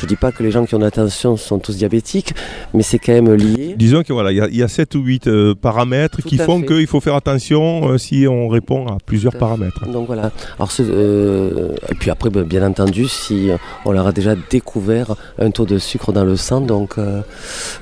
je 0.00 0.06
dis 0.06 0.14
pas 0.16 0.30
que 0.30 0.42
les 0.44 0.52
gens 0.52 0.64
qui 0.64 0.76
ont 0.76 0.78
de 0.78 0.84
la 0.84 0.92
tension 0.92 1.36
sont 1.36 1.58
tous 1.58 1.76
diabétiques, 1.76 2.32
mais 2.72 2.84
c'est 2.84 3.00
quand 3.00 3.12
même 3.12 3.34
lié. 3.34 3.74
Disons 3.76 4.02
qu'il 4.04 4.12
voilà, 4.12 4.30
il 4.30 4.36
y, 4.38 4.40
a- 4.40 4.46
il 4.48 4.56
y 4.56 4.62
a 4.62 4.68
7 4.68 4.94
ou 4.94 5.00
8 5.02 5.28
paramètres 5.60 6.22
Tout 6.22 6.28
qui 6.28 6.36
font 6.38 6.62
qu'il 6.62 6.86
faut 6.86 7.00
faire 7.00 7.16
attention 7.16 7.67
euh, 7.68 7.98
si 7.98 8.26
on 8.28 8.48
répond 8.48 8.86
à 8.86 8.98
plusieurs 9.04 9.34
paramètres. 9.36 9.86
Donc 9.86 10.06
voilà. 10.06 10.30
Alors 10.58 10.70
euh, 10.80 11.74
et 11.90 11.94
puis 11.94 12.10
après, 12.10 12.30
ben, 12.30 12.42
bien 12.42 12.66
entendu, 12.66 13.06
si 13.08 13.50
euh, 13.50 13.56
on 13.84 13.92
leur 13.92 14.06
a 14.06 14.12
déjà 14.12 14.34
découvert 14.50 15.14
un 15.38 15.50
taux 15.50 15.66
de 15.66 15.78
sucre 15.78 16.12
dans 16.12 16.24
le 16.24 16.36
sang, 16.36 16.60
donc 16.60 16.96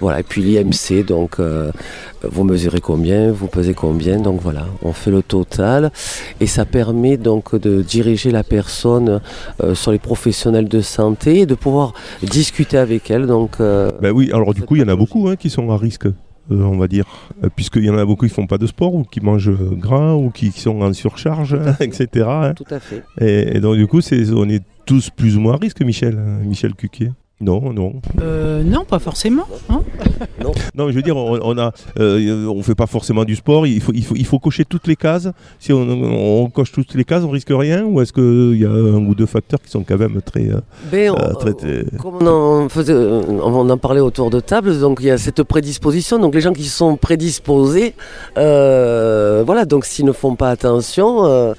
voilà. 0.00 0.20
Et 0.20 0.22
puis 0.22 0.42
l'IMC, 0.42 1.04
donc 1.04 1.38
vous 2.22 2.44
mesurez 2.44 2.80
combien, 2.80 3.30
vous 3.30 3.46
pesez 3.46 3.74
combien, 3.74 4.18
donc 4.18 4.40
voilà. 4.40 4.66
On 4.82 4.92
fait 4.92 5.10
le 5.10 5.22
total 5.22 5.90
et 6.40 6.46
ça 6.46 6.64
permet 6.64 7.16
donc 7.16 7.54
de 7.56 7.82
diriger 7.82 8.30
la 8.30 8.42
personne 8.42 9.20
sur 9.74 9.92
les 9.92 9.98
professionnels 9.98 10.68
de 10.68 10.80
santé 10.80 11.40
et 11.40 11.46
de 11.46 11.54
pouvoir 11.54 11.94
discuter 12.22 12.78
avec 12.78 13.10
elle. 13.10 13.26
Donc 13.26 13.58
Ben 13.58 14.10
oui, 14.12 14.30
alors 14.32 14.54
du 14.54 14.62
coup, 14.62 14.76
il 14.76 14.82
y 14.82 14.84
en 14.84 14.88
a 14.88 14.96
beaucoup 14.96 15.28
hein, 15.28 15.36
qui 15.36 15.50
sont 15.50 15.70
à 15.70 15.76
risque. 15.76 16.06
Euh, 16.50 16.62
on 16.62 16.76
va 16.78 16.88
dire, 16.88 17.06
Euh, 17.44 17.48
puisqu'il 17.54 17.84
y 17.84 17.90
en 17.90 17.98
a 17.98 18.04
beaucoup 18.04 18.26
qui 18.26 18.32
font 18.32 18.46
pas 18.46 18.58
de 18.58 18.66
sport 18.66 18.94
ou 18.94 19.04
qui 19.04 19.20
mangent 19.20 19.50
euh, 19.50 19.70
gras 19.72 20.14
ou 20.14 20.30
qui, 20.30 20.50
qui 20.50 20.60
sont 20.60 20.80
en 20.80 20.92
surcharge, 20.92 21.54
hein, 21.54 21.76
etc. 21.80 22.26
hein. 22.28 22.54
Tout 22.54 22.64
à 22.70 22.80
fait. 22.80 23.02
Et, 23.20 23.56
et 23.56 23.60
donc 23.60 23.76
du 23.76 23.86
coup, 23.86 24.00
c'est, 24.00 24.30
on 24.32 24.48
est 24.48 24.62
tous 24.86 25.10
plus 25.10 25.36
ou 25.36 25.40
moins 25.40 25.54
à 25.54 25.56
risque, 25.56 25.82
Michel, 25.82 26.16
hein, 26.18 26.38
Michel 26.44 26.74
Cuquier. 26.74 27.10
Non, 27.38 27.70
non. 27.72 27.92
Euh, 28.22 28.62
non, 28.62 28.84
pas 28.86 28.98
forcément. 28.98 29.44
hein. 29.68 29.80
Non, 30.74 30.86
mais 30.86 30.92
je 30.92 30.96
veux 30.96 31.02
dire, 31.02 31.16
on, 31.16 31.38
on 31.42 31.58
a, 31.58 31.72
euh, 31.98 32.46
on 32.46 32.62
fait 32.62 32.74
pas 32.74 32.86
forcément 32.86 33.24
du 33.24 33.34
sport. 33.36 33.66
Il 33.66 33.80
faut, 33.80 33.92
il 33.94 34.04
faut, 34.04 34.14
il 34.16 34.24
faut 34.24 34.38
cocher 34.38 34.64
toutes 34.64 34.86
les 34.86 34.96
cases. 34.96 35.28
Si 35.58 35.72
on, 35.72 35.80
on 35.80 36.48
coche 36.50 36.70
toutes 36.72 36.94
les 36.94 37.04
cases, 37.04 37.24
on 37.24 37.30
risque 37.30 37.50
rien. 37.50 37.84
Ou 37.84 38.00
est-ce 38.00 38.12
qu'il 38.12 38.58
y 38.60 38.64
a 38.64 38.70
un 38.70 39.04
ou 39.06 39.14
deux 39.14 39.26
facteurs 39.26 39.60
qui 39.60 39.70
sont 39.70 39.82
quand 39.82 39.98
même 39.98 40.20
très, 40.22 40.48
euh, 40.48 40.60
Ben, 40.90 41.10
on- 41.10 41.16
euh, 41.18 41.32
très- 41.34 41.52
très- 41.54 41.84
Comme 42.00 42.16
on 42.22 42.26
en, 42.26 42.68
faisait, 42.68 42.94
on 42.94 43.68
en 43.68 43.78
parlait 43.78 44.00
autour 44.00 44.30
de 44.30 44.40
table, 44.40 44.78
donc 44.78 44.98
il 45.02 45.06
y 45.06 45.10
a 45.10 45.18
cette 45.18 45.42
prédisposition. 45.42 46.18
Donc 46.18 46.34
les 46.34 46.40
gens 46.40 46.52
qui 46.52 46.64
sont 46.64 46.96
prédisposés, 46.96 47.94
euh, 48.38 49.42
voilà, 49.44 49.64
donc 49.64 49.84
s'ils 49.84 50.04
ne 50.06 50.12
font 50.12 50.36
pas 50.36 50.50
attention, 50.50 51.26
euh, 51.26 51.54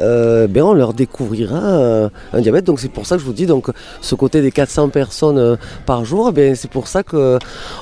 euh, 0.00 0.46
ben 0.48 0.62
on 0.62 0.72
leur 0.72 0.94
découvrira 0.94 1.58
euh, 1.58 2.08
un 2.32 2.40
diabète. 2.40 2.64
Donc 2.64 2.80
c'est 2.80 2.90
pour 2.90 3.06
ça 3.06 3.16
que 3.16 3.20
je 3.20 3.26
vous 3.26 3.32
dis, 3.34 3.46
donc 3.46 3.68
ce 4.00 4.14
côté 4.14 4.40
des 4.42 4.50
400 4.50 4.88
personnes 4.88 5.19
euh, 5.22 5.56
par 5.86 6.04
jour, 6.04 6.32
ben 6.32 6.54
c'est 6.54 6.70
pour 6.70 6.88
ça 6.88 7.02
que 7.02 7.38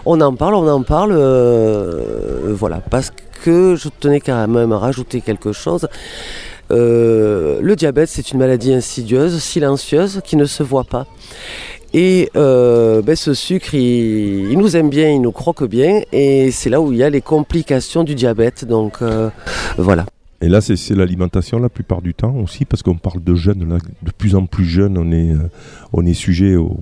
on 0.06 0.20
en 0.20 0.34
parle, 0.34 0.54
on 0.54 0.68
en 0.68 0.82
parle, 0.82 1.12
euh, 1.12 2.54
voilà, 2.54 2.80
parce 2.90 3.12
que 3.42 3.76
je 3.76 3.88
tenais 4.00 4.20
quand 4.20 4.46
même 4.48 4.72
à 4.72 4.78
rajouter 4.78 5.20
quelque 5.20 5.52
chose. 5.52 5.88
Euh, 6.70 7.60
le 7.62 7.76
diabète, 7.76 8.08
c'est 8.08 8.32
une 8.32 8.38
maladie 8.38 8.72
insidieuse, 8.74 9.38
silencieuse, 9.38 10.20
qui 10.24 10.36
ne 10.36 10.44
se 10.44 10.62
voit 10.62 10.84
pas. 10.84 11.06
Et 11.94 12.30
euh, 12.36 13.00
ben, 13.00 13.16
ce 13.16 13.32
sucre, 13.32 13.74
il, 13.74 14.56
nous 14.58 14.76
aime 14.76 14.90
bien, 14.90 15.08
il 15.10 15.22
nous 15.22 15.32
croque 15.32 15.64
bien, 15.64 16.02
et 16.12 16.50
c'est 16.50 16.68
là 16.68 16.80
où 16.80 16.92
il 16.92 16.98
y 16.98 17.02
a 17.02 17.10
les 17.10 17.22
complications 17.22 18.04
du 18.04 18.14
diabète. 18.14 18.66
Donc 18.66 19.00
euh, 19.00 19.30
voilà. 19.78 20.04
Et 20.40 20.48
là, 20.48 20.60
c'est, 20.60 20.76
l'alimentation 20.90 21.58
la 21.58 21.68
plupart 21.68 22.02
du 22.02 22.14
temps 22.14 22.36
aussi, 22.36 22.64
parce 22.64 22.82
qu'on 22.82 22.96
parle 22.96 23.24
de 23.24 23.34
jeunes. 23.34 23.68
Là, 23.68 23.78
de 24.02 24.10
plus 24.10 24.36
en 24.36 24.46
plus 24.46 24.66
jeunes, 24.66 24.98
on 24.98 25.10
est, 25.10 25.32
euh, 25.32 25.50
on 25.92 26.04
est 26.04 26.14
sujet 26.14 26.56
au, 26.56 26.76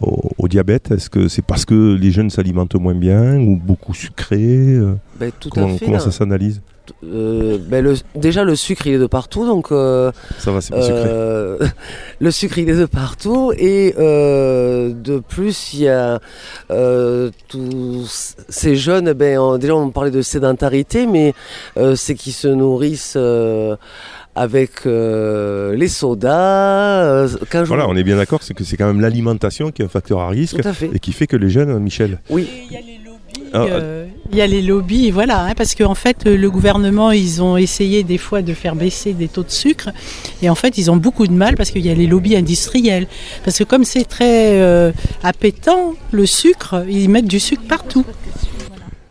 au, 0.00 0.30
au 0.38 0.48
diabète 0.48 0.90
Est-ce 0.90 1.08
que 1.10 1.28
c'est 1.28 1.42
parce 1.44 1.64
que 1.64 1.94
les 1.94 2.10
jeunes 2.10 2.30
s'alimentent 2.30 2.74
moins 2.74 2.94
bien 2.94 3.38
ou 3.38 3.56
beaucoup 3.56 3.94
sucré 3.94 4.38
euh, 4.42 4.94
Ben, 5.18 5.30
tout 5.38 5.50
comment, 5.50 5.66
à 5.74 5.78
fait. 5.78 5.84
comment 5.84 5.98
là. 5.98 6.02
ça 6.04 6.10
s'analyse 6.10 6.60
Euh, 7.02 7.56
ben, 7.66 7.82
le- 7.82 7.94
déjà, 8.14 8.44
le 8.44 8.56
sucre, 8.56 8.86
il 8.86 8.94
est 8.94 8.98
de 8.98 9.06
partout. 9.06 9.46
Donc, 9.46 9.72
euh, 9.72 10.12
Ça 10.38 10.50
va, 10.52 10.60
c'est 10.60 10.74
pas 10.74 10.82
sucré. 10.82 11.02
euh, 11.06 11.58
le 12.20 12.30
sucre, 12.30 12.58
il 12.58 12.68
est 12.68 12.76
de 12.76 12.84
partout. 12.86 13.52
Et 13.56 13.94
de 13.96 15.18
plus, 15.26 15.72
il 15.74 15.80
y 15.80 15.88
a 15.88 16.18
tous 17.48 18.34
ces 18.48 18.76
jeunes. 18.76 19.12
Ben, 19.14 19.38
on- 19.38 19.58
déjà, 19.58 19.74
on 19.76 19.90
parlait 19.90 20.10
de 20.10 20.22
sédentarité, 20.22 21.06
mais 21.06 21.32
c'est 21.94 22.14
qu'ils 22.14 22.32
se 22.34 22.48
nourrissent. 22.48 23.16
Avec 24.36 24.70
euh, 24.86 25.74
les 25.76 25.88
sodas, 25.88 27.02
euh, 27.04 27.28
quand 27.50 27.60
je- 27.64 27.68
Voilà, 27.68 27.88
on 27.88 27.96
est 27.96 28.02
bien 28.04 28.16
d'accord, 28.16 28.42
c'est 28.42 28.54
que 28.54 28.64
c'est 28.64 28.76
quand 28.76 28.86
même 28.86 29.00
l'alimentation 29.00 29.70
qui 29.70 29.82
est 29.82 29.84
un 29.84 29.88
facteur 29.88 30.20
à 30.20 30.28
risque 30.28 30.60
Tout 30.60 30.68
à 30.68 30.72
fait. 30.72 30.90
et 30.92 30.98
qui 30.98 31.12
fait 31.12 31.26
que 31.26 31.36
les 31.36 31.50
jeunes, 31.50 31.78
Michel. 31.78 32.20
Oui. 32.30 32.48
Ah, 33.52 33.66
Euh, 33.70 34.06
Il 34.32 34.38
y 34.38 34.42
a 34.42 34.46
les 34.48 34.62
lobbies, 34.62 35.12
voilà, 35.12 35.44
hein, 35.44 35.52
parce 35.56 35.76
qu'en 35.76 35.94
fait, 35.94 36.26
euh, 36.26 36.36
le 36.36 36.50
gouvernement, 36.50 37.12
ils 37.12 37.40
ont 37.40 37.56
essayé 37.56 38.02
des 38.02 38.18
fois 38.18 38.42
de 38.42 38.52
faire 38.52 38.74
baisser 38.74 39.12
des 39.12 39.28
taux 39.28 39.44
de 39.44 39.50
sucre, 39.50 39.90
et 40.42 40.48
en 40.50 40.56
fait, 40.56 40.76
ils 40.76 40.90
ont 40.90 40.96
beaucoup 40.96 41.28
de 41.28 41.32
mal 41.32 41.54
parce 41.56 41.70
qu'il 41.70 41.86
y 41.86 41.90
a 41.90 41.94
les 41.94 42.08
lobbies 42.08 42.34
industriels. 42.34 43.06
Parce 43.44 43.58
que 43.58 43.62
comme 43.64 43.84
c'est 43.84 44.04
très 44.04 44.60
euh, 44.60 44.90
appétant, 45.22 45.94
le 46.10 46.26
sucre, 46.26 46.84
ils 46.88 47.08
mettent 47.08 47.28
du 47.28 47.38
sucre 47.38 47.62
partout. 47.68 48.04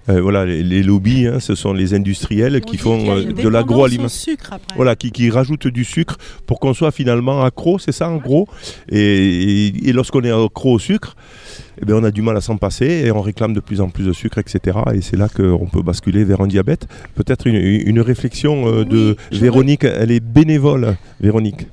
Euh, 0.09 0.21
voilà, 0.21 0.45
les, 0.45 0.63
les 0.63 0.83
lobbies, 0.83 1.27
hein, 1.27 1.39
ce 1.39 1.55
sont 1.55 1.71
les 1.71 1.93
industriels 1.93 2.59
qui 2.61 2.77
font 2.77 3.09
euh, 3.09 3.23
de 3.31 3.47
l'agroalimentaire. 3.47 4.05
au 4.07 4.09
sucre 4.09 4.53
après. 4.53 4.75
Voilà, 4.75 4.95
qui, 4.97 5.11
qui 5.11 5.29
rajoutent 5.29 5.67
du 5.67 5.85
sucre 5.85 6.17
pour 6.45 6.59
qu'on 6.59 6.73
soit 6.73 6.91
finalement 6.91 7.41
accro, 7.43 7.79
c'est 7.79 7.93
ça 7.93 8.09
en 8.09 8.17
gros. 8.17 8.47
Et, 8.89 8.99
et- 8.99 9.89
et 9.89 9.93
lorsqu'on 9.93 10.21
est 10.21 10.31
accro 10.31 10.73
au 10.73 10.79
sucre, 10.79 11.15
eh 11.81 11.85
bien, 11.85 11.95
on 11.95 12.03
a 12.03 12.11
du 12.11 12.21
mal 12.21 12.35
à 12.35 12.41
s'en 12.41 12.57
passer 12.57 13.03
et 13.05 13.11
on 13.11 13.21
réclame 13.21 13.53
de 13.53 13.61
plus 13.61 13.79
en 13.79 13.89
plus 13.89 14.03
de 14.05 14.11
sucre, 14.13 14.39
etc. 14.39 14.77
Et 14.93 15.01
c'est 15.01 15.15
là 15.17 15.29
qu'on 15.29 15.67
peut 15.71 15.81
basculer 15.81 16.25
vers 16.25 16.41
un 16.41 16.47
diabète. 16.47 16.85
Peut-être 17.15 17.47
une, 17.47 17.55
une 17.55 18.01
réflexion 18.01 18.67
euh, 18.67 18.83
de 18.85 19.15
Véronique, 19.31 19.85
elle 19.85 20.11
est 20.11 20.19
bénévole, 20.19 20.95
Véronique. 21.21 21.67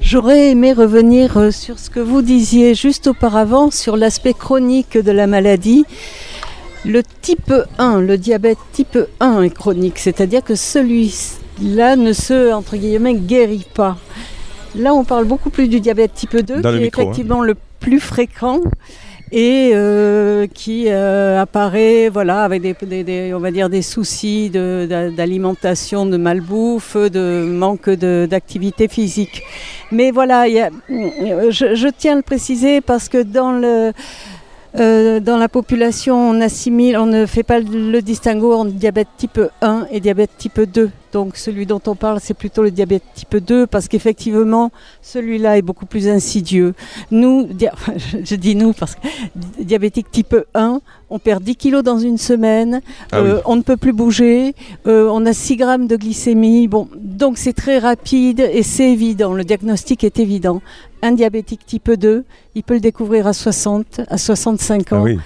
J'aurais 0.00 0.50
aimé 0.50 0.72
revenir 0.72 1.52
sur 1.52 1.78
ce 1.78 1.90
que 1.90 2.00
vous 2.00 2.22
disiez 2.22 2.74
juste 2.74 3.06
auparavant 3.08 3.70
sur 3.70 3.96
l'aspect 3.96 4.32
chronique 4.32 4.96
de 4.98 5.12
la 5.12 5.26
maladie. 5.26 5.84
Le 6.86 7.02
type 7.20 7.52
1, 7.78 8.00
le 8.00 8.16
diabète 8.16 8.58
type 8.72 8.98
1 9.20 9.42
est 9.42 9.50
chronique, 9.50 9.98
c'est-à-dire 9.98 10.42
que 10.44 10.54
celui-là 10.54 11.96
ne 11.96 12.12
se, 12.12 12.52
entre 12.52 12.76
guillemets, 12.76 13.14
guérit 13.14 13.66
pas. 13.74 13.96
Là, 14.76 14.94
on 14.94 15.04
parle 15.04 15.24
beaucoup 15.24 15.50
plus 15.50 15.68
du 15.68 15.80
diabète 15.80 16.14
type 16.14 16.36
2, 16.36 16.60
Dans 16.60 16.70
qui 16.70 16.76
est 16.76 16.80
micro, 16.80 17.00
hein. 17.00 17.04
effectivement 17.04 17.42
le 17.42 17.56
plus 17.80 17.98
fréquent 18.00 18.60
et 19.32 19.72
euh, 19.74 20.46
qui 20.46 20.84
euh, 20.86 21.40
apparaît 21.42 22.08
voilà 22.10 22.42
avec 22.44 22.62
des, 22.62 22.76
des- 22.82 23.02
des- 23.02 23.34
on 23.34 23.40
va 23.40 23.50
dire 23.50 23.68
des 23.68 23.82
soucis 23.82 24.50
de- 24.50 24.86
d'alimentation 25.16 26.06
de 26.06 26.16
malbouffe 26.16 26.96
de 26.96 27.44
manque 27.44 27.90
de- 27.90 28.28
d'activité 28.30 28.86
physique 28.86 29.42
mais 29.90 30.12
voilà 30.12 30.46
il 30.46 30.54
y 30.54 30.60
a- 30.60 30.70
je, 31.50 31.74
je 31.74 31.88
tiens 31.88 32.12
à 32.12 32.16
le 32.16 32.22
préciser 32.22 32.80
parce 32.80 33.08
que 33.08 33.20
dans 33.20 33.50
le 33.50 33.92
euh, 34.78 35.20
dans 35.20 35.38
la 35.38 35.48
population, 35.48 36.30
on 36.30 36.40
assimile, 36.40 36.98
on 36.98 37.06
ne 37.06 37.26
fait 37.26 37.42
pas 37.42 37.60
le 37.60 38.00
distinguo 38.00 38.52
entre 38.52 38.72
diabète 38.72 39.08
type 39.16 39.40
1 39.62 39.86
et 39.90 40.00
diabète 40.00 40.30
type 40.36 40.60
2. 40.60 40.90
Donc 41.12 41.36
celui 41.36 41.64
dont 41.64 41.80
on 41.86 41.94
parle, 41.94 42.20
c'est 42.20 42.34
plutôt 42.34 42.62
le 42.62 42.70
diabète 42.70 43.02
type 43.14 43.36
2 43.36 43.66
parce 43.66 43.88
qu'effectivement, 43.88 44.70
celui-là 45.00 45.56
est 45.56 45.62
beaucoup 45.62 45.86
plus 45.86 46.08
insidieux. 46.08 46.74
Nous, 47.10 47.48
je 48.24 48.34
dis 48.34 48.54
nous 48.54 48.72
parce 48.74 48.96
que 48.96 49.00
di- 49.34 49.64
diabétique 49.64 50.10
type 50.10 50.36
1, 50.54 50.80
on 51.10 51.18
perd 51.18 51.42
10 51.42 51.56
kilos 51.56 51.82
dans 51.84 51.98
une 51.98 52.18
semaine, 52.18 52.80
Ah 53.12 53.22
oui. 53.22 53.28
euh, 53.30 53.40
on 53.44 53.56
ne 53.56 53.62
peut 53.62 53.76
plus 53.76 53.92
bouger, 53.92 54.54
euh, 54.86 55.08
on 55.12 55.24
a 55.26 55.32
6 55.32 55.56
grammes 55.56 55.86
de 55.86 55.96
glycémie. 55.96 56.66
Bon, 56.68 56.88
donc 56.96 57.38
c'est 57.38 57.52
très 57.52 57.78
rapide 57.78 58.40
et 58.52 58.62
c'est 58.62 58.90
évident, 58.92 59.32
le 59.32 59.44
diagnostic 59.44 60.02
est 60.04 60.18
évident. 60.18 60.62
Un 61.02 61.12
diabétique 61.12 61.64
type 61.66 61.90
2, 61.92 62.24
il 62.54 62.62
peut 62.62 62.74
le 62.74 62.80
découvrir 62.80 63.26
à 63.26 63.32
60, 63.32 64.00
à 64.08 64.18
65 64.18 64.92
ans 64.92 64.96
Ah 65.00 65.02
oui. 65.02 65.18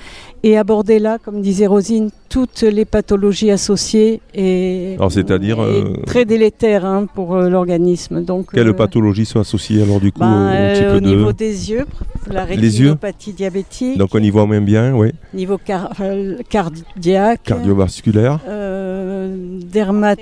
et 0.43 0.59
aborder 0.59 0.99
là, 0.99 1.19
comme 1.25 1.41
disait 1.41 1.67
Rosine, 1.67 2.11
toutes 2.31 2.63
les 2.63 2.85
pathologies 2.85 3.51
associées 3.51 4.21
et, 4.35 4.95
Alors, 4.97 5.11
c'est-à-dire, 5.13 5.59
et 5.59 5.83
euh, 5.83 5.93
très 6.07 6.25
délétères 6.25 6.85
hein, 6.87 7.07
pour 7.13 7.35
euh, 7.35 7.51
l'organisme. 7.51 8.23
Donc, 8.25 8.53
Quelles 8.55 8.69
euh, 8.69 8.73
pathologies 8.73 9.27
sont 9.27 9.41
associées 9.41 9.83
alors 9.83 10.01
du 10.01 10.13
coup 10.13 10.21
ben, 10.21 10.49
au, 10.49 10.71
au 10.73 10.75
type 10.77 10.87
au 10.97 11.01
2 11.01 11.07
niveau 11.17 11.33
des 11.33 11.71
yeux, 11.73 11.85
la 12.31 12.45
rétinopathie 12.45 13.33
diabétique, 13.33 13.99
Donc 13.99 14.15
on 14.15 14.21
y 14.23 14.31
voit 14.31 14.47
moins 14.47 14.61
bien, 14.61 14.95
oui. 14.95 15.11
niveau 15.35 15.59
car- 15.59 15.93
cardiaque, 16.49 17.43
Cardiovasculaire, 17.43 18.39
euh, 18.49 19.59
dermat- 19.73 20.17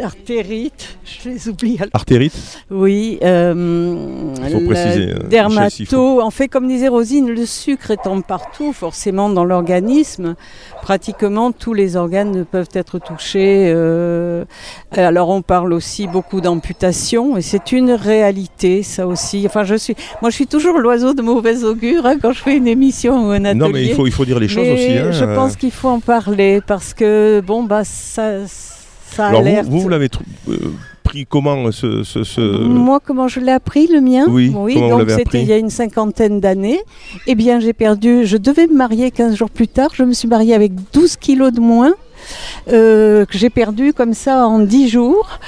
artérite, 0.00 0.96
je 1.04 1.28
les 1.28 1.48
oublie. 1.48 1.78
artérite. 1.92 2.32
Oui, 2.70 3.18
euh, 3.22 4.34
Il 4.44 4.50
faut 4.50 4.60
préciser, 4.60 5.12
euh, 5.12 5.28
dermato. 5.28 6.20
En 6.20 6.30
fait, 6.30 6.48
comme 6.48 6.68
disait 6.68 6.88
Rosine, 6.88 7.28
le 7.30 7.46
sucre 7.46 7.90
étant 7.90 8.20
partout, 8.20 8.72
forcément 8.72 9.28
dans 9.28 9.44
l'organisme, 9.44 10.34
pratiquement 10.82 11.52
tous 11.52 11.74
les 11.74 11.96
organes 11.96 12.44
peuvent 12.44 12.70
être 12.74 12.98
touchés. 12.98 13.70
euh, 13.74 14.44
alors, 14.92 15.28
on 15.30 15.42
parle 15.42 15.72
aussi 15.72 16.06
beaucoup 16.06 16.40
d'amputation, 16.40 17.36
et 17.36 17.42
c'est 17.42 17.72
une 17.72 17.92
réalité, 17.92 18.82
ça 18.82 19.06
aussi. 19.06 19.44
Enfin, 19.46 19.64
je 19.64 19.74
suis, 19.74 19.94
moi, 20.22 20.30
je 20.30 20.34
suis 20.36 20.46
toujours 20.46 20.78
l'oiseau 20.78 21.14
de 21.14 21.22
mauvais 21.22 21.64
augure 21.64 22.06
hein, 22.06 22.16
quand 22.20 22.32
je 22.32 22.42
fais 22.42 22.56
une 22.56 22.66
émission 22.68 23.28
ou 23.28 23.30
un 23.30 23.44
atelier. 23.44 23.54
Non, 23.60 23.68
mais 23.70 23.84
il 23.84 23.94
faut, 23.94 24.06
il 24.06 24.12
faut 24.12 24.24
dire 24.24 24.38
les 24.38 24.48
choses 24.48 24.66
Mais 24.66 24.72
aussi. 24.74 24.98
hein, 24.98 25.12
je 25.12 25.24
euh. 25.24 25.34
pense 25.34 25.56
qu'il 25.56 25.70
faut 25.70 25.88
en 25.88 26.00
parler 26.00 26.60
parce 26.66 26.94
que 26.94 27.40
bon, 27.44 27.62
bah, 27.64 27.84
ça, 27.84 28.46
ça 28.46 28.74
Alors 29.18 29.42
vous, 29.42 29.46
alerte. 29.48 29.66
vous, 29.68 29.80
vous 29.80 29.88
l'avez 29.88 30.08
euh, 30.48 30.56
pris 31.02 31.26
comment 31.26 31.70
ce, 31.72 32.02
ce- 32.04 32.22
ce- 32.24 32.40
Moi, 32.40 33.00
comment 33.04 33.26
je 33.28 33.40
l'ai 33.40 33.52
appris, 33.52 33.86
le 33.88 34.00
mien 34.00 34.26
Oui, 34.28 34.48
vous 34.48 34.78
donc 34.78 35.10
c'était 35.10 35.42
il 35.42 35.48
y 35.48 35.52
a 35.52 35.56
une 35.58 35.70
cinquantaine 35.70 36.40
d'années. 36.40 36.80
Eh 37.26 37.34
bien, 37.34 37.58
j'ai 37.60 37.72
perdu, 37.72 38.24
je 38.26 38.36
devais 38.36 38.66
me 38.66 38.74
marier 38.76 39.10
15 39.10 39.34
jours 39.36 39.50
plus 39.50 39.68
tard, 39.68 39.90
je 39.94 40.04
me 40.04 40.12
suis 40.12 40.28
mariée 40.28 40.54
avec 40.54 40.72
12 40.92 41.16
kilos 41.16 41.52
de 41.52 41.60
moins, 41.60 41.94
euh, 42.72 43.24
que 43.24 43.36
j'ai 43.38 43.50
perdu 43.50 43.92
comme 43.92 44.14
ça 44.14 44.46
en 44.46 44.60
10 44.60 44.88
jours. 44.88 45.38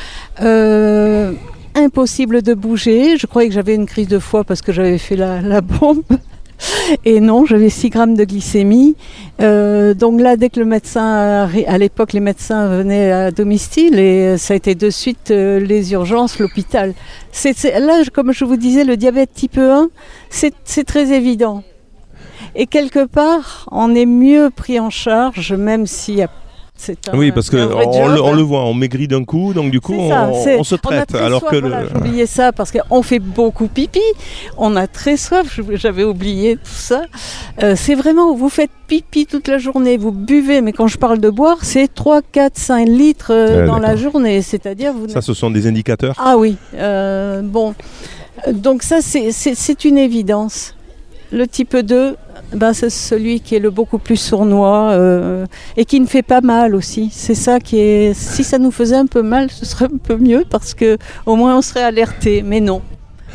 Euh, 0.40 1.32
impossible 1.74 2.42
de 2.42 2.52
bouger, 2.54 3.16
je 3.16 3.26
croyais 3.26 3.48
que 3.48 3.54
j'avais 3.54 3.74
une 3.74 3.86
crise 3.86 4.08
de 4.08 4.18
foie 4.18 4.44
parce 4.44 4.60
que 4.62 4.72
j'avais 4.72 4.98
fait 4.98 5.16
la, 5.16 5.40
la 5.40 5.60
bombe. 5.62 6.02
Et 7.04 7.20
non, 7.20 7.44
j'avais 7.44 7.70
6 7.70 7.90
grammes 7.90 8.14
de 8.14 8.24
glycémie. 8.24 8.94
Euh, 9.40 9.94
donc 9.94 10.20
là, 10.20 10.36
dès 10.36 10.50
que 10.50 10.60
le 10.60 10.66
médecin, 10.66 11.48
à 11.66 11.78
l'époque, 11.78 12.12
les 12.12 12.20
médecins 12.20 12.68
venaient 12.68 13.12
à 13.12 13.30
domicile 13.30 13.98
et 13.98 14.26
euh, 14.26 14.36
ça 14.36 14.54
a 14.54 14.56
été 14.56 14.74
de 14.74 14.90
suite 14.90 15.30
euh, 15.30 15.58
les 15.58 15.92
urgences, 15.92 16.38
l'hôpital. 16.38 16.94
Là, 17.44 18.02
comme 18.12 18.32
je 18.32 18.44
vous 18.44 18.56
disais, 18.56 18.84
le 18.84 18.96
diabète 18.96 19.30
type 19.34 19.58
1, 19.58 19.88
c'est, 20.30 20.54
c'est 20.64 20.84
très 20.84 21.12
évident. 21.12 21.62
Et 22.54 22.66
quelque 22.66 23.06
part, 23.06 23.68
on 23.72 23.94
est 23.94 24.06
mieux 24.06 24.50
pris 24.54 24.78
en 24.78 24.90
charge, 24.90 25.52
même 25.54 25.86
s'il 25.86 26.16
y 26.16 26.22
a. 26.22 26.30
Un, 27.12 27.16
Oui, 27.16 27.30
parce 27.30 27.48
qu'on 27.48 27.58
le, 28.08 28.20
on 28.20 28.32
le 28.32 28.42
voit, 28.42 28.64
on 28.64 28.74
maigrit 28.74 29.06
d'un 29.06 29.22
coup, 29.24 29.52
donc 29.54 29.70
du 29.70 29.80
coup 29.80 29.94
ça, 30.08 30.28
on, 30.32 30.60
on 30.60 30.64
se 30.64 30.74
traite. 30.74 31.06
très 31.08 31.18
alors 31.20 31.40
soif, 31.40 31.52
que 31.52 31.56
voilà, 31.58 31.82
le- 31.82 31.88
j'oubliais 31.94 32.26
ça 32.26 32.50
parce 32.50 32.72
qu'on 32.72 33.02
fait 33.02 33.20
beaucoup 33.20 33.68
pipi, 33.68 34.00
on 34.56 34.74
a 34.74 34.88
très 34.88 35.16
soif, 35.16 35.60
j'avais 35.74 36.02
oublié 36.02 36.56
tout 36.56 36.60
ça. 36.64 37.02
Euh, 37.62 37.74
c'est 37.76 37.94
vraiment, 37.94 38.34
vous 38.34 38.48
faites 38.48 38.70
pipi 38.88 39.26
toute 39.26 39.46
la 39.46 39.58
journée, 39.58 39.96
vous 39.96 40.10
buvez, 40.10 40.60
mais 40.60 40.72
quand 40.72 40.88
je 40.88 40.98
parle 40.98 41.20
de 41.20 41.30
boire, 41.30 41.58
c'est 41.62 41.86
3, 41.94 42.20
4, 42.32 42.58
5 42.58 42.88
litres 42.88 43.32
euh, 43.32 43.66
dans 43.66 43.78
la 43.78 43.94
journée, 43.94 44.42
c'est-à-dire 44.42 44.92
vous 44.92 45.08
ça, 45.08 45.20
ce 45.22 45.34
sont 45.34 45.50
des 45.50 45.68
indicateurs. 45.68 46.16
ah 46.18 46.36
oui, 46.36 46.56
euh, 46.74 47.42
bon. 47.42 47.74
Donc 48.50 48.82
ça, 48.82 48.98
c'est 49.02 49.84
une 49.84 49.98
évidence. 49.98 50.74
Le 51.30 51.46
type 51.46 51.76
2, 51.76 52.16
ben, 52.54 52.72
c'est 52.72 52.90
celui 52.90 53.40
qui 53.40 53.54
est 53.54 53.58
le 53.58 53.70
beaucoup 53.70 53.98
plus 53.98 54.16
sournois 54.16 54.90
euh, 54.92 55.46
et 55.76 55.84
qui 55.84 55.98
ne 56.00 56.06
fait 56.06 56.22
pas 56.22 56.40
mal 56.40 56.74
aussi. 56.74 57.08
C'est 57.12 57.34
ça 57.34 57.58
qui 57.60 57.78
est... 57.78 58.14
Si 58.14 58.44
ça 58.44 58.58
nous 58.58 58.70
faisait 58.70 58.96
un 58.96 59.06
peu 59.06 59.22
mal, 59.22 59.50
ce 59.50 59.64
serait 59.64 59.86
un 59.86 59.98
peu 59.98 60.16
mieux 60.16 60.44
parce 60.48 60.74
que 60.74 60.98
au 61.26 61.36
moins 61.36 61.56
on 61.56 61.62
serait 61.62 61.82
alerté. 61.82 62.42
Mais 62.42 62.60
non. 62.60 62.82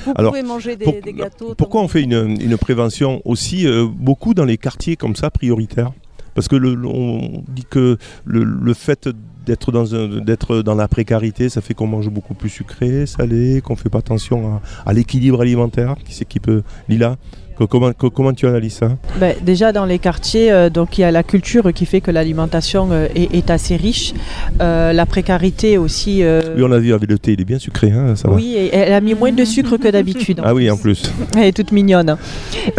Vous 0.06 0.14
Alors, 0.16 0.32
pouvez 0.32 0.44
manger 0.44 0.76
des, 0.76 0.86
pour- 0.86 0.94
des 1.04 1.14
gâteaux. 1.14 1.56
Pourquoi 1.58 1.82
on 1.82 1.88
fait 1.88 2.04
une, 2.04 2.38
une 2.40 2.58
prévention 2.58 3.22
aussi 3.26 3.66
euh, 3.68 3.86
beaucoup 3.90 4.34
dans 4.34 4.46
les 4.46 4.58
quartiers 4.58 4.96
comme 4.96 5.16
ça 5.16 5.30
prioritaires? 5.32 5.92
Parce 6.36 6.48
que 6.48 6.56
le, 6.56 6.78
on 6.86 7.44
dit 7.48 7.66
que 7.68 7.98
le, 8.26 8.44
le 8.44 8.74
fait 8.76 9.10
d'être 9.48 9.72
dans, 9.72 9.86
d'être 10.22 10.62
dans 10.62 10.76
la 10.76 10.88
précarité, 10.88 11.50
ça 11.50 11.62
fait 11.62 11.74
qu'on 11.74 11.88
mange 11.88 12.10
beaucoup 12.10 12.36
plus 12.36 12.50
sucré, 12.50 13.08
salé, 13.08 13.60
qu'on 13.64 13.76
fait 13.76 13.90
pas 13.90 13.98
attention 14.00 14.56
à, 14.56 14.62
à 14.86 14.94
l'équilibre 14.94 15.42
alimentaire. 15.42 15.96
Qui 16.06 16.14
c'est 16.14 16.26
qui 16.26 16.40
peut 16.40 16.62
Lila? 16.90 17.16
Que- 17.58 17.64
comment, 17.66 17.92
que- 17.92 18.08
comment 18.08 18.34
tu 18.34 18.46
analyses 18.48 18.76
ça? 18.76 18.90
Ben, 19.20 19.36
déjà 19.42 19.72
dans 19.72 19.86
les 19.86 19.98
quartiers, 19.98 20.52
euh, 20.52 20.70
donc 20.70 20.98
il 20.98 21.02
y 21.02 21.04
a 21.04 21.12
la 21.12 21.24
culture 21.24 21.74
qui 21.74 21.86
fait 21.88 22.02
que 22.02 22.12
l'alimentation 22.12 22.90
euh, 22.92 23.08
est, 23.16 23.34
est 23.34 23.50
assez 23.50 23.76
riche. 23.76 24.14
Euh, 24.62 24.94
la 24.94 25.06
précarité 25.08 25.78
aussi. 25.80 26.24
Oui, 26.24 26.64
on 26.64 26.72
a 26.72 26.78
vu 26.78 26.94
avec 26.94 27.10
le 27.10 27.18
thé, 27.18 27.34
il 27.34 27.42
est 27.42 27.46
bien 27.46 27.58
sucré, 27.60 27.92
hein, 27.92 28.16
ça 28.16 28.30
oui, 28.30 28.54
et 28.56 28.76
elle 28.76 28.94
a 28.94 29.02
mis 29.02 29.16
moins 29.16 29.32
de 29.32 29.44
sucre 29.44 29.78
que 29.78 29.88
d'habitude. 29.88 30.40
Ah 30.44 30.54
oui, 30.54 30.70
en 30.70 30.78
plus. 30.78 31.02
Elle 31.36 31.46
est 31.46 31.52
toute 31.52 31.72
mignonne. 31.72 32.16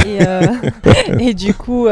Et, 0.06 0.18
euh, 0.26 0.42
et 1.20 1.34
du 1.34 1.54
coup, 1.54 1.88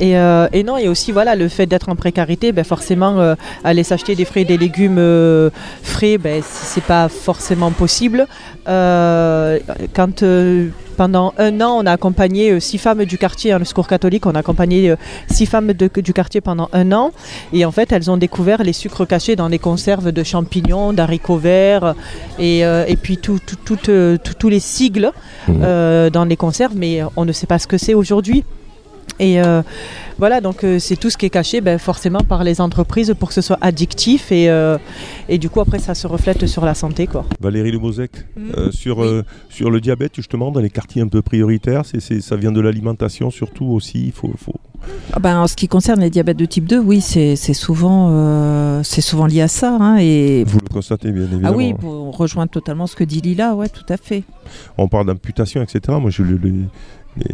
et, 0.00 0.10
et 0.10 0.62
non, 0.64 0.76
et 0.76 0.88
aussi 0.88 1.12
voilà, 1.12 1.34
le 1.36 1.48
fait 1.48 1.66
d'être 1.66 1.88
en 1.88 1.96
précarité, 1.96 2.52
ben 2.52 2.64
forcément, 2.64 3.34
aller 3.64 3.82
s'acheter 3.82 4.14
des 4.14 4.24
fruits 4.24 4.42
et 4.42 4.44
des 4.44 4.58
légumes 4.58 5.00
frais, 5.82 6.18
ben, 6.18 6.42
c'est 6.44 6.84
pas 6.84 7.08
forcément 7.08 7.70
possible. 7.70 8.26
Quand 8.66 10.22
pendant 10.96 11.34
un 11.38 11.60
an, 11.60 11.78
on 11.82 11.86
a 11.86 11.92
accompagné 11.92 12.50
euh, 12.50 12.60
six 12.60 12.78
femmes 12.78 13.04
du 13.04 13.18
quartier, 13.18 13.52
hein, 13.52 13.58
le 13.58 13.64
secours 13.64 13.86
catholique, 13.86 14.26
on 14.26 14.34
a 14.34 14.38
accompagné 14.40 14.90
euh, 14.90 14.96
six 15.30 15.46
femmes 15.46 15.72
de- 15.72 15.90
du 16.00 16.12
quartier 16.12 16.40
pendant 16.40 16.68
un 16.72 16.90
an. 16.92 17.12
Et 17.52 17.64
en 17.64 17.70
fait, 17.72 17.92
elles 17.92 18.10
ont 18.10 18.16
découvert 18.16 18.62
les 18.62 18.72
sucres 18.72 19.06
cachés 19.06 19.36
dans 19.36 19.48
les 19.48 19.58
conserves 19.58 20.10
de 20.12 20.22
champignons, 20.22 20.92
d'haricots 20.92 21.36
verts, 21.36 21.94
et, 22.38 22.64
euh, 22.64 22.84
et 22.88 22.96
puis 22.96 23.18
tout- 23.18 23.38
tout- 23.44 23.56
tout, 23.64 23.76
tout- 23.76 24.34
tous 24.38 24.48
les 24.48 24.60
sigles 24.60 25.12
euh, 25.48 26.10
dans 26.10 26.24
les 26.24 26.36
conserves, 26.36 26.74
mais 26.76 27.00
on 27.16 27.24
ne 27.24 27.32
sait 27.32 27.46
pas 27.46 27.58
ce 27.58 27.66
que 27.66 27.78
c'est 27.78 27.94
aujourd'hui. 27.94 28.44
Et 29.18 29.40
euh, 29.40 29.62
voilà, 30.18 30.40
donc 30.40 30.62
euh, 30.64 30.78
c'est 30.78 30.96
tout 30.96 31.08
ce 31.10 31.16
qui 31.16 31.26
est 31.26 31.30
caché 31.30 31.60
ben, 31.60 31.78
forcément 31.78 32.20
par 32.20 32.44
les 32.44 32.60
entreprises 32.60 33.14
pour 33.18 33.28
que 33.28 33.34
ce 33.34 33.40
soit 33.40 33.58
addictif 33.60 34.30
et, 34.32 34.48
euh, 34.50 34.76
et 35.28 35.38
du 35.38 35.48
coup 35.48 35.60
après 35.60 35.78
ça 35.78 35.94
se 35.94 36.06
reflète 36.06 36.46
sur 36.46 36.64
la 36.64 36.74
santé. 36.74 37.06
Quoi. 37.06 37.24
Valérie 37.40 37.72
Lemosec, 37.72 38.10
euh, 38.56 38.70
sur, 38.70 39.02
euh, 39.02 39.24
sur 39.48 39.70
le 39.70 39.80
diabète 39.80 40.14
justement, 40.16 40.50
dans 40.50 40.60
les 40.60 40.70
quartiers 40.70 41.00
un 41.02 41.08
peu 41.08 41.22
prioritaires, 41.22 41.82
c'est, 41.86 42.00
c'est- 42.00 42.20
ça 42.20 42.36
vient 42.36 42.52
de 42.52 42.60
l'alimentation 42.60 43.30
surtout 43.30 43.66
aussi. 43.66 44.04
Il 44.06 44.12
faut, 44.12 44.32
faut... 44.38 44.54
Ah 45.14 45.18
ben, 45.18 45.38
en 45.40 45.46
ce 45.46 45.56
qui 45.56 45.66
concerne 45.66 46.00
les 46.00 46.10
diabètes 46.10 46.36
de 46.36 46.44
type 46.44 46.66
2, 46.66 46.78
oui, 46.78 47.00
c'est 47.00 47.34
c'est 47.34 47.54
souvent, 47.54 48.08
euh, 48.12 48.82
c'est 48.84 49.00
souvent 49.00 49.26
lié 49.26 49.40
à 49.40 49.48
ça. 49.48 49.76
hein, 49.80 49.96
et... 49.98 50.44
Vous 50.46 50.58
le 50.62 50.68
constatez 50.72 51.10
bien 51.10 51.24
évidemment. 51.24 51.48
Ah 51.48 51.56
oui, 51.56 51.74
on 51.82 52.10
rejoint 52.10 52.46
totalement 52.46 52.86
ce 52.86 52.94
que 52.94 53.02
dit 53.04 53.20
Lila, 53.20 53.54
ouais, 53.54 53.68
tout 53.68 53.86
à 53.88 53.96
fait. 53.96 54.22
On 54.78 54.86
parle 54.88 55.06
d'amputation, 55.06 55.62
etc. 55.62 55.80
Moi, 56.00 56.10
je 56.10 56.22
le, 56.22 56.36
le- 56.36 56.52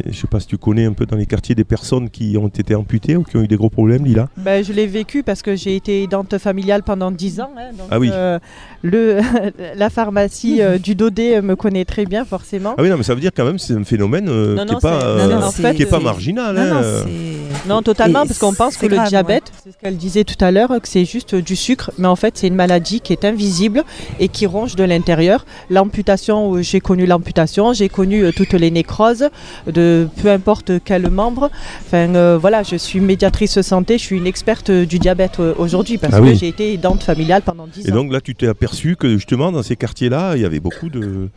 je 0.09 0.17
sais 0.17 0.27
pas 0.27 0.39
si 0.39 0.47
tu 0.47 0.57
connais 0.57 0.85
un 0.85 0.93
peu 0.93 1.05
dans 1.05 1.17
les 1.17 1.25
quartiers 1.25 1.55
des 1.55 1.63
personnes 1.63 2.09
qui 2.09 2.37
ont 2.37 2.47
été 2.47 2.75
amputées 2.75 3.15
ou 3.15 3.23
qui 3.23 3.37
ont 3.37 3.41
eu 3.43 3.47
des 3.47 3.55
gros 3.57 3.69
problèmes, 3.69 4.05
Lila. 4.05 4.29
Ben, 4.37 4.63
je 4.63 4.71
l'ai 4.73 4.87
vécu 4.87 5.23
parce 5.23 5.41
que 5.41 5.55
j'ai 5.55 5.75
été 5.75 6.03
aidante 6.03 6.37
familiale 6.37 6.83
pendant 6.83 7.11
10 7.11 7.41
ans. 7.41 7.49
hein, 7.57 7.71
donc, 7.77 7.87
Ah 7.91 7.99
oui. 7.99 8.09
euh, 8.13 8.39
le, 8.81 9.19
la 9.75 9.89
pharmacie 9.89 10.61
euh, 10.61 10.77
du 10.77 10.95
Dodé 10.95 11.41
me 11.41 11.55
connaît 11.55 11.85
très 11.85 12.05
bien 12.05 12.25
forcément. 12.25 12.75
Ah 12.77 12.81
oui, 12.81 12.89
non, 12.89 12.97
mais 12.97 13.03
ça 13.03 13.13
veut 13.13 13.21
dire 13.21 13.31
quand 13.35 13.45
même 13.45 13.59
c'est 13.59 13.73
un 13.73 13.83
phénomène 13.83 14.27
euh, 14.29 14.55
Non, 14.55 14.65
qui 14.65 14.73
n'est 14.75 14.79
pas, 14.79 14.99
c'est- 14.99 15.05
euh, 15.05 15.27
non, 15.27 15.39
non, 15.41 15.45
en 15.47 15.51
fait, 15.51 15.75
qui 15.75 15.83
est 15.83 15.85
pas 15.87 15.99
marginal. 15.99 16.55
Non, 16.55 16.61
hein, 16.61 16.81
non. 16.81 17.75
Non, 17.75 17.81
totalement, 17.81 18.25
parce 18.25 18.39
qu'on 18.39 18.53
pense 18.53 18.75
que 18.77 18.85
le 18.87 18.97
diabète, 19.07 19.51
c'est 19.63 19.71
ce 19.71 19.77
qu'elle 19.77 19.95
disait 19.97 20.23
tout 20.25 20.43
à 20.43 20.51
l'heure, 20.51 20.69
que 20.81 20.87
c'est 20.87 21.05
juste 21.05 21.33
du 21.35 21.55
sucre, 21.55 21.91
mais 21.97 22.07
en 22.07 22.15
fait 22.17 22.37
c'est 22.37 22.47
une 22.47 22.55
maladie 22.55 22.99
qui 22.99 23.13
est 23.13 23.23
invisible 23.25 23.83
et 24.19 24.27
qui 24.27 24.45
ronge 24.45 24.75
de 24.75 24.83
l'intérieur. 24.83 25.45
L'amputation, 25.69 26.61
j'ai 26.61 26.79
connu 26.81 27.05
l'amputation, 27.05 27.73
j'ai 27.73 27.89
connu 27.89 28.31
toutes 28.35 28.53
les 28.53 28.71
nécroses 28.71 29.29
de 29.73 30.07
peu 30.21 30.29
importe 30.29 30.71
quel 30.83 31.09
membre. 31.09 31.49
Enfin 31.85 32.15
euh, 32.15 32.37
voilà, 32.39 32.63
je 32.63 32.75
suis 32.75 32.99
médiatrice 32.99 33.61
santé, 33.61 33.97
je 33.97 34.03
suis 34.03 34.17
une 34.17 34.27
experte 34.27 34.71
du 34.71 34.99
diabète 34.99 35.39
euh, 35.39 35.53
aujourd'hui 35.57 35.97
parce 35.97 36.13
Ah 36.15 36.21
que 36.21 36.33
j'ai 36.33 36.47
été 36.47 36.73
aidante 36.73 37.03
familiale 37.03 37.41
pendant 37.41 37.67
10 37.67 37.87
Et 37.87 37.91
ans. 37.91 37.95
donc 37.95 38.13
là, 38.13 38.21
tu 38.21 38.35
t'es 38.35 38.47
aperçu 38.47 38.95
que 38.95 39.13
justement, 39.15 39.51
dans 39.51 39.63
ces 39.63 39.75
quartiers-là, 39.75 40.35
il 40.35 40.41
y 40.41 40.45
avait 40.45 40.59
beaucoup 40.59 40.89
de, 40.89 41.29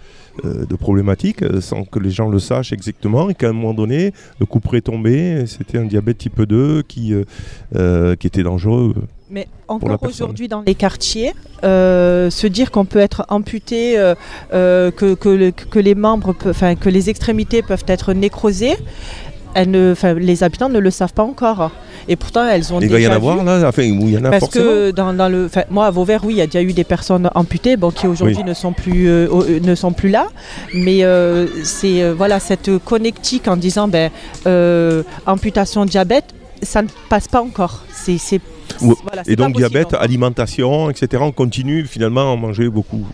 de 0.45 0.77
problématiques 0.77 1.43
euh, 1.43 1.61
sans 1.61 1.85
que 1.85 1.99
les 1.99 2.11
gens 2.11 2.29
le 2.29 2.39
sachent 2.39 2.73
exactement 2.73 3.31
et 3.31 3.35
qu'à 3.35 3.49
un 3.49 3.53
moment 3.53 3.75
donné, 3.75 4.13
le 4.41 4.47
coup 4.47 4.61
près 4.61 4.81
tombé, 4.81 5.45
c'était 5.47 5.79
un 5.79 5.85
diabète 5.87 6.19
type 6.19 6.43
2 6.43 6.83
qui, 6.83 7.13
euh, 7.15 7.25
euh, 7.75 8.17
qui 8.17 8.27
était 8.27 8.43
dangereux. 8.43 8.95
Mais 9.29 9.49
encore 9.67 9.99
aujourd'hui 10.05 10.47
dans 10.47 10.63
les 10.63 10.77
quartiers, 10.77 11.33
euh, 11.65 12.31
se 12.31 12.47
dire 12.47 12.71
qu'on 12.71 12.85
peut 12.85 13.01
être 13.01 13.27
amputé, 13.29 13.99
euh, 13.99 14.15
euh, 14.55 14.93
que, 14.93 15.15
que, 15.15 15.29
le- 15.29 15.51
que 15.51 15.81
les 15.81 15.97
membres, 15.97 16.33
enfin 16.47 16.77
que 16.77 16.89
les 16.89 17.11
extrémités 17.11 17.63
peuvent 17.63 17.83
être 17.89 18.13
nécrosées, 18.13 18.77
elles 19.57 19.71
ne, 19.71 19.95
les 20.19 20.43
habitants 20.45 20.69
ne 20.69 20.79
le 20.79 20.91
savent 20.91 21.15
pas 21.15 21.23
encore. 21.23 21.71
Et 22.09 22.15
pourtant, 22.15 22.47
elles 22.47 22.73
ont 22.73 22.81
Il 22.81 22.89
va 22.91 23.01
y 23.01 23.09
en 23.09 23.11
avoir 23.13 23.43
là, 23.43 23.67
enfin, 23.67 23.83
où 23.91 24.03
il 24.07 24.11
y 24.11 24.19
en 24.19 24.25
a 24.25 24.31
Parce 24.31 24.45
forcément. 24.45 24.65
que 24.67 24.91
dans, 24.93 25.13
dans 25.15 25.29
le, 25.29 25.49
moi 25.71 25.87
à 25.87 25.91
Vauvert, 25.91 26.25
oui, 26.25 26.35
il 26.35 26.37
y 26.37 26.43
a 26.43 26.47
déjà 26.47 26.63
eu 26.63 26.73
des 26.75 26.85
personnes 26.85 27.31
amputées, 27.35 27.77
bon, 27.77 27.91
qui 27.91 28.07
aujourd'hui 28.07 28.37
Oui. 28.39 28.45
ne 28.45 28.55
sont 28.55 28.73
plus 28.73 29.09
euh, 29.09 29.27
euh, 29.33 29.59
ne 29.61 29.75
sont 29.75 29.93
plus 29.93 30.11
là. 30.11 30.27
Mais 30.75 31.03
euh, 31.03 31.47
c'est 31.65 32.03
euh, 32.03 32.15
voilà 32.17 32.39
cette 32.39 32.71
connectique 32.85 33.49
en 33.49 33.57
disant 33.57 33.89
ben 33.89 34.11
amputation 35.27 35.85
diabète, 35.87 36.27
ça 36.63 36.83
ne 36.83 36.89
passe 37.09 37.27
pas 37.29 37.41
encore. 37.43 37.83
C'est. 37.93 38.19
Voilà, 38.81 39.23
et 39.27 39.37
donc 39.37 39.57
diabète, 39.57 39.89
encore. 39.89 40.03
alimentation, 40.03 40.91
etc. 40.91 41.23
On 41.25 41.33
continue 41.33 41.85
finalement 41.87 42.33
à 42.33 42.37
manger 42.37 42.69
beaucoup, 42.69 43.05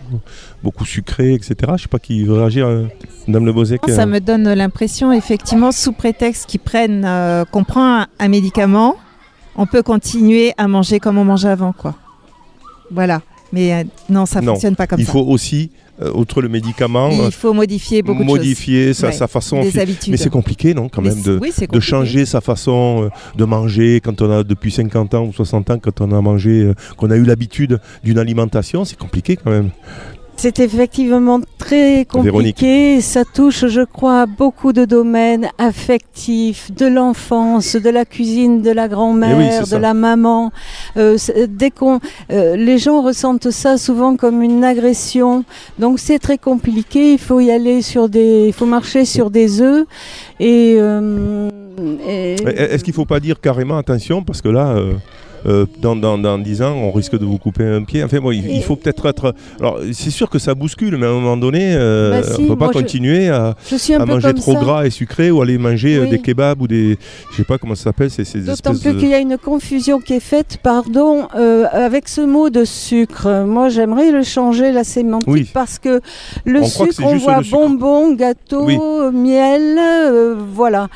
beaucoup 0.63 0.85
sucré, 0.85 1.33
etc. 1.33 1.55
Je 1.77 1.83
sais 1.83 1.87
pas 1.87 1.99
qui 1.99 2.23
veut 2.23 2.33
réagir, 2.35 2.67
euh, 2.67 2.85
Madame 3.27 3.45
Le 3.45 3.53
Bozec. 3.53 3.81
Ça 3.87 4.03
euh, 4.03 4.05
me 4.05 4.19
donne 4.19 4.51
l'impression, 4.53 5.11
effectivement, 5.11 5.71
sous 5.71 5.93
prétexte 5.93 6.45
qu'ils 6.47 6.59
prennent, 6.59 7.05
euh, 7.05 7.45
qu'on 7.45 7.63
prend 7.63 8.01
un, 8.01 8.07
un 8.19 8.27
médicament, 8.27 8.95
on 9.55 9.65
peut 9.65 9.83
continuer 9.83 10.53
à 10.57 10.67
manger 10.67 10.99
comme 10.99 11.17
on 11.17 11.25
mangeait 11.25 11.49
avant, 11.49 11.73
quoi. 11.73 11.95
Voilà. 12.91 13.21
Mais 13.51 13.73
euh, 13.73 13.83
non, 14.09 14.25
ça 14.25 14.41
non, 14.41 14.53
fonctionne 14.53 14.75
pas 14.75 14.87
comme 14.87 14.99
il 14.99 15.05
ça. 15.05 15.11
faut 15.11 15.21
aussi, 15.21 15.69
euh, 15.75 15.82
outre 16.15 16.41
le 16.41 16.49
médicament, 16.49 17.09
Il 17.11 17.19
euh, 17.21 17.31
faut 17.31 17.53
modifier 17.53 18.01
beaucoup 18.01 18.23
modifier 18.23 18.87
de 18.87 18.87
choses. 18.93 18.97
sa, 18.97 19.07
Ouais, 19.07 19.13
sa 19.13 19.27
façon. 19.27 19.61
des 19.61 19.71
fi- 19.71 19.79
habitudes. 19.79 20.11
Mais 20.11 20.17
c'est 20.17 20.29
compliqué, 20.29 20.73
non, 20.73 20.89
quand 20.89 21.01
Mais 21.01 21.09
même, 21.09 21.21
de, 21.21 21.39
oui, 21.41 21.51
de 21.71 21.79
changer 21.79 22.25
sa 22.25 22.41
façon 22.41 23.03
euh, 23.05 23.09
de 23.37 23.45
manger 23.45 24.01
quand 24.03 24.21
on 24.21 24.31
a 24.31 24.43
depuis 24.43 24.71
50 24.71 25.13
ans 25.13 25.25
ou 25.25 25.33
60 25.33 25.69
ans, 25.69 25.79
quand 25.79 26.01
on 26.01 26.11
a 26.11 26.19
mangé, 26.21 26.63
euh, 26.63 26.73
qu'on 26.97 27.11
a 27.11 27.15
eu 27.15 27.23
l'habitude 27.23 27.79
d'une 28.03 28.17
alimentation, 28.17 28.85
c'est 28.85 28.97
compliqué 28.97 29.35
quand 29.37 29.51
même. 29.51 29.69
C'est 30.35 30.59
effectivement 30.59 31.39
très 31.57 32.05
compliqué. 32.05 32.99
Ça 33.01 33.23
touche, 33.23 33.65
je 33.67 33.81
crois, 33.81 34.21
à 34.21 34.25
beaucoup 34.25 34.73
de 34.73 34.83
domaines 34.83 35.47
affectifs, 35.57 36.69
de 36.71 36.85
l'enfance, 36.87 37.75
de 37.77 37.89
la 37.89 38.03
cuisine, 38.03 38.61
de 38.61 38.71
la 38.71 38.83
Eh 38.83 38.87
oui, 38.87 38.91
grand-mère, 38.91 39.53
c'est 39.53 39.59
de 39.61 39.65
ça. 39.65 39.79
la 39.79 39.93
maman. 39.93 40.51
Euh, 40.97 41.17
dès 41.47 41.71
qu'on, 41.71 41.99
euh, 42.31 42.55
les 42.57 42.77
gens 42.77 43.01
ressentent 43.01 43.51
ça 43.51 43.77
souvent 43.77 44.17
comme 44.17 44.41
une 44.41 44.63
agression. 44.65 45.45
Donc 45.79 45.99
c'est 45.99 46.19
très 46.19 46.37
compliqué. 46.37 47.13
Il 47.13 47.19
faut 47.19 47.39
y 47.39 47.49
aller 47.51 47.81
sur 47.81 48.09
des, 48.09 48.47
il 48.47 48.53
faut 48.53 48.65
marcher 48.65 49.05
sur 49.05 49.29
des 49.29 49.61
œufs. 49.61 49.85
Et, 50.41 50.75
euh, 50.79 51.47
et- 52.05 52.35
Eh, 52.45 52.59
Est-ce 52.73 52.83
qu'il 52.83 52.91
ne 52.91 52.95
faut 52.95 53.05
pas 53.05 53.19
dire 53.21 53.39
carrément 53.39 53.77
attention 53.77 54.23
parce 54.23 54.41
que 54.41 54.49
là, 54.49 54.75
euh, 55.45 55.65
dans, 55.81 55.95
dans, 55.95 56.17
dans 56.17 56.37
10 56.37 56.61
ans, 56.61 56.73
on 56.75 56.91
risque 56.91 57.17
de 57.17 57.25
vous 57.25 57.37
couper 57.37 57.63
un 57.65 57.83
pied. 57.83 58.03
Enfin, 58.03 58.19
bon, 58.19 58.31
il, 58.31 58.49
il 58.49 58.63
faut 58.63 58.75
peut-être 58.75 59.05
être. 59.07 59.33
Alors, 59.59 59.79
c'est 59.93 60.09
sûr 60.09 60.29
que 60.29 60.39
ça 60.39 60.55
bouscule, 60.55 60.97
mais 60.97 61.05
à 61.05 61.09
un 61.09 61.13
moment 61.13 61.37
donné, 61.37 61.73
euh, 61.75 62.21
Bah 62.21 62.27
si, 62.27 62.39
on 62.41 62.43
ne 62.43 62.47
peut 62.49 62.57
pas 62.57 62.67
je- 62.73 62.79
continuer 62.79 63.29
à, 63.29 63.55
je 63.69 63.97
manger 64.05 64.33
trop 64.33 64.53
ça. 64.53 64.59
gras 64.59 64.85
et 64.85 64.89
sucré 64.89 65.31
ou 65.31 65.41
aller 65.41 65.57
manger 65.57 65.97
euh, 65.97 66.03
Oui. 66.03 66.09
des 66.09 66.19
kebabs 66.19 66.61
ou 66.61 66.67
des. 66.67 66.97
Je 67.31 67.37
sais 67.37 67.43
pas 67.43 67.57
comment 67.57 67.75
ça 67.75 67.85
s'appelle, 67.85 68.09
c'est 68.09 68.25
ces 68.25 68.39
D'autant 68.39 68.71
plus 68.75 68.93
de. 68.93 68.99
qu'il 68.99 69.09
y 69.09 69.13
a 69.13 69.19
une 69.19 69.37
confusion 69.37 69.99
qui 69.99 70.13
est 70.13 70.19
faite, 70.19 70.57
pardon, 70.63 71.27
euh, 71.35 71.65
avec 71.71 72.07
ce 72.09 72.21
mot 72.21 72.49
de 72.49 72.65
sucre. 72.65 73.43
Moi, 73.45 73.69
j'aimerais 73.69 74.11
le 74.11 74.23
changer, 74.23 74.71
la 74.71 74.83
sémantique, 74.83 75.27
Oui. 75.27 75.49
parce 75.53 75.79
que 75.79 76.01
le 76.45 76.61
On 76.61 76.69
croit 76.69 76.87
que 76.87 76.93
sucre, 76.93 77.07
on 77.07 77.17
voit 77.17 77.41
bonbon, 77.49 78.13
gâteau, 78.13 78.65
Oui. 78.65 78.77
miel, 79.13 79.79
voilà. 80.53 80.87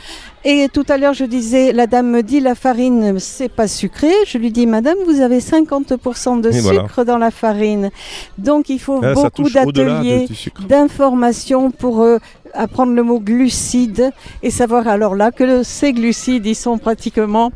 Et 0.49 0.69
tout 0.71 0.85
à 0.87 0.97
l'heure, 0.97 1.13
je 1.13 1.25
disais, 1.25 1.73
la 1.73 1.87
dame 1.87 2.09
me 2.09 2.23
dit, 2.23 2.39
la 2.39 2.55
farine, 2.55 3.19
c'est 3.19 3.49
pas 3.49 3.67
sucré. 3.67 4.07
Je 4.25 4.37
lui 4.37 4.49
dis, 4.49 4.65
madame, 4.65 4.95
vous 5.05 5.19
avez 5.19 5.39
50% 5.41 6.39
de 6.39 6.49
Et 6.49 6.53
sucre 6.61 6.93
voilà. 6.95 7.03
dans 7.03 7.17
la 7.17 7.31
farine. 7.31 7.89
Donc, 8.37 8.69
il 8.69 8.79
faut 8.79 9.01
Ah, 9.03 9.13
beaucoup 9.13 9.49
d'ateliers, 9.49 10.25
d'informations 10.69 11.69
pour 11.69 12.01
euh, 12.01 12.19
apprendre 12.53 12.93
le 12.93 13.03
mot 13.03 13.19
glucides 13.19 14.11
et 14.41 14.49
savoir 14.49 14.87
alors 14.87 15.15
là 15.15 15.31
que 15.31 15.43
le- 15.43 15.63
ces 15.65 15.91
glucides, 15.91 16.45
ils 16.45 16.55
sont 16.55 16.77
pratiquement, 16.77 17.51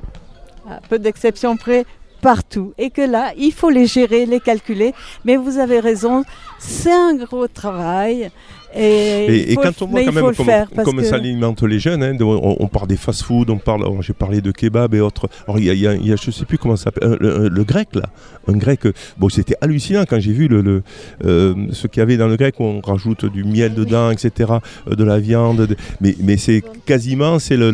à 0.70 0.80
peu 0.90 1.00
d'exceptions 1.00 1.56
près, 1.56 1.86
partout. 2.22 2.74
Et 2.78 2.90
que 2.90 3.02
là, 3.04 3.32
il 3.38 3.54
faut 3.54 3.70
les 3.70 3.86
gérer, 3.86 4.26
les 4.26 4.42
calculer. 4.42 4.94
Mais 5.24 5.38
vous 5.38 5.60
avez 5.60 5.80
raison, 5.80 6.26
c'est 6.60 6.92
un 6.92 7.14
gros 7.16 7.48
travail. 7.48 8.32
Et, 8.76 8.82
Et, 9.26 9.52
et 9.52 9.56
quand 9.56 9.82
on 9.82 9.88
voit 9.88 10.00
quand 10.06 10.12
même 10.14 10.24
comme, 10.34 10.84
comme 10.86 11.04
ça 11.04 11.16
alimente 11.16 11.62
les 11.64 11.80
jeunes, 11.80 12.04
hein, 12.04 12.16
on, 12.22 12.56
on 12.60 12.68
parle 12.68 12.88
des 12.88 12.96
fast-food, 12.98 13.50
on 13.50 13.58
parle, 13.58 13.84
oh, 13.86 13.98
j'ai 14.02 14.14
parlé 14.14 14.42
de 14.42 14.52
kebab 14.52 14.94
et 14.94 15.02
autres. 15.02 15.28
Alors 15.48 15.60
il 15.60 15.66
y 15.66 15.70
a, 15.88 15.94
y 15.94 16.10
y 16.10 16.16
je 16.18 16.32
sais 16.32 16.46
plus 16.46 16.58
comment 16.58 16.76
ça 16.76 16.86
s'appelle, 16.86 17.10
euh, 17.10 17.18
le, 17.20 17.50
le 17.50 17.64
grec 17.64 17.90
là, 17.94 18.04
un 18.48 18.54
grec. 18.58 18.86
euh, 18.86 18.94
Bon, 19.18 19.30
c'était 19.30 19.56
hallucinant 19.62 20.04
quand 20.10 20.20
j'ai 20.20 20.32
vu 20.34 20.48
le, 20.48 20.62
le, 20.62 20.84
euh, 21.26 21.54
ce 21.72 21.88
qu'il 21.88 22.00
y 22.00 22.04
avait 22.04 22.18
dans 22.18 22.28
le 22.28 22.38
grec 22.38 22.60
où 22.60 22.64
on 22.64 22.80
rajoute 22.82 23.26
du 23.26 23.44
miel 23.44 23.74
dedans, 23.74 24.10
etc., 24.12 24.52
euh, 24.90 24.96
de 24.96 25.04
la 25.04 25.20
viande. 25.20 25.68
de- 25.68 25.76
mais 26.00 26.16
mais 26.24 26.38
c'est 26.38 26.64
quasiment, 26.86 27.40
c'est 27.40 27.58
le, 27.58 27.72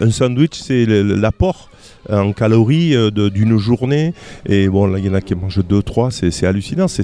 un 0.00 0.10
sandwich, 0.10 0.54
c'est 0.54 0.86
l'apport 0.86 1.68
en 2.10 2.32
calories 2.32 2.94
euh, 2.96 3.10
d'une 3.10 3.58
journée. 3.58 4.14
Et 4.46 4.68
bon, 4.68 4.86
là, 4.86 4.98
il 4.98 5.06
y 5.06 5.08
en 5.10 5.14
a 5.14 5.20
qui 5.20 5.34
mangent 5.34 5.62
deux, 5.64 5.82
trois, 5.82 6.10
c'est 6.10 6.30
c'est 6.30 6.46
hallucinant, 6.46 6.88
c'est- 6.88 7.02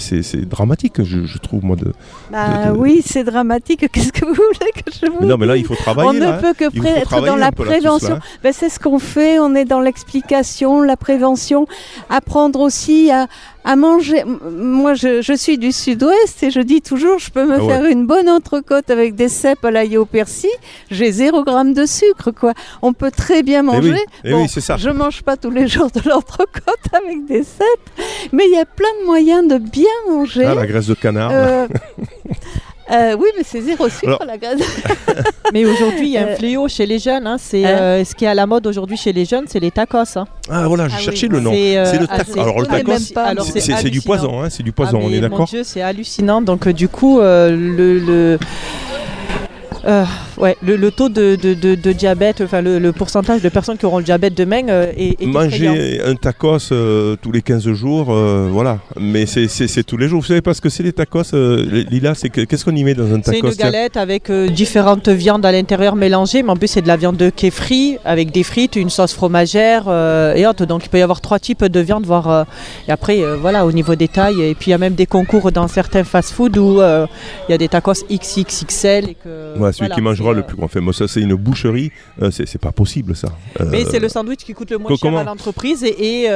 dramatique, 0.49 1.03
je, 1.03 1.25
je 1.25 1.39
trouve, 1.39 1.65
moi, 1.65 1.77
de, 1.77 1.93
Bah 2.33 2.71
de- 2.73 2.77
oui, 2.77 3.03
c'est 3.05 3.25
dramatique. 3.25 3.87
Qu'est-ce 3.93 4.13
que 4.13 4.25
vous 4.25 4.35
voulez 4.35 4.73
que 4.75 4.91
je 4.93 5.11
vous 5.11 5.19
Mais 5.21 5.27
non, 5.27 5.37
mais 5.39 5.47
là, 5.47 5.57
il 5.57 5.65
faut 5.65 5.75
travailler. 5.75 6.09
On 6.11 6.13
ne 6.15 6.19
là, 6.21 6.35
hein. 6.37 6.39
peut 6.41 6.55
que 6.55 6.65
Il 6.75 6.81
pré- 6.81 6.91
faut 6.91 6.97
être 7.17 7.27
dans 7.27 7.37
la 7.37 7.53
prévention. 7.53 8.09
là, 8.11 8.15
hein. 8.17 8.39
Ben, 8.43 8.53
c'est 8.53 8.69
ce 8.69 8.79
qu'on 8.79 8.99
fait. 8.99 9.39
On 9.39 9.55
est 9.55 9.65
dans 9.65 9.81
l'explication, 9.81 10.81
la 10.83 10.97
prévention. 10.97 11.67
Apprendre 12.11 12.61
aussi 12.61 13.11
à, 13.11 13.27
à 13.65 13.77
manger. 13.77 14.25
Moi, 14.25 14.95
je, 14.95 15.21
je 15.21 15.33
suis 15.35 15.59
du 15.59 15.73
sud-ouest 15.73 16.43
et 16.43 16.51
je 16.51 16.61
dis 16.61 16.81
toujours, 16.81 17.19
je 17.19 17.31
peux 17.31 17.45
me 17.45 17.55
Ah 17.57 17.65
ouais. 17.65 17.69
faire 17.69 17.85
une 17.85 18.07
bonne 18.07 18.29
entrecôte 18.29 18.89
avec 18.91 19.15
des 19.15 19.29
cèpes 19.29 19.65
à 19.65 19.71
l'ail 19.71 19.97
au 19.99 20.07
persil. 20.07 20.51
J'ai 20.91 21.11
zéro 21.13 21.45
gramme 21.45 21.75
de 21.75 21.85
sucre, 21.87 22.31
quoi. 22.31 22.55
On 22.83 22.93
peut 22.93 23.11
très 23.11 23.43
bien 23.43 23.61
Eh 23.61 23.67
manger. 23.67 23.93
oui, 23.93 24.01
eh 24.25 24.35
oui, 24.35 24.49
c'est 24.49 24.61
ça. 24.61 24.77
Je 24.77 24.91
mange 24.91 25.23
pas 25.23 25.37
tous 25.37 25.51
les 25.51 25.67
jours 25.69 25.91
de 25.91 26.09
l'entrecôte 26.09 26.79
avec 26.93 27.27
des 27.27 27.43
cèpes, 27.43 28.05
mais 28.33 28.45
il 28.47 28.53
y 28.55 28.59
a 28.59 28.65
plein 28.65 28.89
de 29.01 29.07
moyens 29.07 29.47
de 29.49 29.59
bien 29.59 29.85
manger. 30.09 30.45
Ah, 30.45 30.55
la 30.55 30.67
graisse 30.67 30.87
de 30.87 30.95
canard. 30.95 31.31
Euh, 31.33 31.67
euh, 32.91 33.17
oui, 33.19 33.29
mais 33.37 33.43
c'est 33.45 33.61
zéro 33.61 33.89
sucre 33.89 34.07
Alors- 34.09 34.25
la 34.27 34.39
graisse. 34.39 34.61
Mais 35.53 35.65
aujourd'hui, 35.65 36.09
il 36.09 36.13
y 36.13 36.19
a 36.19 36.23
un 36.23 36.29
Euh, 36.29 36.37
fléau 36.37 36.69
chez 36.69 36.85
les 36.85 36.99
jeunes. 36.99 37.27
hein, 37.27 37.37
c'est 37.39 37.65
hein 37.65 37.79
euh, 37.81 38.05
ce 38.05 38.15
qui 38.15 38.27
est 38.27 38.29
à 38.29 38.35
la 38.35 38.45
mode 38.47 38.67
aujourd'hui 38.67 38.99
chez 38.99 39.15
les 39.15 39.25
jeunes, 39.25 39.45
c'est 39.49 39.61
les 39.61 39.71
tacos. 39.71 40.17
hein. 40.17 40.27
Ah, 40.51 40.69
voilà, 40.69 40.89
je 40.89 40.95
Ah 40.95 40.99
oui. 40.99 41.05
cherchais 41.07 41.27
le 41.29 41.41
nom. 41.41 41.53
C'est, 41.53 41.79
euh, 41.79 41.85
C'est 41.91 41.99
le 41.99 42.07
ah, 42.11 42.19
taco. 42.19 42.39
Alors, 42.41 42.61
le 42.61 42.67
tacos, 42.67 42.99
c'est- 42.99 43.61
c'est 43.61 43.77
c'est 43.77 43.91
du 43.91 44.03
poison, 44.03 44.43
hein, 44.43 44.51
c'est 44.51 44.63
du 44.63 44.73
poison, 44.73 44.99
Ah, 45.01 45.05
on 45.07 45.11
est 45.11 45.17
Mon 45.17 45.29
d'accord 45.29 45.47
Dieu, 45.47 45.63
c'est 45.65 45.81
hallucinant. 45.81 46.43
Donc, 46.43 46.67
euh, 46.67 46.73
du 46.75 46.89
coup, 46.89 47.21
euh, 47.21 47.51
le. 47.57 47.99
le 47.99 48.39
euh, 49.87 50.05
ouais, 50.39 50.57
le, 50.63 50.77
le 50.77 50.91
taux 50.91 51.09
de, 51.09 51.37
de- 51.37 51.55
de- 51.55 51.75
de 51.75 51.93
diabète, 51.93 52.41
enfin 52.41 52.61
le, 52.61 52.79
le 52.79 52.93
pourcentage 52.93 53.43
de 53.43 53.49
personnes 53.49 53.77
qui 53.79 53.87
auront 53.87 53.99
le 53.99 54.05
diabète 54.05 54.35
demain 54.35 54.63
euh, 54.69 54.93
est, 54.97 55.21
est. 55.23 55.27
Manger 55.27 56.01
un 56.05 56.15
tacos 56.15 56.73
euh, 56.73 57.17
tous 57.21 57.33
les 57.33 57.43
15 57.43 57.71
jours, 57.73 58.13
voilà. 58.13 58.79
Mais 58.99 59.27
c'est- 59.27 59.49
c'est 59.49 59.69
c'est 59.69 59.83
tous 59.85 59.97
les 59.97 60.09
jours. 60.09 60.21
Vous 60.21 60.27
savez 60.27 60.41
pas 60.43 60.55
ce 60.55 60.61
que 60.61 60.69
c'est 60.69 60.83
les 60.83 60.93
tacos, 60.93 61.23
Lila 61.33 62.15
c'est 62.15 62.29
que- 62.29 62.43
Qu'est-ce 62.43 62.65
qu'on 62.65 62.75
y 62.77 62.85
met 62.85 62.95
dans 62.95 63.13
un 63.13 63.21
C'est 63.23 63.33
tacos 63.41 63.51
une 63.51 63.55
galette 63.57 63.97
avec 63.97 64.31
différentes 64.31 65.09
viandes 65.09 65.45
à 65.47 65.53
l'intérieur 65.53 65.95
mélangées, 65.97 66.43
mais 66.43 66.51
en 66.51 66.57
plus 66.57 66.69
c'est 66.69 66.83
de 66.83 66.89
la 66.89 66.97
viande 66.97 67.17
de 67.17 67.31
qui 67.31 67.47
est 67.47 67.51
frite 67.51 67.99
avec 68.05 68.31
des 68.33 68.43
frites, 68.43 68.77
une 68.77 68.91
sauce 68.91 69.13
fromagère 69.15 69.85
et 70.37 70.47
autres. 70.47 70.65
Donc 70.67 70.85
il 70.85 70.89
peut 70.89 70.99
y 70.99 71.03
avoir 71.03 71.21
trois 71.21 71.39
types 71.39 71.65
de 71.65 71.81
viande, 71.81 72.05
voire 72.07 72.47
et 72.89 72.91
après 72.93 73.23
voilà 73.41 73.65
au 73.67 73.73
niveau 73.73 73.95
des 73.95 74.09
tailles. 74.09 74.41
Et 74.43 74.55
puis 74.55 74.69
il 74.69 74.71
y 74.71 74.75
a 74.75 74.79
même 74.79 74.95
des 74.95 75.07
concours 75.07 75.53
dans 75.53 75.69
certains 75.69 76.05
fast-food 76.05 76.57
où 76.57 76.75
il 76.81 77.51
y 77.51 77.55
a 77.55 77.59
des 77.59 77.69
tacos 77.69 77.93
XXXL 78.11 79.11
et 79.11 79.15
que 79.23 79.59
Ouais, 79.59 79.68
celui 79.73 79.87
voilà, 79.89 79.95
qui 79.95 80.01
mangera 80.03 80.33
le 80.33 80.41
euh, 80.41 80.43
plus 80.43 80.57
grand. 80.57 80.67
Enfin, 80.67 80.81
moi, 80.81 80.93
ça, 80.93 81.09
c'est 81.09 81.21
une 81.21 81.35
boucherie. 81.35 81.91
euh, 82.23 82.31
c'est 82.31 82.61
pas 82.61 82.73
possible, 82.73 83.15
ça. 83.17 83.29
Euh, 83.61 83.65
Mais 83.71 83.85
c'est 83.85 84.01
le 84.01 84.09
sandwich 84.09 84.41
qui 84.45 84.53
coûte 84.55 84.71
le 84.71 84.79
moins 84.79 84.95
cher 84.97 85.17
à 85.17 85.25
l'entreprise 85.25 85.83
et, 85.85 86.25
et, 86.25 86.29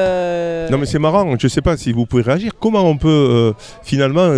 Non, 0.71 0.79
mais 0.79 0.87
c'est 0.87 0.99
marrant. 0.99 1.35
Je 1.39 1.49
sais 1.49 1.63
pas 1.63 1.77
si 1.77 1.93
vous 1.93 2.07
pouvez 2.07 2.23
réagir. 2.23 2.53
Comment 2.61 2.85
on 2.89 2.97
peut 2.97 3.53
finalement 3.83 4.29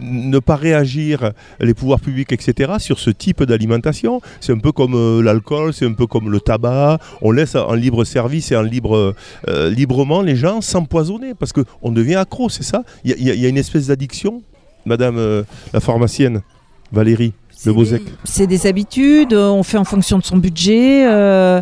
ne 0.00 0.38
pas 0.40 0.56
réagir, 0.56 1.32
les 1.60 1.74
pouvoirs 1.74 2.00
publics, 2.00 2.32
etc., 2.32 2.72
sur 2.78 2.98
ce 2.98 3.10
type 3.10 3.42
d'alimentation? 3.44 4.20
C'est 4.40 4.52
un 4.52 4.58
peu 4.58 4.72
comme 4.72 4.94
euh, 4.94 5.22
l'alcool, 5.22 5.72
c'est 5.72 5.86
un 5.86 5.92
peu 5.92 6.06
comme 6.06 6.30
le 6.30 6.40
tabac. 6.40 6.98
On 7.20 7.30
laisse 7.30 7.54
en 7.54 7.74
libre 7.74 8.04
service 8.04 8.50
et 8.52 8.56
en 8.56 8.62
libre, 8.62 9.14
euh, 9.48 9.70
librement 9.70 10.22
les 10.22 10.36
gens 10.36 10.60
s'empoisonner 10.60 11.34
parce 11.34 11.52
qu'on 11.52 11.90
devient 11.92 12.16
accro, 12.16 12.48
c'est 12.48 12.62
ça? 12.64 12.82
Il 13.04 13.10
y, 13.12 13.30
a- 13.30 13.34
y 13.34 13.38
y 13.40 13.48
une 13.48 13.56
espèce 13.58 13.86
d'addiction, 13.86 14.42
Madame 14.86 15.16
euh, 15.18 15.42
la 15.72 15.80
pharmacienne 15.80 16.42
Valérie? 16.90 17.32
Le. 17.66 18.00
C'est 18.24 18.46
des 18.46 18.66
habitudes, 18.66 19.32
euh, 19.34 19.48
on 19.50 19.62
fait 19.62 19.78
en 19.78 19.84
fonction 19.84 20.18
de 20.18 20.24
son 20.24 20.36
budget. 20.36 21.06
euh, 21.06 21.60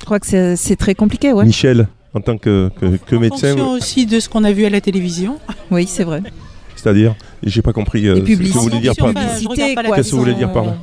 Je 0.00 0.04
crois 0.04 0.20
que 0.20 0.54
c'est 0.56 0.76
très 0.76 0.94
compliqué, 0.94 1.32
ouais. 1.32 1.44
Michel, 1.44 1.88
en 2.12 2.20
tant 2.20 2.36
que, 2.36 2.70
que, 2.80 2.96
que 2.96 3.16
En 3.16 3.20
médecin, 3.20 3.48
fonction 3.48 3.70
aussi 3.72 4.06
de 4.06 4.20
ce 4.20 4.28
qu'on 4.28 4.44
a 4.44 4.52
vu 4.52 4.64
à 4.64 4.70
la 4.70 4.80
télévision. 4.80 5.38
Oui, 5.70 5.86
c'est 5.88 6.04
vrai. 6.04 6.22
c'est-à-dire, 6.76 7.14
j'ai 7.42 7.62
pas 7.62 7.72
compris 7.72 8.06
euh, 8.06 8.16
ce 8.16 8.20
que 8.20 8.52
vous 8.52 8.60
voulez 8.60 8.80
dire 8.80 8.94
par 8.96 9.08
la 9.12 9.14
Qu'est-ce 9.14 10.10
que 10.10 10.14
vous 10.14 10.18
voulez 10.18 10.34
dire 10.34 10.52
par 10.52 10.64
là 10.66 10.76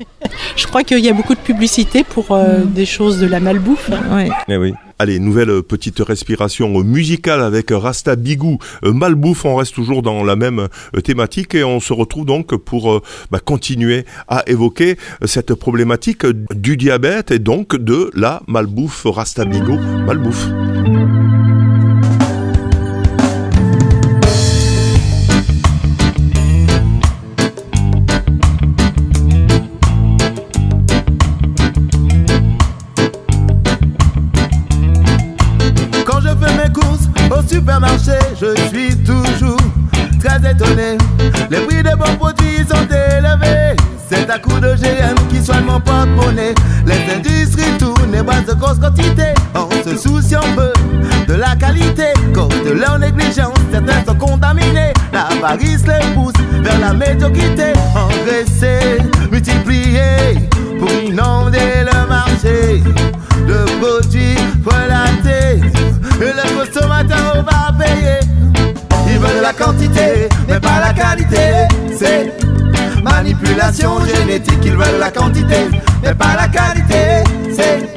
Je 0.55 0.65
crois 0.67 0.83
qu'il 0.83 0.99
y 0.99 1.09
a 1.09 1.13
beaucoup 1.13 1.35
de 1.35 1.39
publicité 1.39 2.03
pour 2.03 2.31
euh, 2.31 2.63
des 2.65 2.85
choses 2.85 3.19
de 3.19 3.27
la 3.27 3.39
malbouffe. 3.39 3.89
Ouais. 4.11 4.29
Eh 4.47 4.57
oui. 4.57 4.73
Allez, 5.01 5.17
nouvelle 5.17 5.63
petite 5.63 5.97
respiration 5.97 6.83
musicale 6.83 7.41
avec 7.41 7.71
Rasta 7.71 8.15
Bigou. 8.15 8.59
Euh, 8.85 8.93
Malbouffe, 8.93 9.45
on 9.45 9.55
reste 9.55 9.73
toujours 9.73 10.03
dans 10.03 10.23
la 10.23 10.35
même 10.35 10.67
euh, 10.95 11.01
thématique 11.01 11.55
et 11.55 11.63
on 11.63 11.79
se 11.79 11.91
retrouve 11.91 12.27
donc 12.27 12.55
pour 12.55 12.91
euh, 12.91 13.01
bah, 13.31 13.39
continuer 13.43 14.05
à 14.27 14.43
évoquer 14.45 14.97
cette 15.25 15.55
problématique 15.55 16.27
du 16.53 16.77
diabète 16.77 17.31
et 17.31 17.39
donc 17.39 17.75
de 17.75 18.11
la 18.13 18.43
malbouffe 18.45 19.07
Rasta 19.07 19.43
Bigou. 19.43 19.79
Malbouffe. 20.05 20.45
Les 46.85 47.13
industries 47.15 47.77
tournent 47.77 48.13
et 48.13 48.45
de 48.45 48.53
grosses 48.53 48.79
quantités. 48.79 49.33
On 49.55 49.69
se 49.83 49.95
soucie 49.97 50.35
un 50.35 50.55
peu 50.55 50.73
de 51.27 51.33
la 51.33 51.55
qualité. 51.55 52.13
Cause 52.33 52.49
de 52.65 52.71
leur 52.71 52.99
négligence, 52.99 53.57
certains 53.71 54.03
sont 54.05 54.15
contaminés. 54.15 54.93
L'avarice 55.13 55.83
les 55.85 56.13
pousse 56.13 56.33
vers 56.61 56.79
la 56.79 56.93
médiocrité. 56.93 57.73
Engraisser, 57.95 58.97
multiplier 59.31 60.49
pour 60.79 60.91
inonder 60.91 61.85
le 61.85 62.07
marché 62.07 62.83
de 63.47 63.65
produits 63.79 64.37
relatés. 64.65 65.61
Et 66.19 66.33
le 66.33 66.65
consommateur 66.65 67.45
va 67.45 67.71
payer. 67.77 68.19
Ils 69.07 69.19
veulent 69.19 69.41
la 69.41 69.53
quantité, 69.53 70.29
mais 70.47 70.59
pas 70.59 70.79
la 70.79 70.93
qualité. 70.93 71.67
C'est 71.97 72.33
manipulation 73.03 74.05
génétique. 74.05 74.59
Ils 74.63 74.75
veulent 74.75 74.99
la 74.99 75.11
quantité, 75.11 75.69
mais 76.03 76.13
pas 76.13 76.35
la 76.35 76.47
qualité. 76.47 77.23
C'est 77.55 77.89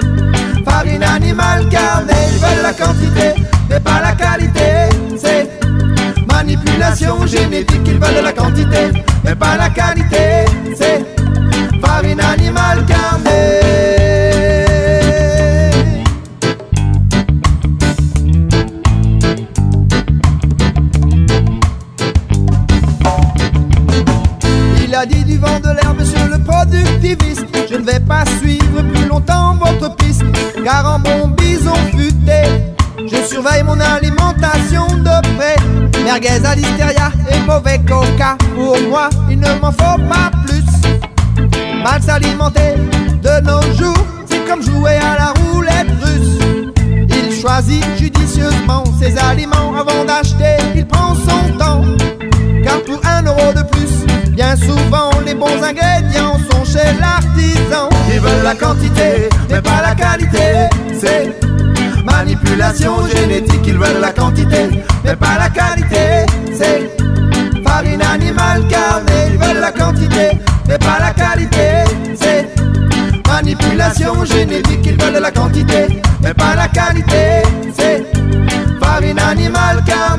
farine 0.65 1.03
animale 1.03 1.69
carnée. 1.69 2.13
Ils 2.33 2.41
veulent 2.41 2.63
la 2.63 2.73
quantité, 2.73 3.43
mais 3.69 3.81
pas 3.81 4.01
la 4.01 4.13
qualité. 4.13 4.89
C'est 5.17 5.49
manipulation 6.27 7.27
génétique. 7.27 7.87
Ils 7.87 7.99
veulent 7.99 8.25
la 8.25 8.33
quantité, 8.33 8.91
mais 9.25 9.35
pas 9.35 9.57
la 9.57 9.71
qualité. 9.71 10.45
C'est 10.77 11.05
farine 11.81 12.21
animale 12.21 12.85
carnée. 12.87 13.34
Productiviste. 26.45 27.47
Je 27.71 27.77
ne 27.77 27.85
vais 27.85 28.01
pas 28.01 28.25
suivre 28.41 28.83
plus 28.93 29.07
longtemps 29.07 29.57
votre 29.57 29.95
piste, 29.97 30.25
car 30.65 30.95
en 30.95 30.99
bon 30.99 31.29
bison 31.29 31.75
futé, 31.97 32.43
je 32.99 33.17
surveille 33.27 33.63
mon 33.63 33.79
alimentation 33.81 34.87
de 34.87 35.37
près. 35.37 35.57
Merguez 36.05 36.45
à 36.45 36.55
l'hystéria 36.55 37.11
et 37.31 37.41
mauvais 37.47 37.79
coca. 37.79 38.37
Pour 38.55 38.77
moi, 38.89 39.09
il 39.31 39.41
ne 39.41 39.59
m'en 39.61 39.73
faut 39.73 40.01
pas 40.09 40.31
plus. 40.47 40.65
Mal 41.83 42.03
s'alimenter 42.03 42.75
de 43.23 43.41
nos 43.45 43.63
jours, 43.77 44.07
c'est 44.27 44.45
comme 44.47 44.63
jouer 44.63 44.97
à 44.97 45.17
la 45.19 45.33
roulette 45.41 45.91
russe. 46.03 46.39
Il 47.09 47.41
choisit 47.41 47.85
judicieusement 47.99 48.85
ses 49.01 49.17
aliments 49.19 49.75
avant 49.75 50.05
d'acheter, 50.05 50.57
il 50.75 50.87
prend 50.87 51.15
son 51.15 51.59
temps. 51.59 51.83
Car 52.63 52.81
pour 52.83 53.01
un 53.05 53.23
euro 53.23 53.53
de 53.53 53.63
plus, 53.63 54.31
bien 54.31 54.57
souvent 54.57 55.11
les 55.35 55.41
bons 55.41 55.63
ingrédients 55.63 56.39
sont 56.51 56.65
chez 56.65 56.99
l'artisan. 57.01 57.89
Ils 58.13 58.21
veulent 58.21 58.45
la 58.45 58.55
quantité, 58.55 59.29
mais 59.51 59.61
pas 59.61 59.83
la 59.83 59.95
qualité. 59.95 60.69
C'est 60.99 61.33
manipulation 62.05 63.07
génétique, 63.07 63.67
ils 63.67 63.79
veulent 63.79 64.01
la 64.01 64.13
quantité, 64.13 64.83
mais 65.05 65.17
pas 65.17 65.39
la 65.39 65.51
qualité. 65.51 66.27
C'est 66.53 66.91
farine 67.67 68.03
animale 68.03 68.67
carnée, 68.69 69.33
ils 69.33 69.39
veulent 69.39 69.61
la 69.61 69.73
quantité, 69.73 70.39
mais 70.69 70.79
pas 70.79 70.99
la 71.01 71.13
qualité. 71.13 71.85
C'est 72.17 72.49
manipulation 73.27 74.25
génétique, 74.25 74.81
ils 74.85 75.03
veulent 75.03 75.21
la 75.21 75.31
quantité, 75.31 76.01
mais 76.23 76.35
pas 76.35 76.55
la 76.55 76.69
qualité. 76.69 77.43
C'est 77.77 78.05
farine 78.81 79.19
animale 79.19 79.83
carnée. 79.85 80.14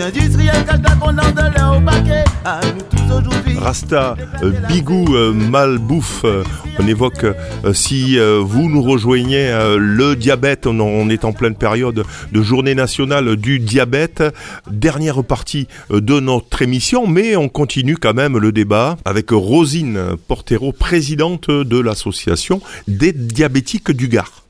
Industriels 0.00 0.64
de 0.64 1.56
leur 1.56 1.76
au 1.76 1.80
paquet. 1.80 2.24
À 2.44 2.60
nous 2.64 2.82
tous 2.90 3.14
aujourd'hui. 3.14 3.58
Rasta, 3.58 4.16
euh, 4.42 4.52
Bigou, 4.68 5.14
euh, 5.14 5.32
Malbouffe, 5.32 6.24
euh, 6.24 6.42
on 6.80 6.88
évoque 6.88 7.24
euh, 7.24 7.72
si 7.72 8.18
euh, 8.18 8.40
vous 8.44 8.68
nous 8.68 8.82
rejoignez 8.82 9.48
euh, 9.50 9.76
le 9.78 10.16
diabète, 10.16 10.66
on, 10.66 10.80
on 10.80 11.08
est 11.08 11.24
en 11.24 11.32
pleine 11.32 11.54
période 11.54 12.04
de 12.32 12.42
journée 12.42 12.74
nationale 12.74 13.36
du 13.36 13.60
diabète, 13.60 14.24
dernière 14.68 15.22
partie 15.22 15.68
euh, 15.92 16.00
de 16.00 16.18
notre 16.18 16.62
émission, 16.62 17.06
mais 17.06 17.36
on 17.36 17.48
continue 17.48 17.96
quand 17.96 18.14
même 18.14 18.36
le 18.36 18.50
débat 18.50 18.96
avec 19.04 19.30
Rosine 19.30 20.16
Portero, 20.26 20.72
présidente 20.72 21.48
de 21.50 21.78
l'association 21.78 22.60
des 22.88 23.12
diabétiques 23.12 23.92
du 23.92 24.08
Gard. 24.08 24.42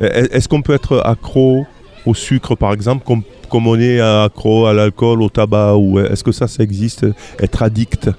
Est-ce 0.00 0.48
qu'on 0.48 0.62
peut 0.62 0.72
être 0.74 1.02
accro 1.04 1.66
au 2.06 2.14
sucre 2.14 2.54
par 2.54 2.72
exemple 2.72 3.04
comme, 3.04 3.22
comme 3.50 3.66
on 3.66 3.78
est 3.78 4.00
accro 4.00 4.66
à 4.66 4.72
l'alcool, 4.72 5.22
au 5.22 5.28
tabac 5.28 5.76
ou 5.76 5.98
est-ce 5.98 6.24
que 6.24 6.32
ça 6.32 6.48
ça 6.48 6.62
existe 6.62 7.06
être 7.38 7.62
addict? 7.62 8.10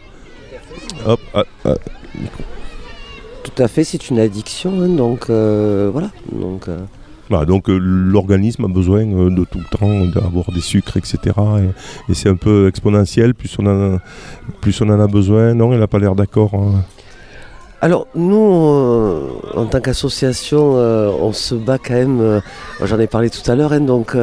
Hop, 1.05 1.19
ah, 1.33 1.43
ah, 1.65 1.75
Tout 3.43 3.63
à 3.63 3.67
fait, 3.67 3.83
c'est 3.83 4.09
une 4.09 4.19
addiction, 4.19 4.81
hein, 4.81 4.89
donc 4.89 5.29
euh, 5.29 5.89
voilà. 5.91 6.11
Donc, 6.31 6.67
euh, 6.67 7.45
donc 7.45 7.69
euh, 7.69 7.77
l'organisme 7.81 8.65
a 8.65 8.67
besoin 8.67 9.05
de 9.05 9.45
tout 9.45 9.59
le 9.59 9.77
temps 9.77 10.05
d'avoir 10.05 10.51
des 10.51 10.61
sucres, 10.61 10.97
etc. 10.97 11.17
Et, 11.27 12.11
et 12.11 12.13
c'est 12.13 12.29
un 12.29 12.35
peu 12.35 12.67
exponentiel, 12.67 13.33
plus 13.33 13.55
on, 13.57 13.65
en 13.65 13.95
a, 13.95 13.99
plus 14.61 14.79
on 14.81 14.89
en 14.89 14.99
a 14.99 15.07
besoin. 15.07 15.53
Non, 15.53 15.73
elle 15.73 15.79
n'a 15.79 15.87
pas 15.87 15.99
l'air 15.99 16.15
d'accord. 16.15 16.53
hein. 16.53 16.83
Alors 17.83 18.05
nous, 18.13 18.67
euh, 18.67 19.27
en 19.55 19.65
tant 19.65 19.81
qu'association, 19.81 20.73
euh, 20.75 21.09
on 21.19 21.33
se 21.33 21.55
bat 21.55 21.79
quand 21.79 21.95
même, 21.95 22.21
euh, 22.21 22.39
j'en 22.83 22.99
ai 22.99 23.07
parlé 23.07 23.31
tout 23.31 23.49
à 23.49 23.55
l'heure, 23.55 23.73
hein, 23.73 23.79
donc 23.79 24.15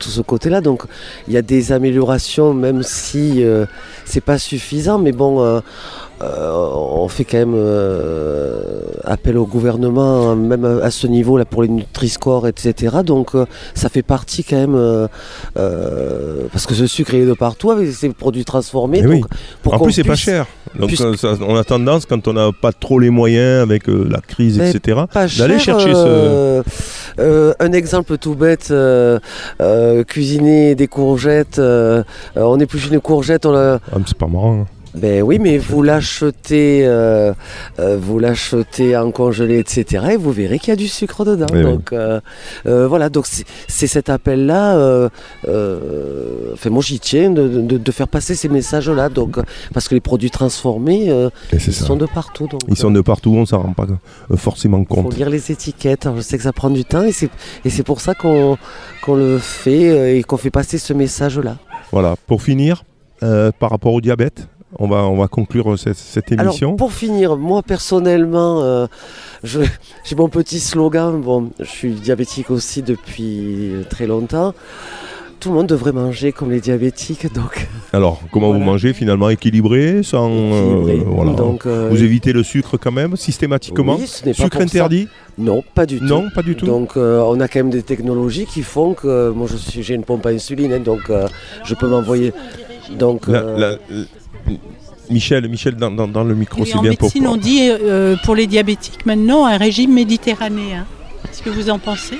tout 0.00 0.08
ce 0.08 0.20
côté-là, 0.20 0.60
donc 0.60 0.82
il 1.28 1.34
y 1.34 1.36
a 1.36 1.42
des 1.42 1.70
améliorations, 1.70 2.54
même 2.54 2.82
si 2.82 3.44
c'est 4.04 4.20
pas 4.20 4.38
suffisant, 4.38 4.98
mais 4.98 5.12
bon, 5.12 5.62
euh, 6.22 6.50
on 6.52 7.08
fait 7.08 7.24
quand 7.24 7.38
même 7.38 7.54
euh, 7.56 8.62
appel 9.04 9.36
au 9.36 9.46
gouvernement, 9.46 10.34
même 10.36 10.64
à 10.82 10.90
ce 10.90 11.06
niveau-là 11.06 11.44
pour 11.44 11.62
les 11.62 11.68
Nutri-Score, 11.68 12.46
etc. 12.48 12.96
Donc 13.04 13.34
euh, 13.34 13.46
ça 13.74 13.88
fait 13.88 14.02
partie 14.02 14.44
quand 14.44 14.56
même, 14.56 15.08
parce 16.52 16.66
que 16.66 16.74
ce 16.74 16.86
sucre 16.86 17.14
il 17.14 17.22
est 17.22 17.26
de 17.26 17.32
partout 17.34 17.70
avec 17.70 17.92
ces 17.92 18.08
produits 18.10 18.44
transformés. 18.44 19.04
Oui. 19.06 19.20
donc, 19.20 19.28
pour 19.62 19.74
En 19.74 19.78
plus, 19.80 19.92
c'est 19.92 20.04
pas 20.04 20.14
cher. 20.14 20.46
Donc 20.78 20.90
ça- 20.92 21.34
on 21.46 21.56
a 21.56 21.64
tendance, 21.64 22.06
quand 22.06 22.26
on 22.28 22.32
n'a 22.32 22.50
pas 22.52 22.72
trop 22.72 22.98
les 22.98 23.10
moyens 23.10 23.62
avec 23.62 23.86
la 23.86 24.20
crise, 24.20 24.58
Mais 24.58 24.70
etc., 24.70 25.02
d'aller 25.38 25.58
cher, 25.58 25.78
chercher 25.80 25.94
ce... 25.94 26.62
un 27.60 27.72
exemple 27.72 28.18
tout 28.18 28.34
bête, 28.34 28.72
cuisiner 30.08 30.74
des 30.74 30.86
courgettes, 30.88 31.60
on 32.36 32.60
épluche 32.60 32.88
une 32.90 33.00
courgette, 33.00 33.46
on 33.46 33.52
la... 33.52 33.78
Ah, 33.92 33.96
c'est 34.06 34.16
pas 34.18 34.26
marrant. 34.26 34.60
hein. 34.62 34.66
Ben 34.94 35.22
oui, 35.22 35.38
mais 35.40 35.58
vous 35.58 35.82
l'achetez, 35.82 36.86
euh, 36.86 37.32
euh, 37.80 37.96
vous 38.00 38.18
l'achetez 38.20 38.96
en 38.96 39.10
congelé, 39.10 39.58
etc. 39.58 40.04
Et 40.12 40.16
vous 40.16 40.30
verrez 40.30 40.58
qu'il 40.58 40.68
y 40.68 40.72
a 40.72 40.76
du 40.76 40.86
sucre 40.88 41.24
dedans. 41.24 41.46
Eh 41.52 41.56
oui. 41.56 41.62
donc 41.64 41.92
euh, 41.92 42.20
voilà, 42.64 43.08
donc 43.08 43.26
c'est 43.26 43.86
cet 43.88 44.08
appel-là. 44.08 45.10
enfin, 46.52 46.70
moi 46.70 46.82
j'y 46.82 47.00
tiens 47.00 47.30
de, 47.30 47.48
de- 47.48 47.78
de 47.78 47.92
faire 47.92 48.08
passer 48.08 48.34
ces 48.34 48.48
messages-là. 48.48 49.08
Donc 49.08 49.36
parce 49.72 49.88
que 49.88 49.94
les 49.94 50.00
produits 50.00 50.30
transformés, 50.30 51.10
c'est 51.50 51.66
ils 51.66 51.72
ça. 51.74 51.86
sont 51.86 51.96
de 51.96 52.06
partout. 52.06 52.46
Donc, 52.48 52.60
Ils 52.68 52.76
sont 52.76 52.90
de 52.90 53.00
partout, 53.00 53.34
on 53.36 53.46
s'en 53.46 53.62
rend 53.62 53.72
pas 53.72 53.86
forcément 54.36 54.78
il 54.78 54.86
faut 54.86 55.02
compte. 55.02 55.16
lire 55.16 55.30
les 55.30 55.50
étiquettes. 55.50 56.06
Alors, 56.06 56.16
je 56.18 56.22
sais 56.22 56.36
que 56.36 56.42
ça 56.44 56.52
prend 56.52 56.70
du 56.70 56.84
temps 56.84 57.02
et 57.04 57.12
c'est 57.12 57.82
pour 57.82 58.00
ça 58.00 58.14
qu'on 58.14 58.56
qu'on 59.02 59.16
le 59.16 59.38
fait 59.38 60.18
et 60.18 60.22
qu'on 60.22 60.36
fait 60.36 60.50
passer 60.50 60.78
ce 60.78 60.92
message-là. 60.92 61.56
Voilà, 61.92 62.14
pour 62.26 62.42
finir, 62.42 62.84
euh, 63.22 63.50
par 63.58 63.70
rapport 63.70 63.92
au 63.92 64.00
diabète, 64.00 64.48
on 64.78 64.88
va, 64.88 65.04
on 65.04 65.16
va 65.16 65.28
conclure 65.28 65.78
cette, 65.78 65.96
cette 65.96 66.32
émission. 66.32 66.68
Alors, 66.68 66.76
pour 66.76 66.92
finir, 66.92 67.36
moi 67.36 67.62
personnellement, 67.62 68.62
euh, 68.62 68.86
j'ai 69.42 70.16
mon 70.16 70.28
petit 70.28 70.60
slogan. 70.60 71.20
Bon, 71.20 71.50
je 71.58 71.64
suis 71.64 71.92
diabétique 71.92 72.50
aussi 72.50 72.82
depuis 72.82 73.72
très 73.90 74.06
longtemps. 74.06 74.54
Tout 75.44 75.50
le 75.50 75.56
monde 75.56 75.66
devrait 75.66 75.92
manger 75.92 76.32
comme 76.32 76.50
les 76.50 76.60
diabétiques, 76.62 77.30
donc 77.34 77.68
Alors, 77.92 78.22
comment 78.32 78.50
vous 78.50 78.60
mangez 78.60 78.94
finalement 78.94 79.28
Équilibré, 79.28 80.02
sans... 80.02 80.30
euh, 80.30 80.80
Équilibré. 80.86 81.04
voilà. 81.06 81.32
Donc, 81.34 81.66
euh, 81.66 81.88
vous 81.90 82.02
évitez 82.02 82.32
le 82.32 82.42
sucre 82.42 82.78
quand 82.78 82.90
même, 82.92 83.14
systématiquement 83.14 83.96
Oui, 83.96 84.06
ce 84.06 84.24
n'est 84.24 84.32
pas 84.32 84.44
Sucre 84.44 84.58
pour 84.58 84.60
ça. 84.60 84.64
interdit 84.64 85.06
non, 85.36 85.62
pas 85.74 85.84
du 85.84 85.98
tout. 85.98 86.04
Non, 86.06 86.30
pas 86.34 86.40
du 86.40 86.54
tout. 86.56 86.64
Donc, 86.64 86.96
euh, 86.96 87.20
on 87.26 87.38
a 87.40 87.48
quand 87.48 87.58
même 87.58 87.68
des 87.68 87.82
technologies 87.82 88.46
qui 88.46 88.62
font 88.62 88.94
que 88.94 89.28
moi, 89.32 89.46
je 89.50 89.58
suis, 89.58 89.82
j'ai 89.82 89.92
une 89.94 90.04
pompe 90.04 90.24
à 90.24 90.30
insuline, 90.30 90.72
hein, 90.72 90.80
donc 90.80 91.10
euh, 91.10 91.28
je 91.64 91.74
peux 91.74 91.88
m'envoyer. 91.88 92.32
Donc, 92.98 93.26
La- 93.28 93.38
euh, 93.40 93.58
la- 93.58 93.70
la- 93.72 93.76
Michel, 95.10 95.46
Michel 95.50 95.74
dans, 95.76 95.90
dans- 95.90 96.08
dans 96.08 96.24
le 96.24 96.34
micro, 96.34 96.62
Et 96.62 96.66
c'est 96.66 96.76
en 96.76 96.80
bien 96.82 96.94
pour 96.94 97.08
médecine, 97.08 97.26
on 97.26 97.36
dit 97.36 97.68
euh, 97.68 98.16
pour 98.24 98.34
les 98.34 98.46
diabétiques 98.46 99.04
maintenant 99.04 99.44
un 99.44 99.58
régime 99.58 99.92
méditerranéen. 99.92 100.86
Qu'est-ce 101.24 101.42
que 101.42 101.50
vous 101.50 101.68
en 101.68 101.78
pensez? 101.78 102.16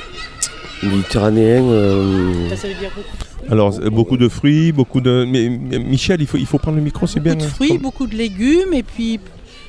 Méditerranéen. 0.83 1.63
euh, 1.65 2.55
Ça 2.57 2.69
veut 2.69 2.75
dire 2.75 2.91
beaucoup, 2.95 3.53
Alors, 3.53 3.71
beaucoup 3.91 4.17
de 4.17 4.29
fruits, 4.29 4.73
beaucoup 4.73 5.01
de... 5.01 5.27
Mais, 5.29 5.49
mais 5.49 5.79
Michel, 5.79 6.21
il 6.21 6.27
faut, 6.27 6.39
il 6.39 6.47
faut 6.47 6.59
prendre 6.59 6.77
le 6.79 6.83
micro, 6.85 7.07
c'est 7.07 7.21
bien. 7.21 7.35
beaucoup 7.35 7.45
de 7.47 7.51
hein. 7.51 7.55
fruits, 7.55 7.79
beaucoup 7.79 8.07
de 8.07 8.15
légumes 8.17 8.73
et 8.73 8.83
puis 8.83 9.21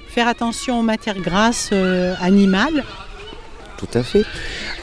faire 0.08 0.28
attention 0.28 0.80
aux 0.80 0.84
matières 0.84 1.20
grasses 1.20 1.70
euh, 1.74 2.14
animales. 2.22 2.84
Tout 3.78 3.88
à 3.94 4.04
fait. 4.04 4.24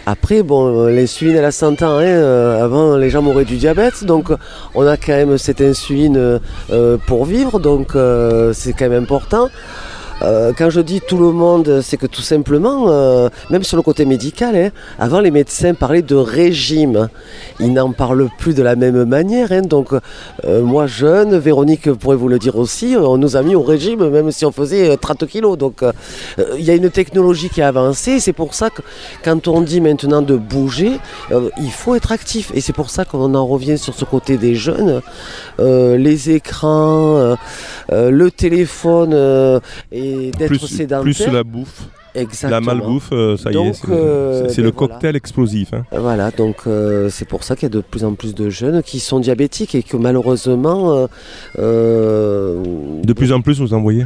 Après, 0.05 0.43
bon, 0.43 0.87
l'insuline, 0.89 1.35
elle 1.37 1.47
a 1.47 1.51
100 1.51 1.81
ans. 1.83 1.97
hein, 1.97 2.03
euh, 2.03 2.63
avant, 2.63 2.97
les 2.99 3.09
gens 3.09 3.23
mouraient 3.23 3.47
du 3.47 3.57
diabète. 3.57 4.05
Donc, 4.05 4.29
on 4.75 4.87
a 4.87 4.99
quand 4.99 5.13
même 5.15 5.39
cette 5.39 5.63
insuline 5.63 6.39
euh, 6.71 6.99
pour 7.07 7.25
vivre. 7.25 7.59
Donc, 7.59 7.97
euh, 7.97 8.53
c'est 8.53 8.75
quand 8.75 8.91
même 8.91 9.03
important. 9.05 9.49
Euh, 10.23 10.53
quand 10.57 10.71
je 10.71 10.81
dis 10.81 11.01
tout 11.01 11.19
le 11.19 11.33
monde, 11.33 11.81
c'est 11.83 11.97
que 11.97 12.07
tout 12.07 12.23
simplement, 12.23 12.87
euh, 12.89 13.29
même 13.51 13.63
sur 13.65 13.77
le 13.77 13.83
côté 13.83 14.05
médical, 14.05 14.55
hein, 14.57 14.71
avant 14.99 15.21
les 15.21 15.31
médecins 15.31 15.75
parlaient 15.75 16.03
de 16.03 16.15
régime. 16.15 17.09
Ils 17.61 17.73
n'en 17.73 17.93
parlent 17.93 18.29
plus 18.39 18.55
de 18.55 18.63
la 18.63 18.77
même 18.77 19.05
manière. 19.05 19.53
hein. 19.53 19.63
donc, 19.63 19.89
euh, 20.45 20.63
moi 20.63 20.87
jeune, 20.87 21.37
Véronique 21.39 21.93
pourrait 21.93 22.17
vous 22.17 22.29
le 22.29 22.39
dire 22.39 22.57
aussi, 22.57 22.97
on 22.99 23.19
nous 23.19 23.37
a 23.37 23.43
mis 23.43 23.55
au 23.55 23.63
régime 23.63 24.09
même 24.11 24.31
si 24.31 24.45
on 24.45 24.53
faisait 24.53 24.91
euh, 24.91 24.97
30 24.97 25.27
kilos. 25.27 25.59
Donc, 25.59 25.83
il 26.59 26.65
y 26.65 26.71
a 26.71 26.75
une 26.75 26.91
technologie 26.91 27.49
qui 27.49 27.63
a 27.63 27.69
avancé. 27.69 28.21
C'est 28.21 28.33
pour 28.33 28.55
ça 28.55 28.71
que 28.71 28.83
quand 29.25 29.49
on 29.49 29.61
dit 29.61 29.81
maintenant 29.81 30.23
de 30.23 30.37
bouger, 30.37 30.93
il 31.31 31.71
faut 31.71 31.95
être 31.95 32.13
actif. 32.13 32.51
Et 32.55 32.61
c'est 32.61 32.73
pour 32.73 32.91
ça 32.91 33.05
qu'on 33.05 33.35
en 33.35 33.47
revient 33.47 33.79
sur 33.79 33.95
ce 33.95 34.05
côté 34.05 34.39
des 34.39 34.55
jeunes. 34.55 35.01
Les 35.59 36.31
écrans, 36.31 37.37
le 37.91 38.31
téléphone 38.31 39.15
euh, 39.15 39.61
d'être 40.31 40.47
plus, 40.49 40.59
sédentaire. 40.59 41.03
plus 41.03 41.27
la 41.33 41.45
bouffe, 41.45 41.89
Exactement. 42.15 42.51
la 42.51 42.61
malbouffe, 42.61 43.09
euh, 43.13 43.37
ça 43.37 43.51
y 43.53 43.57
est, 43.57 43.73
c'est 43.73 43.89
euh, 43.91 44.43
c'est- 44.49 44.55
c'est 44.55 44.63
ben 44.63 44.67
le 44.69 44.73
voilà. 44.77 44.93
cocktail 44.95 45.17
explosif. 45.17 45.73
hein. 45.73 45.85
Voilà, 45.93 46.31
donc 46.31 46.57
euh, 46.67 47.09
c'est 47.11 47.27
pour 47.27 47.43
ça 47.45 47.55
qu'il 47.57 47.65
y 47.65 47.67
a 47.73 47.75
de 47.75 47.81
plus 47.81 48.05
en 48.05 48.15
plus 48.15 48.35
de 48.35 48.51
jeunes 48.51 48.83
qui 48.83 49.01
sont 49.01 49.19
diabétiques 49.21 49.75
et 49.75 49.83
que 49.83 49.97
malheureusement, 49.97 50.93
euh, 50.95 51.07
euh, 51.59 52.63
De 53.05 53.13
plus 53.13 53.33
en 53.33 53.41
plus, 53.41 53.61
vous 53.61 53.75
en 53.75 53.81
voyez 53.81 54.05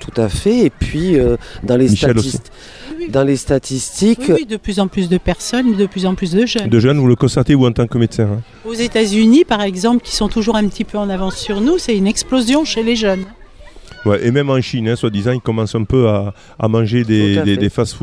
tout 0.00 0.20
à 0.20 0.28
fait. 0.28 0.58
Et 0.66 0.70
puis 0.70 1.18
euh, 1.18 1.36
dans 1.62 1.76
les 1.78 1.88
Michel 1.88 2.18
aussi. 2.18 2.30
statistiques, 2.32 3.10
dans 3.10 3.22
les 3.24 3.36
statistiques, 3.36 4.18
Oui, 4.28 4.34
oui, 4.40 4.44
de 4.46 4.56
plus 4.58 4.78
en 4.80 4.86
plus 4.86 5.08
de 5.08 5.16
personnes, 5.16 5.76
de 5.76 5.86
plus 5.86 6.04
en 6.04 6.14
plus 6.14 6.32
de 6.32 6.44
jeunes. 6.44 6.68
De 6.68 6.78
jeunes, 6.80 6.98
vous 6.98 7.06
le 7.06 7.16
constatez 7.16 7.54
ou 7.54 7.64
en 7.64 7.72
tant 7.72 7.86
que 7.86 7.96
médecin 7.96 8.24
hein 8.24 8.40
Aux 8.68 8.74
États-Unis, 8.74 9.44
par 9.44 9.62
exemple, 9.62 10.02
qui 10.04 10.14
sont 10.14 10.28
toujours 10.28 10.56
un 10.56 10.66
petit 10.68 10.84
peu 10.84 10.98
en 10.98 11.08
avance 11.08 11.36
sur 11.36 11.60
nous, 11.62 11.78
c'est 11.78 11.96
une 11.96 12.06
explosion 12.06 12.64
chez 12.66 12.82
les 12.82 12.96
jeunes. 12.96 13.24
Ouais, 14.04 14.26
et 14.26 14.30
même 14.30 14.50
en 14.50 14.60
Chine, 14.60 14.88
hein, 14.88 14.96
soi-disant, 14.96 15.32
ils 15.32 15.40
commencent 15.40 15.74
un 15.74 15.84
peu 15.84 16.08
à, 16.08 16.34
à 16.58 16.68
manger 16.68 17.04
des, 17.04 17.36
des, 17.42 17.56
fait. 17.56 17.56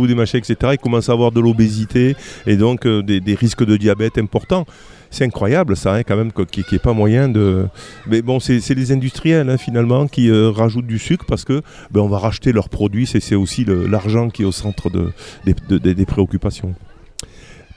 des 0.08 0.16
machins, 0.16 0.40
etc. 0.40 0.56
Ils 0.74 0.78
commencent 0.80 1.10
à 1.10 1.14
avoir 1.14 1.32
de 1.32 1.40
l'obésité 1.40 2.16
et 2.48 2.56
donc 2.58 2.86
euh, 2.88 3.04
des, 3.04 3.20
des 3.20 3.36
risques 3.36 3.64
de 3.64 3.78
diabète 3.78 4.18
importants. 4.18 4.66
C'est 5.14 5.26
incroyable 5.26 5.76
ça, 5.76 5.96
hein, 5.96 6.04
quand 6.04 6.16
même, 6.16 6.32
qu'il 6.32 6.64
n'y 6.72 6.76
ait 6.78 6.80
pas 6.80 6.94
moyen 6.94 7.28
de... 7.28 7.66
Mais 8.08 8.22
bon, 8.22 8.40
c'est 8.40 8.62
les 8.74 8.92
industriels, 8.94 9.50
hein, 9.50 9.58
finalement, 9.58 10.08
qui 10.08 10.30
euh, 10.30 10.50
rajoutent 10.50 10.88
du 10.88 10.98
sucre 11.00 11.26
parce 11.28 11.44
que 11.44 11.62
ben, 11.92 12.00
on 12.00 12.08
va 12.08 12.18
racheter 12.18 12.52
leurs 12.54 12.70
produits. 12.70 13.06
C'est 13.06 13.36
aussi 13.36 13.66
l'argent 13.66 14.30
qui 14.30 14.44
est 14.44 14.46
au 14.46 14.54
centre 14.54 14.90
de, 14.90 15.12
des, 15.46 15.54
de- 15.70 15.78
des- 15.78 15.94
des 15.96 16.06
préoccupations. 16.06 16.74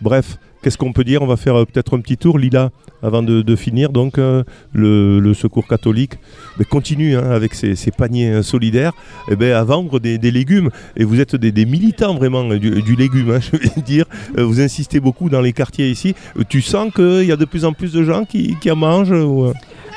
Bref, 0.00 0.38
qu'est-ce 0.64 0.78
qu'on 0.78 0.94
peut 0.94 1.04
dire 1.04 1.20
On 1.20 1.26
va 1.26 1.36
faire 1.36 1.56
euh, 1.56 1.64
peut-être 1.66 1.94
un 1.94 2.00
petit 2.00 2.16
tour, 2.16 2.38
Lila, 2.38 2.70
avant 3.02 3.22
de, 3.22 3.56
finir. 3.56 3.90
Donc, 3.90 4.18
euh, 4.18 4.42
le, 4.72 5.34
Secours 5.34 5.66
catholique 5.66 6.14
ben, 6.58 6.64
continue 6.64 7.16
hein, 7.16 7.30
avec 7.30 7.54
ses, 7.54 7.76
paniers 7.90 8.30
euh, 8.30 8.42
solidaires 8.42 8.92
eh 9.30 9.36
ben, 9.36 9.52
à 9.52 9.62
vendre 9.62 10.00
des, 10.00 10.18
légumes. 10.18 10.70
Et 10.96 11.04
vous 11.04 11.20
êtes 11.20 11.36
des, 11.36 11.66
militants 11.66 12.14
vraiment 12.14 12.48
du, 12.54 12.96
légume, 12.96 13.32
hein, 13.32 13.40
je 13.52 13.58
vais 13.58 13.82
dire. 13.82 14.06
Vous 14.36 14.60
insistez 14.60 15.00
beaucoup 15.00 15.28
dans 15.28 15.42
les 15.42 15.52
quartiers 15.52 15.90
ici. 15.90 16.14
Tu 16.48 16.62
sens 16.62 16.92
qu'il 16.94 17.24
y 17.24 17.32
a 17.32 17.36
de 17.36 17.44
plus 17.44 17.66
en 17.66 17.74
plus 17.74 17.92
de 17.92 18.02
gens 18.02 18.24
qui, 18.24 18.56
en 18.70 18.76
mangent 18.76 19.14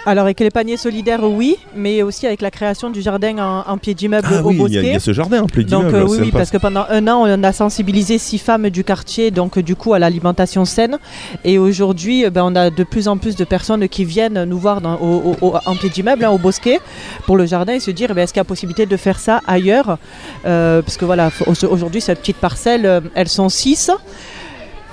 Alors 0.09 0.23
avec 0.23 0.39
les 0.39 0.49
paniers 0.51 0.77
solidaires, 0.77 1.21
oui, 1.23 1.57
mais 1.75 2.01
aussi 2.01 2.25
avec 2.27 2.39
la 2.41 2.49
création 2.49 2.89
du 2.89 3.01
jardin 3.01 3.37
en, 3.39 3.69
en 3.69 3.77
pied 3.77 3.93
d'immeuble 3.93 4.25
Ah 4.31 4.41
au 4.41 4.47
oui, 4.47 4.53
il 4.55 4.57
y, 4.57 4.61
Bosquet. 4.61 4.77
a- 4.77 4.83
il 4.83 4.93
y 4.93 4.95
a 4.95 4.99
ce 5.01 5.11
jardin 5.11 5.41
en 5.41 5.47
plein 5.47 5.63
Donc 5.63 5.93
euh, 5.93 6.05
oui, 6.07 6.31
parce 6.31 6.49
que 6.49 6.55
pendant 6.57 6.85
un 6.89 7.05
an, 7.09 7.23
on 7.27 7.43
a 7.43 7.51
sensibilisé 7.51 8.17
six 8.17 8.37
femmes 8.37 8.69
du 8.69 8.85
quartier, 8.85 9.31
donc 9.31 9.59
du 9.59 9.75
coup 9.75 9.93
à 9.93 9.99
l'alimentation 9.99 10.63
saine. 10.63 10.97
Et 11.43 11.57
aujourd'hui, 11.57 12.23
euh, 12.23 12.29
ben, 12.29 12.43
on 12.45 12.55
a 12.55 12.69
de 12.69 12.83
plus 12.85 13.09
en 13.09 13.17
plus 13.17 13.35
de 13.35 13.43
personnes 13.43 13.89
qui 13.89 14.05
viennent 14.05 14.45
nous 14.45 14.57
voir 14.57 14.79
dans- 14.79 14.95
au- 14.95 15.35
au- 15.41 15.45
au- 15.47 15.55
en 15.65 15.75
pied 15.75 15.89
d'immeuble, 15.89 16.23
hein, 16.23 16.29
au 16.31 16.37
Bosquet, 16.37 16.79
pour 17.25 17.35
le 17.35 17.45
jardin 17.45 17.73
et 17.73 17.81
se 17.81 17.91
dire, 17.91 18.07
eh 18.11 18.13
ben, 18.13 18.21
est-ce 18.21 18.31
qu'il 18.31 18.39
y 18.39 18.41
a 18.41 18.45
possibilité 18.45 18.85
de 18.85 18.95
faire 18.95 19.19
ça 19.19 19.41
ailleurs? 19.45 19.97
Euh, 20.45 20.81
Parce 20.81 20.95
que 20.95 21.03
voilà, 21.03 21.31
aujourd'hui, 21.69 21.99
cette 21.99 22.19
petite 22.19 22.37
parcelle, 22.37 22.85
euh, 22.85 23.01
elles 23.13 23.27
sont 23.27 23.49
six. 23.49 23.91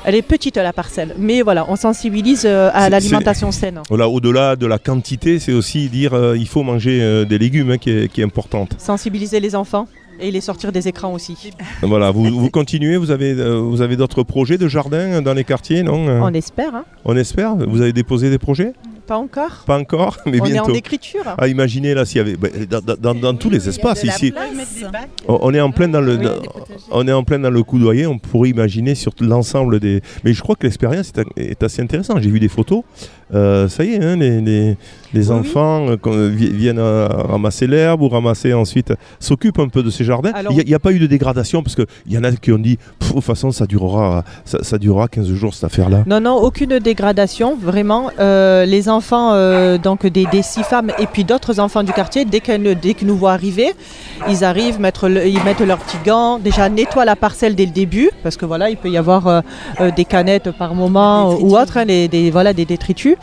Elle 0.07 0.15
est 0.17 0.23
petite 0.23 0.59
la 0.59 0.75
parcelle, 0.75 1.15
mais 1.19 1.41
voilà, 1.41 1.65
on 1.71 1.77
sensibilise 1.77 2.45
euh, 2.45 2.69
à 2.75 2.91
l'alimentation 2.91 3.51
saine. 3.51 3.81
Voilà, 3.89 4.07
au-delà 4.07 4.55
de 4.55 4.67
la 4.67 4.79
quantité, 4.79 5.39
c'est 5.39 5.55
aussi 5.55 5.89
dire 5.89 6.13
euh, 6.13 6.37
il 6.37 6.47
faut 6.47 6.63
manger 6.63 7.01
euh, 7.03 7.25
des 7.25 7.39
légumes 7.39 7.71
hein, 7.71 7.79
qui, 7.79 7.91
est, 7.91 8.09
qui 8.13 8.21
est 8.21 8.25
importante. 8.25 8.75
Sensibiliser 8.79 9.41
les 9.41 9.55
enfants 9.55 9.89
et 10.21 10.31
les 10.31 10.43
sortir 10.43 10.73
des 10.73 10.89
écrans 10.89 11.15
aussi. 11.15 11.37
Voilà, 11.81 12.11
vous, 12.11 12.25
vous 12.25 12.51
continuez, 12.51 12.99
vous 12.99 13.11
avez, 13.11 13.33
euh, 13.33 13.57
vous 13.59 13.81
avez 13.81 13.97
d'autres 13.97 14.23
projets 14.25 14.59
de 14.59 14.69
jardin 14.69 15.23
dans 15.23 15.33
les 15.33 15.45
quartiers, 15.45 15.83
non 15.83 16.07
On 16.23 16.35
espère, 16.35 16.75
hein 16.75 16.85
On 17.07 17.17
espère 17.17 17.57
Vous 17.57 17.81
avez 17.81 17.95
déposé 17.95 18.29
des 18.29 18.39
projets? 18.39 18.75
Pas 19.07 19.17
encore. 19.19 19.65
Pas 19.67 19.79
encore, 19.79 20.19
mais 20.27 20.41
on 20.41 20.45
bientôt. 20.45 20.69
est 20.71 20.73
en 20.73 20.75
écriture. 20.75 21.23
Ah, 21.39 21.47
imaginez 21.49 21.95
là 21.95 22.05
s'il 22.05 22.19
y 22.19 22.21
avait 22.21 22.37
bah, 22.37 22.49
dans, 22.69 22.81
dans- 22.81 22.97
dans- 22.97 23.15
dans 23.15 23.35
tous 23.35 23.51
les 23.51 23.69
espaces 23.69 24.03
ici. 24.05 24.31
place. 24.33 24.85
On 25.29 25.39
on 25.43 25.55
est 25.55 25.61
en 25.61 25.71
plein 25.71 25.89
dans 25.89 26.01
le, 26.01 26.19
on 26.91 27.07
est 27.07 27.13
en 27.13 27.23
plein 27.25 27.39
dans 27.39 27.51
le 27.51 27.63
coudoyer. 27.63 28.07
On 28.07 28.19
pourrait 28.19 28.51
imaginer 28.51 28.95
sur 28.95 29.13
l'ensemble 29.21 29.81
des. 29.81 30.01
Mais 30.25 30.33
je 30.33 30.41
crois 30.43 30.57
que 30.57 30.65
l'expérience 30.65 31.13
est, 31.37 31.41
est 31.51 31.63
assez 31.63 31.83
intéressante. 31.83 32.21
J'ai 32.23 32.31
vu 32.31 32.41
des 32.41 32.49
photos. 32.49 32.83
Euh, 33.33 33.68
ça 33.68 33.85
y 33.85 33.95
est, 33.95 34.05
hein, 34.05 34.16
les, 34.16 34.41
les- 34.41 34.77
les 35.14 35.31
enfants 35.31 35.87
euh, 36.07 36.29
vi- 36.35 36.51
viennent 36.51 36.81
euh, 36.81 37.07
ramasser 37.07 37.68
l'herbe 37.68 38.03
ou 38.03 38.09
ramasser 38.09 38.53
ensuite 38.53 38.93
s'occupent 39.20 39.61
un 39.61 39.68
peu 39.68 39.85
de 39.85 39.89
ces 39.91 40.03
jardins. 40.03 40.33
Il 40.51 40.57
n'y 40.66 40.75
a, 40.75 40.79
pas 40.81 40.91
eu 40.91 40.99
de 40.99 41.07
dégradation 41.07 41.62
parce 41.62 41.77
qu'il 41.77 41.87
y 42.09 42.18
en 42.18 42.25
a 42.25 42.33
qui 42.33 42.51
ont 42.51 42.59
dit 42.59 42.79
de 43.01 43.07
toute 43.07 43.22
façon 43.22 43.53
ça 43.53 43.64
durera 43.66 44.25
ça, 44.45 44.59
ça 44.64 44.77
durera 44.77 45.07
15 45.07 45.33
jours 45.33 45.55
cette 45.55 45.62
affaire 45.64 45.89
là. 45.89 46.03
Non, 46.07 46.20
non, 46.20 46.35
aucune 46.37 46.81
dégradation, 46.81 47.57
vraiment. 47.57 48.11
Euh, 48.18 48.64
les 48.66 48.89
enfants, 48.89 49.35
euh, 49.35 49.79
donc 49.79 50.05
des, 50.05 50.27
des 50.27 50.43
six 50.43 50.64
femmes 50.64 50.91
et 50.99 51.07
puis 51.07 51.22
d'autres 51.22 51.61
enfants 51.61 51.85
du 51.85 51.93
quartier, 51.93 52.25
dès 52.25 52.41
qu'elles 52.41 52.77
dès 52.81 52.95
qu'ils 52.95 53.07
nous 53.07 53.16
voient 53.16 53.33
arriver, 53.35 53.72
ils 54.29 54.43
arrivent, 54.43 54.81
mettre 54.81 55.09
le- 55.09 55.27
ils 55.29 55.43
mettent 55.45 55.61
leurs 55.61 55.79
petits 55.79 55.99
gants, 56.05 56.41
déjà 56.41 56.68
nettoient 56.68 57.05
la 57.05 57.14
parcelle 57.16 57.55
dès 57.55 57.66
le 57.66 57.72
début, 57.72 58.11
parce 58.25 58.37
que 58.37 58.47
voilà, 58.47 58.68
il 58.68 58.77
peut 58.77 58.91
y 58.91 58.97
avoir 58.97 59.29
euh, 59.29 59.41
euh, 59.81 59.91
des 59.95 60.05
canettes 60.05 60.51
par 60.51 60.75
moment 60.75 61.31
euh, 61.33 61.37
ou 61.41 61.57
autre, 61.57 61.77
hein, 61.77 61.85
les- 61.85 62.09
des, 62.09 62.33
voilà, 62.33 62.53
des 62.53 62.64
détritus. 62.64 63.14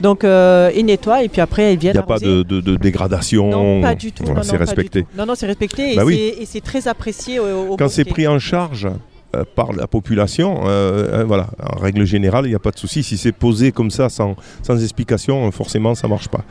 Donc 0.00 0.24
euh, 0.24 0.70
ils 0.76 0.84
nettoient 0.84 1.22
et 1.22 1.28
puis 1.28 1.40
après 1.40 1.72
ils 1.72 1.74
Il 1.74 1.78
viennent 1.80 1.94
n'y 1.94 1.98
a 2.00 2.02
pas 2.02 2.18
de, 2.18 2.42
de- 2.42 2.60
de 2.60 2.76
dégradation. 2.76 3.48
Non, 3.50 3.80
pas 3.80 3.94
du 3.94 4.12
tout. 4.12 4.24
Voilà, 4.24 4.40
non, 4.40 4.46
c'est 4.46 4.56
respecté. 4.56 5.02
tout. 5.02 5.08
Non, 5.16 5.26
non, 5.26 5.34
c'est 5.34 5.46
respecté 5.46 5.92
et 5.92 5.96
Bah 5.96 6.04
oui. 6.04 6.34
c'est- 6.46 6.60
très 6.60 6.88
apprécié 6.88 7.38
au, 7.40 7.72
au 7.72 7.76
Quand 7.76 7.88
c'est 7.88 8.04
pris 8.04 8.26
en 8.26 8.38
charge 8.38 8.88
euh, 9.36 9.44
par 9.54 9.72
la 9.72 9.86
population, 9.86 10.60
euh, 10.66 11.20
hein, 11.20 11.24
voilà, 11.24 11.48
en 11.62 11.78
règle 11.78 12.04
générale, 12.04 12.46
il 12.46 12.50
n'y 12.50 12.54
a 12.54 12.58
pas 12.58 12.70
de 12.70 12.78
souci. 12.78 13.02
Si 13.02 13.18
c'est 13.18 13.32
posé 13.32 13.72
comme 13.72 13.90
ça, 13.90 14.08
sans, 14.08 14.36
sans 14.62 14.82
explication, 14.82 15.46
euh, 15.46 15.50
forcément, 15.50 15.94
ça 15.94 16.06
ne 16.06 16.12
marche 16.12 16.28
pas. 16.28 16.44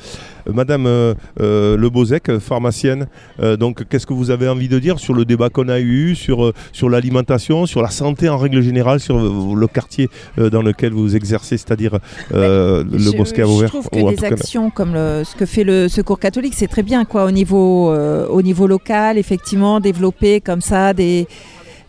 Euh, 0.47 0.53
Madame 0.53 0.85
euh, 0.85 1.13
euh, 1.41 1.75
Le 1.75 1.89
Bozec, 1.89 2.29
euh, 2.29 2.39
pharmacienne, 2.39 3.07
euh, 3.41 3.57
donc 3.57 3.83
qu'est-ce 3.89 4.05
que 4.05 4.13
vous 4.13 4.29
avez 4.29 4.47
envie 4.47 4.67
de 4.67 4.77
dire 4.79 4.99
sur 4.99 5.13
le 5.15 5.25
débat 5.25 5.49
qu'on 5.49 5.69
a 5.69 5.79
eu, 5.79 6.13
sur, 6.15 6.45
euh, 6.45 6.53
sur 6.71 6.89
l'alimentation, 6.89 7.65
sur 7.65 7.81
la 7.81 7.89
santé 7.89 8.29
en 8.29 8.37
règle 8.37 8.61
générale, 8.61 8.99
sur 8.99 9.17
euh, 9.17 9.55
le 9.55 9.67
quartier 9.67 10.09
euh, 10.37 10.49
dans 10.51 10.61
lequel 10.61 10.93
vous 10.93 11.15
exercez, 11.15 11.57
c'est-à-dire 11.57 11.97
euh, 12.33 12.83
le 12.91 12.99
Je- 12.99 13.17
Bosquet 13.17 13.41
à 13.41 13.45
Je 13.45 13.49
Vauvert 13.51 13.69
trouve 13.69 13.89
ou 13.93 14.07
en 14.07 14.11
que 14.11 14.19
des 14.19 14.25
actions 14.25 14.69
comme 14.69 14.93
le- 14.93 15.23
ce 15.23 15.35
que 15.35 15.45
fait 15.47 15.63
le 15.63 15.87
Secours 15.89 16.19
catholique, 16.19 16.53
c'est 16.55 16.67
très 16.67 16.83
bien 16.83 17.05
quoi, 17.05 17.25
au, 17.25 17.31
niveau, 17.31 17.91
euh, 17.91 18.27
au 18.27 18.41
niveau 18.43 18.67
local, 18.67 19.17
effectivement, 19.17 19.79
développer 19.79 20.41
comme 20.41 20.61
ça 20.61 20.93
des, 20.93 21.27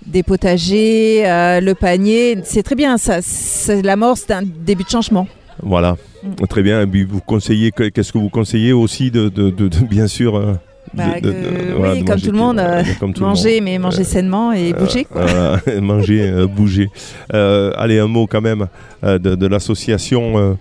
des 0.09 0.22
potagers, 0.22 1.22
euh, 1.26 1.61
le 1.61 1.74
panier, 1.74 2.38
c'est 2.44 2.62
très 2.62 2.74
bien, 2.74 2.96
ça, 2.98 3.18
c'est 3.22 3.82
l'amorce 3.82 4.26
d'un 4.26 4.42
début 4.42 4.84
de 4.84 4.88
changement. 4.88 5.26
Voilà, 5.62 5.96
Mm. 6.22 6.46
très 6.48 6.62
bien. 6.62 6.82
Et 6.82 6.86
puis 6.86 7.04
vous 7.04 7.20
conseillez, 7.20 7.70
que- 7.72 7.88
qu'est-ce 7.88 8.12
que 8.12 8.18
vous 8.18 8.28
conseillez 8.30 8.72
aussi 8.72 9.11
de, 9.11 9.28
de- 9.28 9.50
de- 9.50 9.68
de- 9.68 9.84
bien 9.84 10.06
sûr. 10.09 10.36
euh, 10.36 10.54
Bah, 10.94 11.20
que- 11.20 11.28
oui, 11.28 12.04
comme 12.04 12.18
tout 12.20 12.32
le 12.32 12.38
monde, 12.38 12.59
euh, 12.59 12.82
comme 12.98 13.12
tout 13.12 13.20
le 13.22 13.28
manger, 13.28 13.56
monde. 13.56 13.64
mais 13.64 13.78
manger 13.78 14.00
Euh, 14.00 14.04
sainement 14.04 14.52
et 14.52 14.72
euh, 14.72 14.76
bouger. 14.78 15.04
Quoi. 15.04 15.26
manger, 15.82 16.46
bouger. 16.48 16.88
Allez, 17.30 17.98
un 17.98 18.06
mot 18.06 18.26
quand 18.26 18.40
même 18.40 18.66
de, 19.02 19.46
l'association 19.46 20.56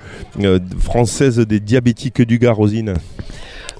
française 0.79 1.37
des 1.39 1.59
diabétiques 1.61 2.21
du 2.23 2.39
Gard, 2.39 2.57
Rosine. 2.57 2.93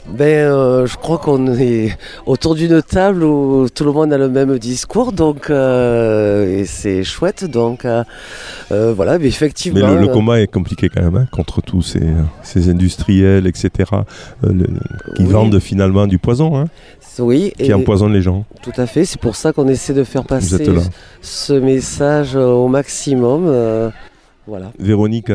Ben, 0.10 0.24
euh, 0.49 0.86
je 0.88 0.95
crois 0.95 1.18
qu'on 1.18 1.53
est 1.58 1.97
autour 2.26 2.55
d'une 2.55 2.82
table 2.82 3.24
où 3.26 3.68
tout 3.70 3.84
le 3.84 3.91
monde 3.91 4.14
a 4.14 4.18
le 4.18 4.30
même 4.30 4.58
discours, 4.58 5.12
donc 5.12 5.49
euh, 5.49 6.60
et 6.60 6.66
c'est 6.66 7.03
chouette. 7.03 7.43
Donc 7.43 7.84
euh, 7.86 8.03
voilà, 8.95 9.20
mais 9.20 9.28
effectivement. 9.28 9.80
Mais 9.86 9.95
le, 9.95 10.01
le 10.01 10.08
combat 10.08 10.39
est 10.39 10.47
compliqué 10.47 10.88
quand 10.89 11.01
même 11.01 11.16
hein, 11.18 11.28
contre 11.32 11.62
tous 11.62 11.82
ces, 11.82 12.03
ces 12.41 12.70
industriels, 12.70 13.47
etc., 13.47 13.70
le- 14.43 14.66
qui 15.16 15.24
Oui. 15.24 15.30
vendent 15.30 15.60
finalement 15.60 16.08
du 16.08 16.18
poison, 16.20 16.58
hein, 16.58 16.66
oui, 17.20 17.51
qui 17.58 17.66
et- 17.72 17.74
empoisonnent 17.74 18.14
les 18.14 18.22
gens. 18.22 18.45
Tout 18.62 18.72
à 18.78 18.86
fait, 18.86 19.03
c'est 19.03 19.20
pour 19.20 19.36
ça 19.36 19.51
qu'on 19.51 19.68
essaie 19.68 19.93
de 19.93 20.03
faire 20.05 20.24
passer 20.24 20.66
ce 21.22 21.53
message 21.53 22.36
au 22.38 22.68
maximum. 22.70 23.91
voilà. 24.47 24.72
Véronique, 24.80 25.32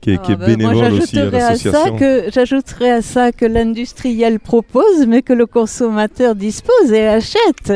qui 0.00 0.10
est, 0.12 0.22
qui 0.22 0.32
est 0.32 0.36
Ah 0.40 0.46
ben, 0.46 0.60
moi, 0.62 0.72
bénévole 0.72 0.92
aussi 1.02 1.18
à 1.18 1.22
j'ajouterais 1.30 1.40
à 1.40 1.40
ça 1.40 1.50
l'association. 1.50 1.96
que 1.96 2.22
j'ajouterais 2.32 2.90
à 2.90 3.02
ça 3.02 3.32
que 3.32 3.44
l'industriel 3.44 4.38
propose, 4.40 5.06
mais 5.08 5.22
que 5.22 5.32
le 5.32 5.46
consommateur 5.46 6.34
dispose 6.34 6.92
et 6.92 7.06
achète. 7.06 7.72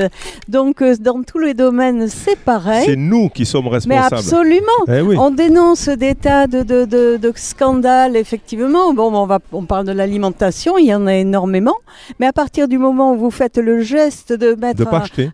Donc 0.48 0.80
euh, 0.82 0.94
dans 1.00 1.22
tous 1.22 1.38
les 1.38 1.54
domaines, 1.54 2.08
c'est 2.08 2.38
pareil. 2.38 2.84
C'est 2.86 2.96
nous 2.96 3.28
qui 3.30 3.46
sommes 3.46 3.64
Mais 3.64 3.70
responsables. 4.00 4.14
absolument. 4.14 4.84
Eh 4.88 5.00
oui. 5.00 5.16
On 5.18 5.30
dénonce 5.30 5.88
des 5.88 6.14
tas 6.14 6.46
de, 6.46 6.62
de, 6.62 6.84
de- 6.84 7.16
de 7.16 7.32
scandales, 7.34 8.16
effectivement. 8.16 8.92
Bon, 8.94 9.12
on, 9.14 9.26
va, 9.26 9.38
on 9.52 9.64
parle 9.64 9.86
de 9.86 9.92
l'alimentation, 9.92 10.78
il 10.78 10.86
y 10.86 10.94
en 10.94 11.06
a 11.06 11.14
énormément. 11.14 11.74
Mais 12.20 12.26
à 12.26 12.32
partir 12.32 12.68
du 12.68 12.78
moment 12.78 13.12
où 13.14 13.16
vous 13.16 13.30
faites 13.30 13.58
le 13.58 13.80
geste 13.80 14.32
de 14.32 14.54
mettre 14.54 14.82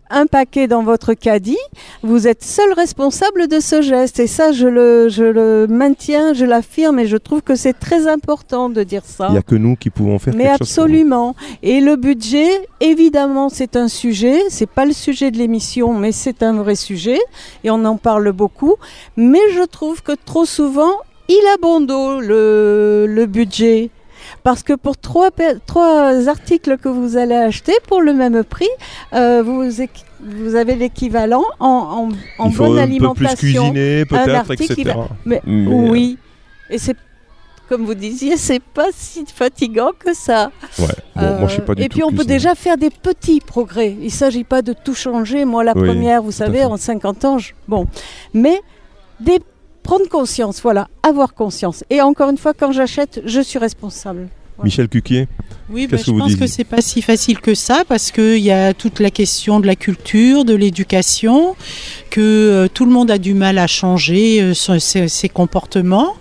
un 0.09 0.25
paquet 0.25 0.67
dans 0.67 0.83
votre 0.83 1.13
caddie, 1.13 1.57
vous 2.03 2.27
êtes 2.27 2.43
seul 2.43 2.73
responsable 2.73 3.47
de 3.47 3.59
ce 3.59 3.81
geste. 3.81 4.19
Et 4.19 4.27
ça, 4.27 4.51
je 4.51 4.67
le, 4.67 5.09
je 5.09 5.23
le 5.23 5.67
maintiens, 5.67 6.33
je 6.33 6.45
l'affirme, 6.45 6.76
et 6.77 7.07
je 7.07 7.17
trouve 7.17 7.41
que 7.41 7.55
c'est 7.55 7.73
très 7.73 8.07
important 8.07 8.69
de 8.69 8.83
dire 8.83 9.01
ça. 9.03 9.27
Il 9.29 9.33
n'y 9.33 9.37
a 9.37 9.41
que 9.41 9.55
nous 9.55 9.75
qui 9.75 9.89
pouvons 9.89 10.19
faire 10.19 10.33
Mais 10.35 10.43
quelque 10.43 10.59
chose. 10.59 10.75
pour 10.75 10.83
absolument. 10.83 11.35
Et 11.63 11.81
le 11.81 11.95
budget, 11.95 12.49
évidemment, 12.79 13.49
c'est 13.49 13.75
un 13.75 13.87
sujet. 13.87 14.39
C'est 14.49 14.69
pas 14.69 14.85
le 14.85 14.93
sujet 14.93 15.31
de 15.31 15.37
l'émission, 15.37 15.93
mais 15.93 16.11
c'est 16.11 16.43
un 16.43 16.53
vrai 16.53 16.75
sujet. 16.75 17.19
Et 17.63 17.71
on 17.71 17.83
en 17.85 17.97
parle 17.97 18.31
beaucoup. 18.31 18.75
Mais 19.15 19.39
je 19.55 19.63
trouve 19.65 20.03
que 20.03 20.11
trop 20.13 20.45
souvent, 20.45 20.91
il 21.29 21.41
a 21.53 21.57
bon 21.61 21.81
dos, 21.81 22.19
le, 22.21 23.05
le 23.07 23.25
budget. 23.25 23.89
Parce 24.43 24.61
que 24.61 24.73
pour 24.73 24.97
trois, 24.97 25.29
articles 26.27 26.77
que 26.77 26.89
vous 26.89 27.17
allez 27.17 27.35
acheter 27.35 27.73
pour 27.87 28.01
le 28.01 28.13
même 28.13 28.43
prix, 28.43 28.67
euh, 29.13 29.41
vous, 29.43 30.55
avez 30.55 30.75
l'équivalent 30.75 31.43
en, 31.59 32.09
en, 32.39 32.43
en 32.43 32.49
Il 32.49 32.53
faut 32.55 32.65
bonne 32.65 32.77
un 32.79 32.81
peu 32.83 32.87
plus 33.13 33.25
alimentation. 33.27 33.35
cuisiner, 33.71 34.01
Un 34.01 34.05
peut-être, 34.05 34.51
etc. 34.51 34.83
va- 34.95 35.07
Mais, 35.25 35.41
Mais, 35.45 35.89
oui. 35.89 36.17
Et 36.69 36.77
c'est 36.77 36.95
comme 37.69 37.85
vous 37.85 37.95
disiez, 37.95 38.37
c'est 38.37 38.61
pas 38.61 38.87
si 38.95 39.25
fatigant 39.25 39.91
que 39.97 40.13
ça. 40.13 40.51
Ouais. 40.79 40.85
Bon, 41.17 41.39
moi, 41.39 41.47
je 41.47 41.53
suis 41.53 41.61
pas 41.61 41.75
du 41.75 41.81
Euh, 41.81 41.85
et 41.85 41.89
tout 41.89 41.95
puis 41.95 42.03
on 42.03 42.11
peut 42.13 42.23
déjà 42.23 42.55
faire 42.55 42.77
des 42.77 42.89
petits 42.89 43.41
progrès. 43.41 43.91
Il 43.99 44.05
ne 44.05 44.09
s'agit 44.09 44.45
pas 44.45 44.61
de 44.61 44.71
tout 44.71 44.93
changer. 44.93 45.43
Moi, 45.43 45.65
la 45.65 45.73
Oui, 45.75 45.83
première, 45.85 46.21
vous 46.21 46.31
savez, 46.31 46.63
en 46.63 46.77
50 46.77 47.25
ans, 47.25 47.37
je- 47.39 47.51
bon. 47.67 47.85
Mais 48.33 48.61
des... 49.19 49.39
prendre 49.83 50.07
conscience, 50.07 50.61
voilà, 50.61 50.87
avoir 51.03 51.33
conscience. 51.33 51.83
Et 51.89 52.01
encore 52.01 52.29
une 52.29 52.37
fois, 52.37 52.53
quand 52.53 52.71
j'achète, 52.71 53.21
je 53.25 53.41
suis 53.41 53.59
responsable. 53.59 54.29
Michel 54.63 54.87
Cuquier, 54.87 55.27
Oui, 55.69 55.87
bah, 55.87 55.97
je 55.97 56.11
pense 56.11 56.35
que 56.35 56.47
c'est 56.47 56.63
pas 56.63 56.81
si 56.81 57.01
facile 57.01 57.39
que 57.39 57.53
ça 57.53 57.83
parce 57.87 58.11
qu'il 58.11 58.39
y 58.39 58.51
a 58.51 58.73
toute 58.73 58.99
la 58.99 59.11
question 59.11 59.59
de 59.59 59.67
la 59.67 59.75
culture, 59.75 60.45
de 60.45 60.55
l'éducation, 60.55 61.55
que 62.09 62.21
euh, 62.21 62.67
tout 62.67 62.85
le 62.85 62.91
monde 62.91 63.11
a 63.11 63.17
du 63.17 63.33
mal 63.33 63.57
à 63.57 63.67
changer 63.67 64.41
euh, 64.41 64.53
ses, 64.53 65.07
ses 65.07 65.29
comportements. 65.29 66.15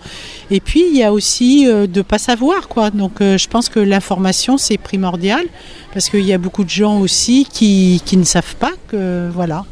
Et 0.51 0.61
puis 0.61 0.85
il 0.89 0.97
y 0.97 1.03
a 1.03 1.13
aussi 1.13 1.67
euh, 1.69 1.87
de 1.87 2.03
pas 2.03 2.19
savoir 2.19 2.69
quoi. 2.69 2.91
Donc 2.91 3.21
euh, 3.21 3.37
je 3.37 3.49
pense 3.49 3.69
que 3.69 3.81
l'information 3.81 4.59
c'est 4.59 4.79
primordial 4.79 5.45
parce 5.93 6.09
qu'il 6.09 6.25
y 6.25 6.33
a 6.33 6.39
beaucoup 6.39 6.65
de 6.65 6.71
gens 6.71 7.01
aussi 7.01 7.47
qui, 7.51 8.01
qui 8.05 8.17
ne 8.17 8.25
savent 8.25 8.57
pas 8.57 8.73
que 8.89 9.29
voilà. 9.33 9.65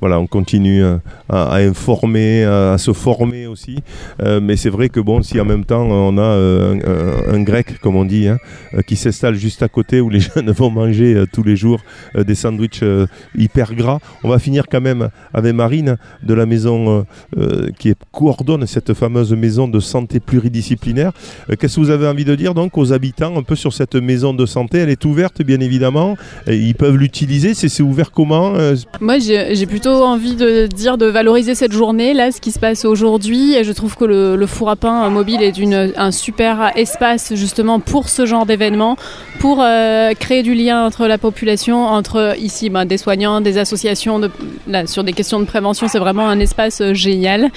Voilà, 0.00 0.18
on 0.18 0.26
continue 0.26 0.82
euh, 0.82 0.98
à, 1.32 1.56
informer, 1.56 2.44
à, 2.44 2.76
se 2.78 2.92
former 2.92 3.46
aussi. 3.46 3.78
Euh, 4.22 4.40
mais 4.42 4.56
c'est 4.56 4.70
vrai 4.70 4.88
que 4.88 5.00
bon, 5.00 5.22
si 5.22 5.40
en 5.40 5.44
même 5.44 5.64
temps 5.64 5.82
on 5.82 6.18
a 6.18 6.20
euh, 6.22 7.32
un, 7.32 7.42
grec, 7.42 7.78
comme 7.80 7.96
on 7.96 8.04
dit, 8.04 8.28
hein, 8.28 8.38
euh, 8.74 8.82
qui 8.82 8.96
s'installe 8.96 9.34
juste 9.34 9.62
à 9.62 9.68
côté 9.68 10.00
où 10.00 10.10
les 10.10 10.20
jeunes 10.34 10.50
vont 10.50 10.70
manger 10.70 11.14
euh, 11.14 11.26
tous 11.32 11.42
les 11.42 11.56
jours 11.56 11.80
euh, 12.16 12.24
des 12.24 12.34
sandwichs 12.34 12.82
euh, 12.82 13.06
hyper 13.36 13.74
gras, 13.74 13.98
on 14.22 14.28
va 14.28 14.38
finir 14.38 14.64
quand 14.70 14.80
même 14.80 15.08
avec 15.32 15.54
Marine 15.54 15.96
de 16.22 16.34
la 16.34 16.46
maison 16.46 16.98
euh, 16.98 17.02
euh, 17.38 17.68
qui 17.78 17.92
coordonne 18.12 18.66
cette 18.66 18.94
fameuse 18.94 19.32
maison 19.32 19.68
de 19.68 19.80
santé 19.80 20.20
pluridisciplinaire. 20.20 21.12
Euh, 21.50 21.54
Qu'est-ce 21.58 21.76
que 21.76 21.80
vous 21.80 21.90
avez 21.90 22.06
envie 22.06 22.24
de 22.24 22.34
dire 22.34 22.54
donc 22.54 22.76
aux 22.78 22.92
habitants 22.92 23.36
un 23.36 23.42
peu 23.42 23.54
sur 23.56 23.72
cette 23.72 23.94
maison 23.94 24.34
de 24.34 24.46
santé? 24.46 24.78
Elle 24.78 24.90
est 24.90 25.04
ouverte 25.04 25.42
bien 25.42 25.60
évidemment, 25.60 26.16
ils 26.46 26.74
peuvent 26.74 26.96
l'utiliser. 26.96 27.54
C'est 27.54 27.82
ouvert 27.82 28.10
comment 28.10 28.54
Euh, 28.54 28.76
Moi, 29.00 29.18
j'ai 29.18 29.66
plutôt 29.66 30.02
envie 30.04 30.36
de 30.36 30.66
dire 30.66 30.98
de 30.98 31.06
valoriser 31.22 31.54
cette 31.54 31.70
journée, 31.70 32.14
là, 32.14 32.32
ce 32.32 32.40
qui 32.40 32.50
se 32.50 32.58
passe 32.58 32.84
aujourd'hui. 32.84 33.62
Je 33.62 33.70
trouve 33.70 33.94
que 33.94 34.04
le, 34.04 34.46
four 34.48 34.70
à 34.70 34.74
pain 34.74 35.08
mobile 35.08 35.40
est 35.40 35.56
une, 35.56 35.92
un 35.96 36.10
super 36.10 36.72
espace 36.74 37.34
justement 37.36 37.78
pour 37.78 38.08
ce 38.08 38.26
genre 38.26 38.44
d'événement, 38.44 38.96
pour 39.38 39.60
euh, 39.62 40.14
créer 40.14 40.42
du 40.42 40.54
lien 40.54 40.84
entre 40.84 41.06
la 41.06 41.18
population, 41.18 41.86
entre 41.86 42.34
ici 42.40 42.70
ben, 42.70 42.86
des 42.86 42.98
soignants, 42.98 43.40
des 43.40 43.56
associations. 43.56 44.20
Là, 44.66 44.88
sur 44.88 45.04
des 45.04 45.12
questions 45.12 45.38
de 45.38 45.44
prévention, 45.44 45.86
c'est 45.86 46.00
vraiment 46.00 46.28
un 46.28 46.40
espace 46.40 46.80
euh, 46.80 46.92
génial. 46.92 47.52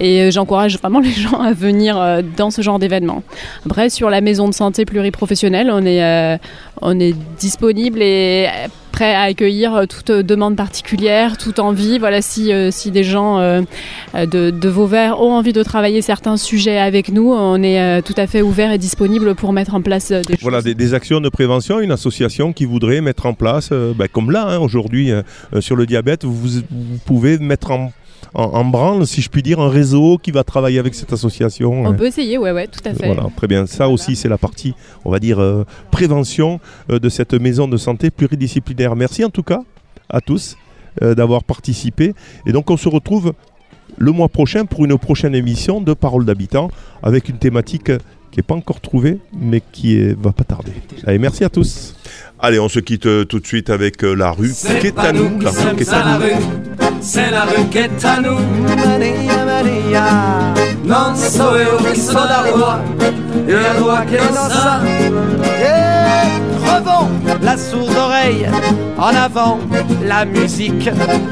Et 0.00 0.22
euh, 0.22 0.30
j'encourage 0.30 0.78
vraiment 0.78 1.00
les 1.00 1.10
gens 1.24 1.40
à 1.40 1.52
venir 1.52 2.00
euh, 2.00 2.22
dans 2.38 2.50
ce 2.50 2.62
genre 2.62 2.78
d'événement. 2.78 3.22
Après, 3.66 3.90
sur 3.90 4.08
la 4.08 4.22
maison 4.22 4.48
de 4.48 4.54
santé 4.54 4.86
pluriprofessionnelle, 4.86 5.70
on 5.70 5.84
est, 5.84 6.02
euh, 6.02 6.38
on 6.82 6.98
est 6.98 7.14
disponible 7.38 8.02
et 8.02 8.48
prêt 8.90 9.14
à 9.14 9.22
accueillir 9.22 9.84
toute 9.88 10.10
demande 10.10 10.56
particulière, 10.56 11.38
toute 11.38 11.58
envie. 11.58 11.98
Voilà, 11.98 12.22
si, 12.22 12.52
euh, 12.52 12.70
si 12.70 12.90
des 12.90 13.04
gens 13.04 13.38
euh, 13.38 13.62
euh, 14.14 14.26
de, 14.26 14.50
de 14.50 14.68
Vauvert 14.68 15.20
ont 15.20 15.32
envie 15.32 15.52
de 15.52 15.62
travailler 15.62 16.02
certains 16.02 16.36
sujets 16.36 16.78
avec 16.78 17.10
nous, 17.10 17.32
on 17.32 17.62
est 17.62 18.02
tout 18.02 18.14
à 18.16 18.26
fait 18.26 18.42
ouvert 18.42 18.72
et 18.72 18.78
disponible 18.78 19.34
pour 19.34 19.52
mettre 19.52 19.74
en 19.74 19.82
place 19.82 20.10
des 20.10 20.34
choses. 20.34 20.42
Voilà, 20.42 20.62
des, 20.62 20.74
des 20.74 20.94
actions 20.94 21.20
de 21.20 21.28
prévention, 21.28 21.80
une 21.80 21.92
association 21.92 22.52
qui 22.52 22.64
voudrait 22.64 23.00
mettre 23.00 23.26
en 23.26 23.34
place, 23.34 23.70
ben, 23.70 24.08
comme 24.08 24.30
là, 24.30 24.46
hein, 24.48 24.58
aujourd'hui, 24.58 25.12
euh, 25.12 25.22
sur 25.60 25.76
le 25.76 25.86
diabète, 25.86 26.24
vous, 26.24 26.34
vous 26.70 26.98
pouvez 27.04 27.38
mettre 27.38 27.70
en, 27.70 27.92
en, 28.34 28.44
en 28.44 28.64
branle, 28.64 29.06
si 29.06 29.20
je 29.22 29.28
puis 29.28 29.42
dire, 29.42 29.60
un 29.60 29.68
réseau 29.68 30.18
qui 30.22 30.30
va 30.30 30.44
travailler 30.44 30.78
avec 30.78 30.94
cette 30.94 31.12
association. 31.12 31.72
On 31.72 31.86
hein. 31.86 31.92
peut 31.94 32.06
essayer, 32.06 32.38
ouais, 32.38 32.52
ouais, 32.52 32.66
tout 32.66 32.80
à 32.84 32.94
fait. 32.94 33.06
Voilà, 33.06 33.28
très 33.36 33.46
bien. 33.46 33.66
Ça 33.66 33.88
aussi, 33.88 34.16
c'est 34.16 34.28
la 34.28 34.38
partie, 34.38 34.74
on 35.04 35.10
va 35.10 35.18
dire, 35.18 35.40
euh, 35.40 35.64
prévention 35.90 36.60
euh, 36.90 36.98
de 36.98 37.08
cette 37.08 37.34
maison 37.34 37.68
de 37.68 37.76
santé 37.76 38.10
pluridisciplinaire. 38.10 38.94
Merci 38.96 39.24
en 39.24 39.30
tout 39.30 39.42
cas 39.42 39.60
à 40.08 40.20
tous 40.20 40.56
euh, 41.02 41.14
d'avoir 41.14 41.44
participé. 41.44 42.14
Et 42.46 42.52
donc, 42.52 42.70
on 42.70 42.76
se 42.76 42.88
retrouve 42.88 43.32
le 43.98 44.12
mois 44.12 44.28
prochain 44.28 44.64
pour 44.64 44.84
une 44.84 44.96
prochaine 44.98 45.34
émission 45.34 45.80
de 45.80 45.92
Parole 45.94 46.24
d'habitants 46.24 46.70
avec 47.02 47.28
une 47.28 47.38
thématique 47.38 47.90
qui 48.30 48.38
n'est 48.38 48.44
pas 48.44 48.54
encore 48.54 48.80
trouvée, 48.80 49.18
mais 49.36 49.60
qui 49.72 49.96
est- 49.96 50.16
va 50.16 50.32
pas 50.32 50.44
tarder. 50.44 50.72
Allez, 51.04 51.18
merci 51.18 51.42
à 51.42 51.48
tous. 51.48 51.96
Allez, 52.38 52.60
on 52.60 52.68
se 52.68 52.78
quitte 52.78 53.26
tout 53.26 53.40
de 53.40 53.46
suite 53.46 53.70
avec 53.70 54.02
la 54.02 54.30
rue 54.30 54.52
nous. 55.12 55.40
La 55.40 55.50
rue 55.50 55.76
qui 55.76 55.82
est 55.82 55.92
à 55.92 56.18
nous. 56.18 56.79
C'est 57.00 57.30
la 57.30 57.46
est 57.74 58.04
à 58.04 58.20
nous. 58.20 58.38
Maria, 58.76 59.44
Maria. 59.44 60.52
Non 60.82 61.14
so 61.16 61.56
io 61.56 61.76
che 61.76 61.94
sono 61.94 62.24
la 62.24 62.42
roi, 62.50 62.76
e 63.46 63.52
la 63.52 63.72
roi 63.78 64.04
che 64.06 64.18
non 64.18 64.50
sa. 64.50 64.80
Et 65.60 66.40
crevons 66.62 67.08
la 67.40 67.56
sourde 67.56 67.96
oreille. 67.96 68.50
En 68.98 69.14
avant, 69.14 69.58
la 70.04 70.24
musique. 70.24 70.90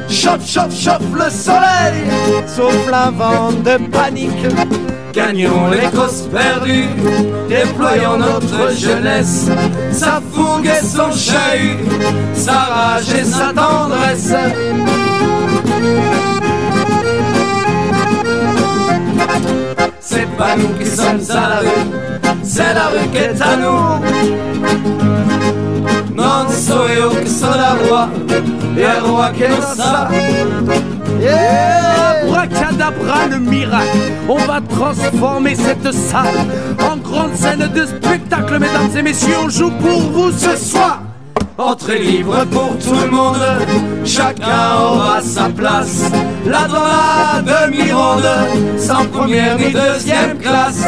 Chauffe, 0.09 0.47
chauffe, 0.47 0.75
chauffe 0.75 1.15
le 1.15 1.31
soleil. 1.31 2.05
Souffle 2.47 2.95
un 2.95 3.11
vent 3.11 3.53
de 3.63 3.79
panique. 3.91 4.47
Gagnons 5.13 5.71
les 5.71 5.89
causes 5.91 6.29
perdues, 6.33 6.91
déployons 7.49 8.19
notre 8.19 8.73
jeunesse, 8.77 9.49
sa 9.91 10.21
fougue 10.33 10.67
et 10.67 10.85
son 10.85 11.11
chahut, 11.11 11.79
sa 12.35 12.53
rage 12.53 13.13
et 13.19 13.25
sa 13.25 13.53
tendresse. 13.53 14.35
C'est 20.01 20.29
pas 20.37 20.57
nous 20.57 20.73
qui 20.79 20.87
sommes 20.87 21.21
à 21.31 21.49
la 21.49 21.59
rue, 21.61 21.87
c'est 22.43 22.75
la 22.75 22.87
rue 22.89 23.09
qui 23.13 23.19
est 23.19 23.41
à 23.41 23.57
nous. 23.57 24.01
Non 26.15 26.49
so 26.51 26.89
io 26.89 27.11
che 27.11 27.27
sono 27.27 27.57
la 27.57 27.75
roi, 27.75 28.09
e 28.75 28.81
il 28.81 29.01
roi 29.03 29.31
che 29.33 29.49
non 29.49 29.63
sa. 29.63 30.09
Abracadabra 32.23 33.27
le 33.27 33.39
miracle, 33.39 34.13
on 34.29 34.39
va 34.47 34.61
transformer 34.61 35.55
cette 35.55 35.93
salle 35.93 36.47
en 36.81 36.97
grande 36.97 37.35
scène 37.35 37.69
de 37.73 37.87
spectacle, 37.87 38.59
mesdames 38.59 38.97
et 38.97 39.03
messieurs, 39.03 39.39
on 39.45 39.49
joue 39.49 39.71
pour 39.71 40.01
vous 40.13 40.31
ce 40.33 40.57
soir. 40.57 41.03
Entrée 41.59 41.99
libre 41.99 42.45
pour 42.53 42.79
tout 42.79 42.95
le 42.95 43.11
monde, 43.11 43.37
chacun 44.05 44.77
aura 44.81 45.21
sa 45.21 45.49
place. 45.49 46.05
Là 46.47 46.69
dans 46.69 47.43
demi-ronde, 47.43 48.29
sans 48.79 49.05
première 49.07 49.59
ni 49.59 49.73
deuxième 49.73 50.39
classe. 50.39 50.85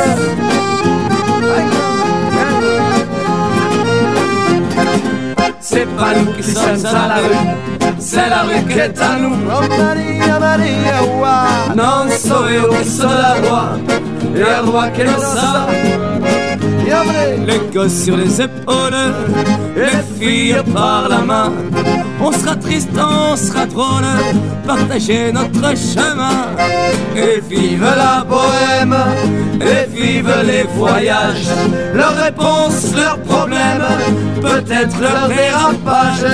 C'est 5.60 5.86
pas 5.96 6.14
nous 6.14 6.32
qui 6.32 6.42
sommes 6.42 6.86
à 6.86 7.08
la 7.08 7.14
rue, 7.16 7.48
c'est 7.98 8.28
la 8.28 8.42
rue 8.42 8.64
qui 8.68 8.78
est 8.78 9.00
à 9.00 9.16
nous. 9.18 9.36
Non 11.74 12.10
so 12.10 12.48
io 12.48 12.68
che 12.68 12.84
sono 12.84 13.12
la 13.12 13.34
roi, 13.42 13.78
et 14.34 14.38
le 14.38 14.70
roi 14.70 14.90
non 15.04 15.18
sa. 15.18 16.09
Les 17.46 17.60
gosses 17.72 18.04
sur 18.04 18.16
les 18.16 18.40
épaules, 18.40 19.14
les 19.76 20.02
filles 20.18 20.62
par 20.74 21.08
la 21.08 21.18
main. 21.18 21.52
On 22.20 22.32
sera 22.32 22.56
triste, 22.56 22.90
on 22.96 23.36
sera 23.36 23.64
drôle, 23.66 24.04
partager 24.66 25.32
notre 25.32 25.76
chemin. 25.76 26.48
Et 27.16 27.40
vive 27.48 27.82
la 27.82 28.24
bohème, 28.24 28.96
et 29.60 29.86
vive 29.88 30.34
les 30.44 30.64
voyages. 30.74 31.48
Leurs 31.94 32.16
réponses, 32.16 32.92
leurs 32.94 33.18
problèmes, 33.20 33.86
peut-être 34.40 35.00
leur 35.00 35.28
dérapage. 35.28 36.26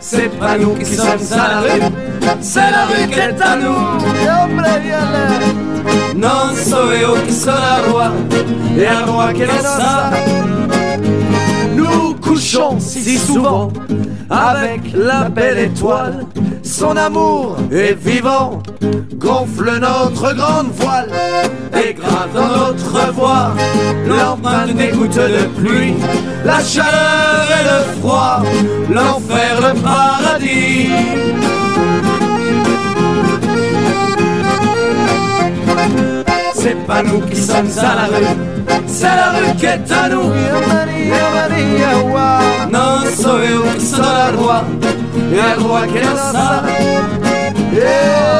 C'est 0.00 0.38
pas 0.38 0.56
nous 0.56 0.74
qui 0.74 0.84
sommes 0.86 1.32
à 1.32 1.36
la 1.36 1.60
rue, 1.60 1.80
c'est 2.40 2.70
la 2.70 2.86
rue 2.86 3.08
qui 3.08 3.18
est 3.18 3.40
à 3.40 3.56
nous. 3.56 3.76
Non 6.16 6.54
so 6.54 6.92
io 6.92 7.14
sono 7.28 7.58
la 7.58 7.80
roi, 7.86 8.10
et 8.76 8.86
un 8.86 9.04
roi 9.04 9.32
che 9.32 9.44
non 9.44 9.60
sa. 9.60 10.10
Nous 11.74 12.14
couchons 12.14 12.80
si 12.80 13.18
souvent 13.18 13.70
avec 14.30 14.92
la 14.94 15.28
belle 15.28 15.58
étoile. 15.58 16.24
Son 16.62 16.96
amour 16.96 17.58
est 17.70 17.94
vivant, 17.94 18.62
gonfle 19.14 19.78
notre 19.78 20.34
grande 20.34 20.72
voile. 20.74 21.10
Et 21.74 21.92
grave 21.92 22.32
notre 22.34 23.12
voix 23.12 23.52
l'empreinte 24.06 24.74
des 24.74 24.88
gouttes 24.88 25.16
de 25.16 25.44
pluie, 25.60 25.94
la 26.44 26.62
chaleur 26.64 27.46
et 27.58 27.64
le 27.64 28.00
froid, 28.00 28.42
l'enfer, 28.90 29.60
le 29.60 29.74
paradis. 29.80 31.55
C'est 36.66 36.84
pas 36.84 37.00
nous 37.00 37.20
qui 37.20 37.36
sommes 37.36 37.70
à 37.78 37.94
la 37.94 38.06
rue, 38.06 38.24
c'est 38.88 39.04
la 39.04 39.30
rue 39.34 39.56
qui 39.56 39.66
est 39.66 39.92
à 39.92 40.08
nous. 40.08 40.32
Non 42.72 43.04
so 43.16 43.40
io 43.40 43.62
che 43.62 43.78
sono 43.78 44.02
la 44.02 44.30
roi, 44.30 44.64
e 45.30 45.36
il 45.36 45.54
roi 45.60 45.86
che 45.92 46.00
non 46.00 46.16
sa. 46.16 46.64
Yeah. 47.70 48.35